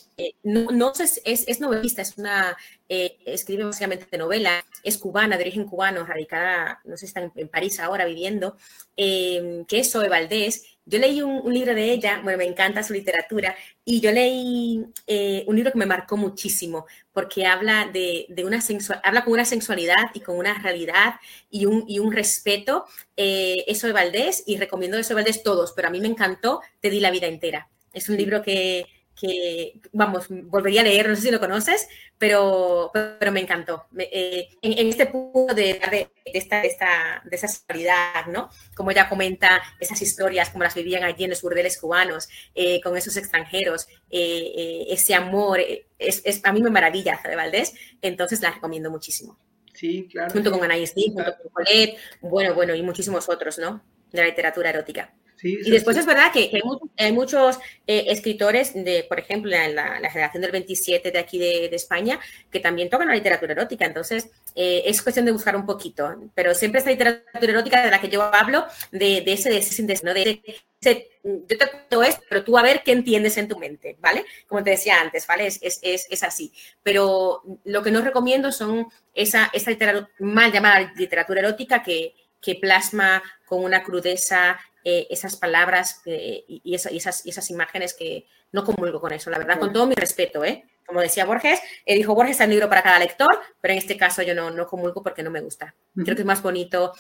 mm, 0.45 0.69
no, 0.79 0.93
es, 0.93 1.21
es, 1.25 1.61
novelista, 1.61 2.03
es 2.03 2.19
una, 2.19 2.57
escribe 2.89 3.65
básicamente 3.65 4.07
de 4.09 4.19
novela, 4.19 4.65
es 4.85 4.97
cubana, 4.97 5.37
de 5.37 5.43
origen 5.43 5.65
cubano, 5.65 6.07
radicada, 6.07 6.81
no 6.85 6.97
sé, 6.97 7.07
está 7.07 7.21
en, 7.35 7.49
París 7.49 7.81
ahora 7.81 8.05
viviendo, 8.05 8.57
que 8.97 9.67
es 9.69 9.91
Zoe 9.91 10.09
Valdés, 10.09 10.70
yo 10.85 10.99
leí 10.99 11.23
un, 11.23 11.53
libro 11.53 11.75
de 11.75 11.93
ella, 11.93 12.21
bueno, 12.23 12.39
me 12.39 12.45
encanta 12.45 12.83
su 12.83 12.93
literatura, 12.93 13.55
y 13.85 14.01
yo 14.01 14.11
leí 14.11 14.85
eh, 15.07 15.45
un 15.47 15.57
libro 15.57 15.73
que 15.73 15.79
me 15.79 15.87
marcó 15.87 16.17
muchísimo, 16.17 16.87
porque 17.13 17.47
habla 17.47 17.89
de, 17.93 18.27
una 18.45 18.61
sensual, 18.61 19.01
habla 19.05 19.25
con 19.25 19.35
una 19.35 19.45
sensualidad 19.45 20.11
y 20.15 20.21
con 20.21 20.37
una 20.37 20.55
realidad 20.55 21.15
y 21.51 21.67
un, 21.67 21.85
y 21.87 21.99
un 21.99 22.13
respeto. 22.13 22.87
Eh, 23.17 23.65
eso 23.67 23.87
de 23.87 23.93
Valdés, 23.93 24.43
y 24.47 24.57
recomiendo 24.57 24.99
eso 24.99 25.11
de 25.11 25.15
Valdés 25.17 25.43
todos, 25.43 25.73
pero 25.75 25.89
a 25.89 25.91
mí 25.91 26.01
me 26.01 26.09
encantó 26.09 26.61
Te 26.81 26.91
di 26.91 27.01
la 27.01 27.11
vida 27.11 27.27
entera. 27.27 27.69
Es 27.93 28.09
un 28.09 28.17
libro 28.17 28.43
que, 28.43 28.87
que, 29.19 29.81
vamos, 29.93 30.27
volvería 30.29 30.81
a 30.81 30.85
leer, 30.85 31.09
no 31.09 31.17
sé 31.17 31.23
si 31.23 31.31
lo 31.31 31.41
conoces, 31.41 31.89
pero, 32.19 32.91
pero 32.93 33.33
me 33.33 33.41
encantó. 33.41 33.87
Eh, 33.99 34.49
en, 34.63 34.89
este 34.89 35.07
punto 35.07 35.55
de, 35.55 35.81
de, 35.91 36.11
esta, 36.25 36.61
de, 36.61 36.69
esta, 36.69 37.23
de 37.25 37.37
esa 37.37 37.49
sexualidad, 37.49 38.27
¿no? 38.29 38.51
Como 38.75 38.91
ella 38.91 39.09
comenta 39.09 39.61
esas 39.79 40.01
historias, 40.01 40.51
como 40.51 40.65
las 40.65 40.75
vivían 40.75 41.05
allí 41.05 41.25
en 41.25 41.31
los 41.31 41.43
burdeles 41.43 41.79
cubanos, 41.79 42.29
eh, 42.55 42.81
con 42.81 42.97
esos 42.97 43.17
extranjeros, 43.17 43.89
eh, 44.11 44.87
ese 44.89 45.15
amor, 45.15 45.61
es, 45.99 46.23
es, 46.25 46.41
a 46.45 46.53
mí 46.53 46.63
me 46.63 46.71
maravilla 46.71 47.21
de 47.23 47.37
Valdés, 47.37 47.75
entonces 48.03 48.41
la 48.41 48.53
recomiendo 48.53 48.91
muchísimo. 48.91 49.39
Sí, 49.75 50.09
claro. 50.11 50.33
Junto 50.33 50.51
con 50.51 50.61
Anaïs 50.61 50.93
junto 50.95 51.37
con 51.43 51.53
Colette, 51.53 51.97
bueno, 52.21 52.55
bueno, 52.55 52.75
y 52.75 52.83
muchísimos 52.83 53.29
otros, 53.29 53.59
¿no? 53.59 53.83
De 54.11 54.19
la 54.19 54.27
literatura 54.27 54.71
erótica 54.71 55.15
y 55.43 55.71
después 55.71 55.97
es 55.97 56.07
verdad 56.07 56.33
que, 56.33 56.51
hay, 56.97 57.13
muchos 57.13 57.59
eh, 57.87 58.05
escritores, 58.09 58.75
de, 58.75 59.05
por 59.09 59.19
ejemplo, 59.19 59.55
en 59.55 59.75
la, 59.75 60.11
generación 60.11 60.43
del 60.43 60.53
27 60.53 61.11
de 61.11 61.19
aquí 61.19 61.39
de, 61.39 61.67
España, 61.73 62.21
que 62.51 62.61
también 62.61 62.91
tocan 62.91 63.09
la 63.09 63.15
literatura 63.15 63.53
erótica. 63.53 63.87
Entonces, 63.87 64.31
eh, 64.55 64.83
es 64.85 65.03
cuestión 65.03 65.27
de 65.27 65.33
buscar 65.33 65.57
un 65.57 65.67
poquito. 65.67 66.31
Pero 66.35 66.55
siempre 66.55 66.79
esta 66.79 66.91
literatura 66.91 67.53
erótica 67.53 67.85
de 67.85 67.91
la 67.91 68.01
que 68.01 68.09
yo 68.09 68.23
hablo, 68.23 68.67
de, 68.93 69.23
ese, 69.27 69.51
de 69.51 69.59
ese, 69.59 69.83
¿no? 70.03 70.15
de 70.15 70.43
ese, 70.81 71.09
yo 71.23 71.59
te 71.59 71.71
cuento 71.71 72.03
esto, 72.03 72.23
pero 72.29 72.43
tú 72.43 72.57
a 72.57 72.63
ver 72.63 72.83
qué 72.83 72.93
entiendes 72.93 73.37
en 73.37 73.49
tu 73.49 73.59
mente, 73.59 73.97
¿vale? 74.01 74.25
Como 74.49 74.63
te 74.65 74.71
decía 74.71 75.01
antes, 75.01 75.27
¿vale? 75.27 75.47
Es, 75.47 75.59
es, 75.63 76.07
es, 76.09 76.23
así. 76.23 76.53
Pero 76.83 77.43
lo 77.65 77.83
que 77.83 77.91
no 77.91 78.01
recomiendo 78.01 78.51
son 78.51 78.87
esa, 79.15 79.51
esa 79.53 79.71
literatura, 79.71 80.09
mal 80.19 80.51
llamada 80.51 80.93
literatura 80.97 81.41
erótica 81.41 81.83
que, 81.83 82.15
que 82.41 82.55
plasma 82.55 83.23
con 83.45 83.63
una 83.63 83.83
crudeza 83.83 84.59
eh, 84.85 85.07
esas 85.11 85.37
palabras 85.37 86.03
eh, 86.07 86.45
y, 86.49 86.75
esas, 86.75 87.25
esas, 87.27 87.51
imágenes 87.51 87.95
que 87.95 88.27
no 88.53 88.65
comulgo 88.65 89.01
con 89.01 89.13
eso, 89.13 89.31
la 89.31 89.39
verdad, 89.39 89.59
con 89.59 89.73
todo 89.73 89.87
mi 89.87 89.95
respeto, 89.95 90.45
¿eh? 90.45 90.65
Como 90.87 91.01
decía 91.01 91.25
Borges, 91.25 91.61
eh, 91.87 91.95
dijo 91.95 92.15
Borges, 92.15 92.41
es 92.41 92.47
un 92.47 92.51
libro 92.51 92.69
para 92.69 92.83
cada 92.83 92.99
lector, 92.99 93.29
pero 93.61 93.73
en 93.73 93.79
este 93.79 93.97
caso 93.97 94.23
yo 94.23 94.35
no, 94.35 94.51
no 94.51 94.67
comulgo 94.67 95.03
porque 95.03 95.23
no 95.23 95.31
me 95.31 95.41
gusta. 95.41 95.75
Creo 95.95 96.17
que 96.17 96.23
es 96.23 96.27
más 96.27 96.43
bonito 96.43 96.93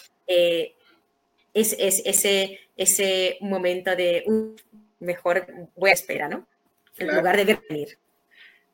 es, 1.52 1.76
ese, 1.78 2.60
ese 2.76 3.38
momento 3.40 3.96
de 3.96 4.24
mejor 5.00 5.46
voy 5.74 5.90
a 5.90 5.94
esperar, 5.94 6.30
¿no? 6.30 6.46
En 6.98 7.16
lugar 7.16 7.36
de 7.36 7.58
venir. 7.68 7.98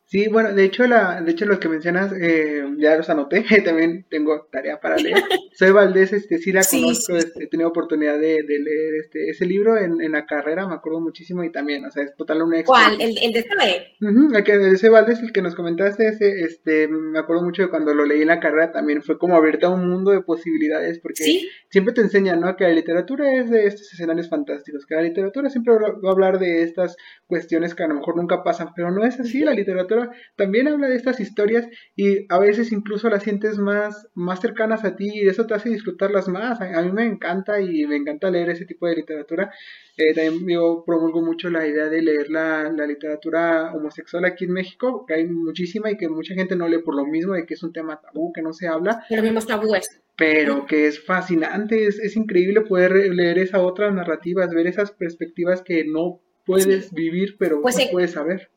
Sí, 0.08 0.28
bueno, 0.28 0.54
de 0.54 0.62
hecho, 0.62 0.86
la, 0.86 1.20
de 1.20 1.32
hecho 1.32 1.46
los 1.46 1.58
que 1.58 1.68
mencionas 1.68 2.12
eh, 2.12 2.62
ya 2.78 2.96
los 2.96 3.10
anoté, 3.10 3.42
también 3.64 4.06
tengo 4.08 4.46
tarea 4.52 4.78
para 4.78 4.96
leer. 4.96 5.16
Soy 5.52 5.72
Valdés, 5.72 6.12
este, 6.12 6.38
sí 6.38 6.52
la 6.52 6.62
conozco, 6.62 7.16
este, 7.16 7.44
he 7.44 7.46
tenido 7.48 7.68
oportunidad 7.68 8.16
de, 8.16 8.40
leer 8.42 8.94
este, 9.00 9.30
ese 9.30 9.46
libro 9.46 9.76
en, 9.76 10.00
en, 10.00 10.12
la 10.12 10.24
carrera, 10.24 10.68
me 10.68 10.74
acuerdo 10.74 11.00
muchísimo 11.00 11.42
y 11.42 11.50
también, 11.50 11.84
o 11.84 11.90
sea, 11.90 12.04
es 12.04 12.14
total 12.14 12.42
un 12.42 12.54
éxito. 12.54 12.72
¿Cuál? 12.72 13.00
¿El, 13.00 13.18
el 13.20 13.32
de 13.32 13.42
Zoe? 13.42 13.96
Uh 14.00 14.36
el 14.36 14.44
que 14.44 14.70
ese 14.72 14.90
Valdés, 14.90 15.20
el 15.22 15.32
que 15.32 15.42
nos 15.42 15.56
comentaste, 15.56 16.06
ese, 16.06 16.42
este, 16.42 16.86
me 16.86 17.18
acuerdo 17.18 17.42
mucho 17.42 17.62
de 17.62 17.68
cuando 17.68 17.92
lo 17.92 18.04
leí 18.04 18.22
en 18.22 18.28
la 18.28 18.38
carrera 18.38 18.70
también, 18.70 19.02
fue 19.02 19.18
como 19.18 19.34
abierta 19.34 19.66
a 19.66 19.70
un 19.70 19.88
mundo 19.88 20.12
de 20.12 20.20
posibilidades, 20.20 21.00
porque 21.00 21.48
siempre 21.70 21.94
te 21.94 22.02
enseñan, 22.02 22.40
¿no? 22.40 22.54
Que 22.54 22.64
la 22.64 22.70
literatura 22.70 23.32
es 23.34 23.50
de 23.50 23.66
estos 23.66 23.92
escenarios 23.92 24.28
fantásticos, 24.28 24.86
que 24.86 24.94
la 24.94 25.02
literatura 25.02 25.50
siempre 25.50 25.74
va 25.74 26.10
a 26.10 26.12
hablar 26.12 26.38
de 26.38 26.62
estas 26.62 26.96
cuestiones 27.26 27.74
que 27.74 27.82
a 27.82 27.88
lo 27.88 27.94
mejor 27.94 28.16
nunca 28.16 28.44
pasan, 28.44 28.68
pero 28.76 28.92
no 28.92 29.04
es 29.04 29.18
así, 29.18 29.40
la 29.40 29.52
literatura 29.52 29.95
también 30.36 30.68
habla 30.68 30.88
de 30.88 30.96
estas 30.96 31.20
historias 31.20 31.68
y 31.94 32.26
a 32.28 32.38
veces 32.38 32.72
incluso 32.72 33.08
las 33.08 33.22
sientes 33.22 33.58
más, 33.58 34.08
más 34.14 34.40
cercanas 34.40 34.84
a 34.84 34.96
ti 34.96 35.10
y 35.12 35.28
eso 35.28 35.46
te 35.46 35.54
hace 35.54 35.70
disfrutarlas 35.70 36.28
más. 36.28 36.60
A, 36.60 36.82
mí 36.82 36.92
me 36.92 37.04
encanta 37.04 37.60
y 37.60 37.86
me 37.86 37.96
encanta 37.96 38.30
leer 38.30 38.50
ese 38.50 38.64
tipo 38.64 38.86
de 38.86 38.96
literatura. 38.96 39.50
Eh, 39.96 40.14
también 40.14 40.58
yo 40.58 40.82
promulgo 40.86 41.22
mucho 41.22 41.50
la 41.50 41.66
idea 41.66 41.88
de 41.88 42.02
leer 42.02 42.30
la, 42.30 42.70
literatura 42.86 43.72
homosexual 43.74 44.24
aquí 44.24 44.44
en 44.44 44.52
México, 44.52 45.04
que 45.06 45.14
hay 45.14 45.26
muchísima 45.26 45.90
y 45.90 45.96
que 45.96 46.08
mucha 46.08 46.34
gente 46.34 46.56
no 46.56 46.68
lee 46.68 46.82
por 46.82 46.94
lo 46.94 47.06
mismo, 47.06 47.34
de 47.34 47.46
que 47.46 47.54
es 47.54 47.62
un 47.62 47.72
tema 47.72 48.00
tabú, 48.00 48.32
que 48.32 48.42
no 48.42 48.52
se 48.52 48.68
habla. 48.68 49.04
Pero 49.08 49.22
tabúes. 49.46 50.00
Pero 50.16 50.64
que 50.66 50.86
es 50.86 51.04
fascinante, 51.04 51.86
es, 51.86 51.98
es 51.98 52.16
increíble 52.16 52.62
poder 52.62 52.92
leer 53.14 53.38
esas 53.38 53.60
otras 53.60 53.92
narrativas, 53.92 54.54
ver 54.54 54.66
esas 54.66 54.90
perspectivas 54.90 55.60
que 55.60 55.84
no 55.84 56.22
puedes 56.46 56.92
vivir, 56.92 57.36
pero 57.38 57.60
pues 57.60 57.76
puedes 57.90 58.12
saber. 58.12 58.48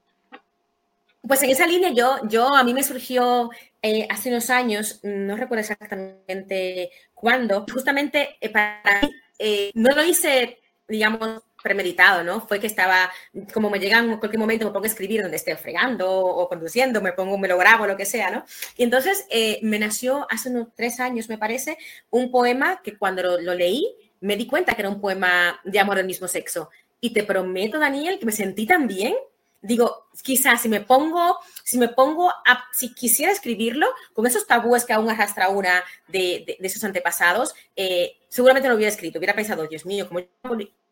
Pues 1.22 1.44
en 1.44 1.50
esa 1.50 1.68
línea 1.68 1.92
yo, 1.92 2.18
yo 2.28 2.56
a 2.56 2.64
mí 2.64 2.74
me 2.74 2.84
surgió 2.84 3.50
eh, 3.82 4.08
hace 4.10 4.30
unos 4.30 4.50
años, 4.50 5.00
no 5.04 5.36
recuerdo 5.36 5.62
exactamente 5.62 6.92
cuándo, 7.14 7.66
justamente 7.72 8.38
eh, 8.40 8.50
para 8.50 9.02
mí, 9.02 9.12
eh, 9.38 9.72
no 9.74 9.94
lo 9.94 10.04
hice, 10.04 10.60
digamos, 10.88 11.42
premeditado, 11.62 12.24
¿no? 12.24 12.40
Fue 12.48 12.60
que 12.60 12.68
estaba, 12.68 13.12
como 13.54 13.70
me 13.70 13.80
llega 13.80 14.00
en 14.00 14.18
cualquier 14.18 14.40
momento, 14.40 14.66
me 14.66 14.72
pongo 14.72 14.86
a 14.86 14.88
escribir 14.88 15.22
donde 15.22 15.36
esté 15.36 15.56
fregando 15.58 16.10
o 16.10 16.48
conduciendo, 16.48 17.02
me 17.02 17.12
pongo, 17.12 17.38
me 17.38 17.50
lo 17.50 17.58
grabo, 17.58 17.86
lo 17.86 17.98
que 17.98 18.06
sea, 18.06 18.32
¿no? 18.32 18.46
Y 18.78 18.84
entonces 18.84 19.26
me 19.62 19.78
nació 19.78 20.26
hace 20.30 20.50
unos 20.50 20.70
tres 20.74 21.02
años, 21.02 21.28
me 21.28 21.38
parece, 21.38 21.78
un 22.10 22.32
poema 22.32 22.82
que 22.82 22.98
cuando 22.98 23.24
lo, 23.24 23.42
lo 23.42 23.54
leí 23.56 23.86
me 24.22 24.36
di 24.36 24.48
cuenta 24.48 24.74
que 24.74 24.82
era 24.82 24.90
un 24.90 25.02
poema 25.02 25.60
de 25.64 25.80
amor 25.80 25.98
del 25.98 26.06
mismo 26.06 26.28
sexo. 26.28 26.70
Y 27.02 27.12
te 27.12 27.24
prometo, 27.24 27.80
Daniel, 27.80 28.20
que 28.20 28.26
me 28.26 28.32
sentí 28.32 28.66
tan 28.66 28.88
bien 28.88 29.16
digo, 29.62 30.08
quizás 30.24 30.62
si 30.62 30.70
me 30.70 30.82
pongo, 30.82 31.38
si 31.64 31.78
me 31.78 31.90
pongo, 31.90 32.30
a, 32.30 32.66
si 32.72 32.94
quisiera 32.94 33.32
escribirlo, 33.32 33.88
con 34.14 34.26
esos 34.26 34.48
tabúes 34.48 34.86
que 34.86 34.94
aún 34.94 35.10
arrastra 35.10 35.50
una 35.50 35.84
de, 36.08 36.58
de, 36.60 36.68
esos 36.68 36.84
antepasados, 36.84 37.54
eh, 37.76 38.18
seguramente 38.30 38.70
lo 38.70 38.76
hubiera 38.76 38.92
escrito, 38.92 39.20
hubiera 39.20 39.36
pensado, 39.36 39.68
Dios 39.68 39.86
mío, 39.86 40.08
como 40.08 40.22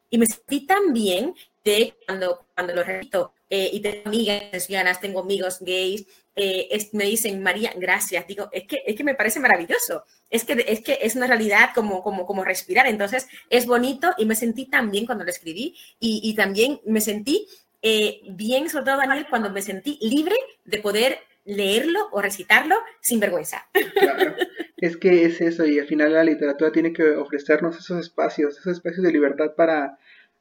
y 0.10 0.18
me 0.18 0.26
sentí 0.26 0.66
tan 0.66 0.94
bien 0.94 1.36
de 1.64 1.94
cuando, 2.06 2.46
cuando 2.56 2.74
lo 2.74 2.84
repito, 2.84 3.34
eh, 3.50 3.70
y 3.74 3.82
tengo 3.82 4.04
amigas 4.06 4.44
lesbianas, 4.52 5.02
tengo 5.02 5.20
amigos 5.20 5.60
gays, 5.60 6.06
eh, 6.40 6.90
me 6.94 7.06
dicen, 7.06 7.42
María, 7.42 7.74
gracias. 7.76 8.28
Digo, 8.28 8.48
es 8.52 8.68
que, 8.68 8.84
es 8.86 8.96
que 8.96 9.04
me 9.04 9.16
parece 9.16 9.40
maravilloso. 9.40 10.04
Es 10.30 10.44
que, 10.44 10.64
es 10.68 10.82
que 10.82 11.00
es 11.02 11.16
una 11.16 11.26
realidad 11.26 11.72
como, 11.74 12.04
como, 12.04 12.28
como 12.28 12.44
respirar. 12.44 12.86
Entonces, 12.86 13.28
es 13.50 13.66
bonito 13.66 14.14
y 14.20 14.26
me 14.26 14.36
sentí 14.36 14.66
tan 14.66 14.92
bien 14.92 15.08
cuando 15.08 15.24
lo 15.24 15.32
escribí 15.32 15.76
y, 16.00 16.22
y 16.24 16.36
también 16.36 16.80
me 16.86 17.02
sentí 17.02 17.48
eh, 17.82 18.22
bien, 18.30 18.70
sobre 18.70 18.86
todo 18.86 18.98
Daniel, 18.98 19.28
cuando 19.30 19.50
me 19.52 19.62
sentí 19.62 20.00
libre 20.02 20.36
de 20.66 20.80
poder 20.80 21.20
leerlo 21.46 22.10
o 22.12 22.22
recitarlo 22.22 22.76
sin 23.00 23.20
vergüenza. 23.20 23.68
Claro, 23.94 24.36
es 24.78 24.98
que 24.98 25.26
es 25.26 25.42
eso 25.42 25.66
y 25.66 25.80
al 25.80 25.88
final 25.88 26.14
la 26.14 26.24
literatura 26.24 26.72
tiene 26.72 26.94
que 26.94 27.12
ofrecernos 27.12 27.78
esos 27.78 28.00
espacios, 28.00 28.58
esos 28.58 28.74
espacios 28.74 29.04
de 29.04 29.14
libertad 29.14 29.56
para, 29.56 29.98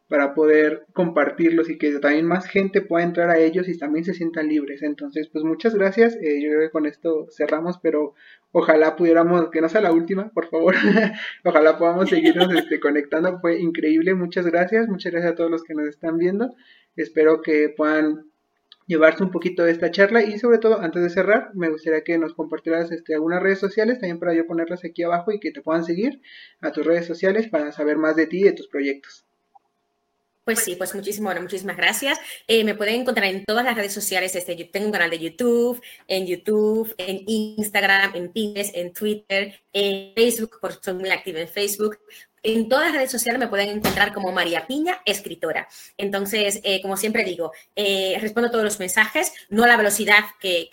para 0.09 0.35
poder 0.35 0.87
compartirlos 0.93 1.71
y 1.71 1.79
que 1.79 1.99
también 2.01 2.27
más 2.27 2.47
gente 2.47 2.83
pueda 2.83 3.05
entrar 3.05 3.31
a 3.31 3.39
ellos 3.39 3.69
y 3.69 3.79
también 3.79 4.05
se 4.05 4.15
sientan 4.15 4.49
libres. 4.49 4.83
Entonces, 4.83 5.29
pues 5.29 5.45
muchas 5.45 5.75
gracias. 5.75 6.17
Eh, 6.17 6.43
yo 6.43 6.51
creo 6.51 6.61
que 6.61 6.71
con 6.71 6.87
esto 6.87 7.29
cerramos, 7.31 7.79
pero 7.81 8.15
ojalá 8.59 8.97
pudiéramos, 8.97 9.51
que 9.51 9.61
no 9.61 9.69
sea 9.69 9.83
la 9.83 9.93
última, 9.93 10.31
por 10.31 10.49
favor. 10.49 10.75
ojalá 11.45 11.77
podamos 11.77 12.09
seguirnos 12.09 12.51
este, 12.55 12.81
conectando. 12.81 13.39
Fue 13.39 13.61
increíble. 13.61 14.15
Muchas 14.15 14.47
gracias. 14.47 14.89
Muchas 14.89 15.13
gracias 15.13 15.33
a 15.33 15.35
todos 15.35 15.51
los 15.51 15.63
que 15.63 15.75
nos 15.75 15.87
están 15.87 16.17
viendo. 16.17 16.55
Espero 16.97 17.43
que 17.43 17.69
puedan 17.77 18.31
llevarse 18.87 19.23
un 19.23 19.31
poquito 19.31 19.63
de 19.63 19.73
esta 19.73 19.91
charla 19.91 20.23
y 20.23 20.39
sobre 20.39 20.57
todo 20.57 20.81
antes 20.81 21.03
de 21.03 21.11
cerrar 21.11 21.51
me 21.53 21.69
gustaría 21.69 22.03
que 22.03 22.17
nos 22.17 22.33
compartieras 22.33 22.91
este, 22.93 23.15
algunas 23.15 23.43
redes 23.43 23.59
sociales 23.59 23.99
también 23.99 24.21
para 24.21 24.33
yo 24.33 24.47
ponerlas 24.47 24.85
aquí 24.85 25.03
abajo 25.03 25.33
y 25.33 25.41
que 25.41 25.51
te 25.51 25.61
puedan 25.61 25.85
seguir 25.85 26.23
a 26.61 26.73
tus 26.73 26.87
redes 26.87 27.05
sociales 27.05 27.49
para 27.49 27.73
saber 27.73 27.99
más 27.99 28.17
de 28.17 28.27
ti 28.27 28.41
y 28.41 28.45
de 28.45 28.53
tus 28.53 28.69
proyectos. 28.69 29.26
Pues 30.47 30.61
sí, 30.61 30.77
pues 30.77 30.95
muchísimo, 30.95 31.35
muchísimas 31.41 31.77
gracias. 31.77 32.21
Eh, 32.47 32.63
me 32.63 32.77
pueden 32.77 33.01
encontrar 33.01 33.27
en 33.27 33.45
todas 33.45 33.65
las 33.65 33.75
redes 33.75 33.93
sociales. 33.93 34.33
Este, 34.37 34.55
tengo 34.67 34.87
un 34.87 34.93
canal 34.93 35.11
de 35.11 35.19
YouTube, 35.19 35.83
en 36.07 36.25
YouTube, 36.25 36.95
en 36.99 37.25
Instagram, 37.27 38.15
en 38.15 38.31
Pinterest, 38.31 38.77
en 38.77 38.93
Twitter, 38.93 39.61
en 39.73 40.15
Facebook, 40.15 40.59
porque 40.61 40.79
soy 40.81 40.95
muy 40.95 41.11
activa 41.11 41.41
en 41.41 41.49
Facebook. 41.49 41.99
En 42.45 42.69
todas 42.69 42.85
las 42.87 42.95
redes 42.95 43.11
sociales 43.11 43.41
me 43.41 43.49
pueden 43.49 43.71
encontrar 43.71 44.13
como 44.13 44.31
María 44.31 44.69
Piña, 44.69 45.03
escritora. 45.05 45.67
Entonces, 45.97 46.61
eh, 46.63 46.81
como 46.81 46.97
siempre 46.97 47.25
digo, 47.25 47.51
eh, 47.75 48.17
respondo 48.21 48.49
todos 48.49 48.63
los 48.63 48.79
mensajes, 48.79 49.33
no 49.49 49.65
a 49.65 49.67
la 49.67 49.77
velocidad 49.77 50.21
que 50.39 50.71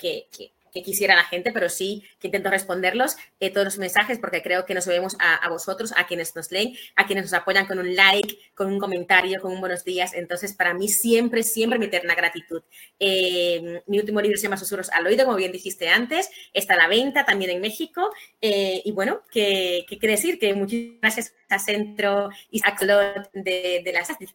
quisiera 0.81 1.15
la 1.15 1.23
gente, 1.23 1.51
pero 1.51 1.69
sí 1.69 2.03
que 2.19 2.27
intento 2.27 2.49
responderlos 2.49 3.15
eh, 3.39 3.51
todos 3.51 3.65
los 3.65 3.77
mensajes 3.77 4.17
porque 4.17 4.41
creo 4.41 4.65
que 4.65 4.73
nos 4.73 4.87
vemos 4.87 5.15
a, 5.19 5.47
vosotros, 5.49 5.93
a 5.95 6.07
quienes 6.07 6.35
nos 6.35 6.51
leen, 6.51 6.73
a 6.95 7.05
quienes 7.05 7.25
nos 7.25 7.33
apoyan 7.33 7.67
con 7.67 7.79
un 7.79 7.95
like, 7.95 8.37
con 8.55 8.67
un 8.67 8.79
comentario, 8.79 9.39
con 9.41 9.51
un 9.51 9.59
buenos 9.59 9.83
días. 9.83 10.13
Entonces, 10.13 10.53
para 10.53 10.73
mí 10.73 10.87
siempre, 10.87 11.43
siempre 11.43 11.77
mi 11.77 11.85
eterna 11.85 12.15
gratitud. 12.15 12.63
Eh, 12.99 13.83
mi 13.87 13.99
último 13.99 14.21
libro 14.21 14.37
se 14.37 14.43
llama 14.43 14.57
Susurros 14.57 14.89
al 14.89 15.05
oído, 15.05 15.25
como 15.25 15.37
bien 15.37 15.51
dijiste 15.51 15.89
antes, 15.89 16.29
está 16.53 16.73
a 16.73 16.77
la 16.77 16.87
venta 16.87 17.25
también 17.25 17.51
en 17.51 17.61
México. 17.61 18.09
Eh, 18.41 18.81
y 18.83 18.91
bueno, 18.91 19.21
¿qué, 19.31 19.85
quiere 19.87 20.15
decir? 20.15 20.39
Que 20.39 20.53
muchísimas 20.53 21.01
gracias 21.01 21.35
a 21.49 21.59
Centro 21.59 22.29
y 22.49 22.61
a 22.63 22.75
Claude 22.75 23.29
de, 23.33 23.81
de 23.83 23.93
la 23.93 24.03
Centro 24.05 24.33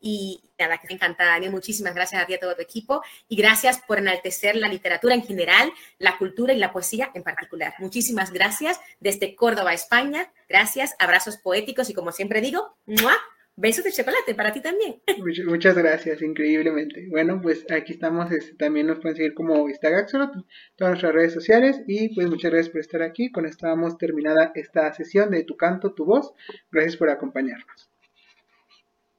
y 0.00 0.42
nada, 0.58 0.78
que 0.78 0.86
me 0.88 0.94
encanta, 0.94 1.24
Daniel. 1.24 1.52
Muchísimas 1.52 1.94
gracias 1.94 2.22
a 2.22 2.26
ti 2.26 2.32
y 2.32 2.36
a 2.36 2.40
todo 2.40 2.54
tu 2.54 2.62
equipo. 2.62 3.02
Y 3.28 3.36
gracias 3.36 3.80
por 3.86 3.98
enaltecer 3.98 4.56
la 4.56 4.68
literatura 4.68 5.14
en 5.14 5.22
general, 5.22 5.72
la 5.98 6.18
cultura 6.18 6.52
y 6.52 6.58
la 6.58 6.72
poesía 6.72 7.10
en 7.14 7.22
particular. 7.22 7.74
Muchísimas 7.78 8.32
gracias 8.32 8.80
desde 9.00 9.34
Córdoba, 9.34 9.72
España. 9.72 10.32
Gracias, 10.48 10.94
abrazos 10.98 11.36
poéticos 11.36 11.90
y 11.90 11.94
como 11.94 12.12
siempre 12.12 12.40
digo, 12.40 12.76
besos 13.58 13.84
de 13.84 13.92
chocolate 13.92 14.34
para 14.34 14.52
ti 14.52 14.60
también. 14.60 15.02
Muchas 15.46 15.76
gracias, 15.76 16.22
increíblemente. 16.22 17.06
Bueno, 17.10 17.40
pues 17.42 17.66
aquí 17.70 17.92
estamos, 17.92 18.30
este, 18.30 18.54
también 18.54 18.86
nos 18.86 19.00
pueden 19.00 19.16
seguir 19.16 19.34
como 19.34 19.68
Instagaxolot, 19.68 20.30
todas 20.76 20.92
nuestras 20.92 21.12
redes 21.12 21.32
sociales 21.34 21.82
y 21.86 22.14
pues 22.14 22.28
muchas 22.28 22.52
gracias 22.52 22.70
por 22.70 22.80
estar 22.80 23.02
aquí. 23.02 23.30
Con 23.32 23.46
esto 23.46 23.66
damos 23.66 23.98
terminada 23.98 24.52
esta 24.54 24.92
sesión 24.92 25.30
de 25.30 25.44
Tu 25.44 25.56
Canto, 25.56 25.92
Tu 25.92 26.04
Voz. 26.04 26.32
Gracias 26.70 26.96
por 26.96 27.10
acompañarnos. 27.10 27.90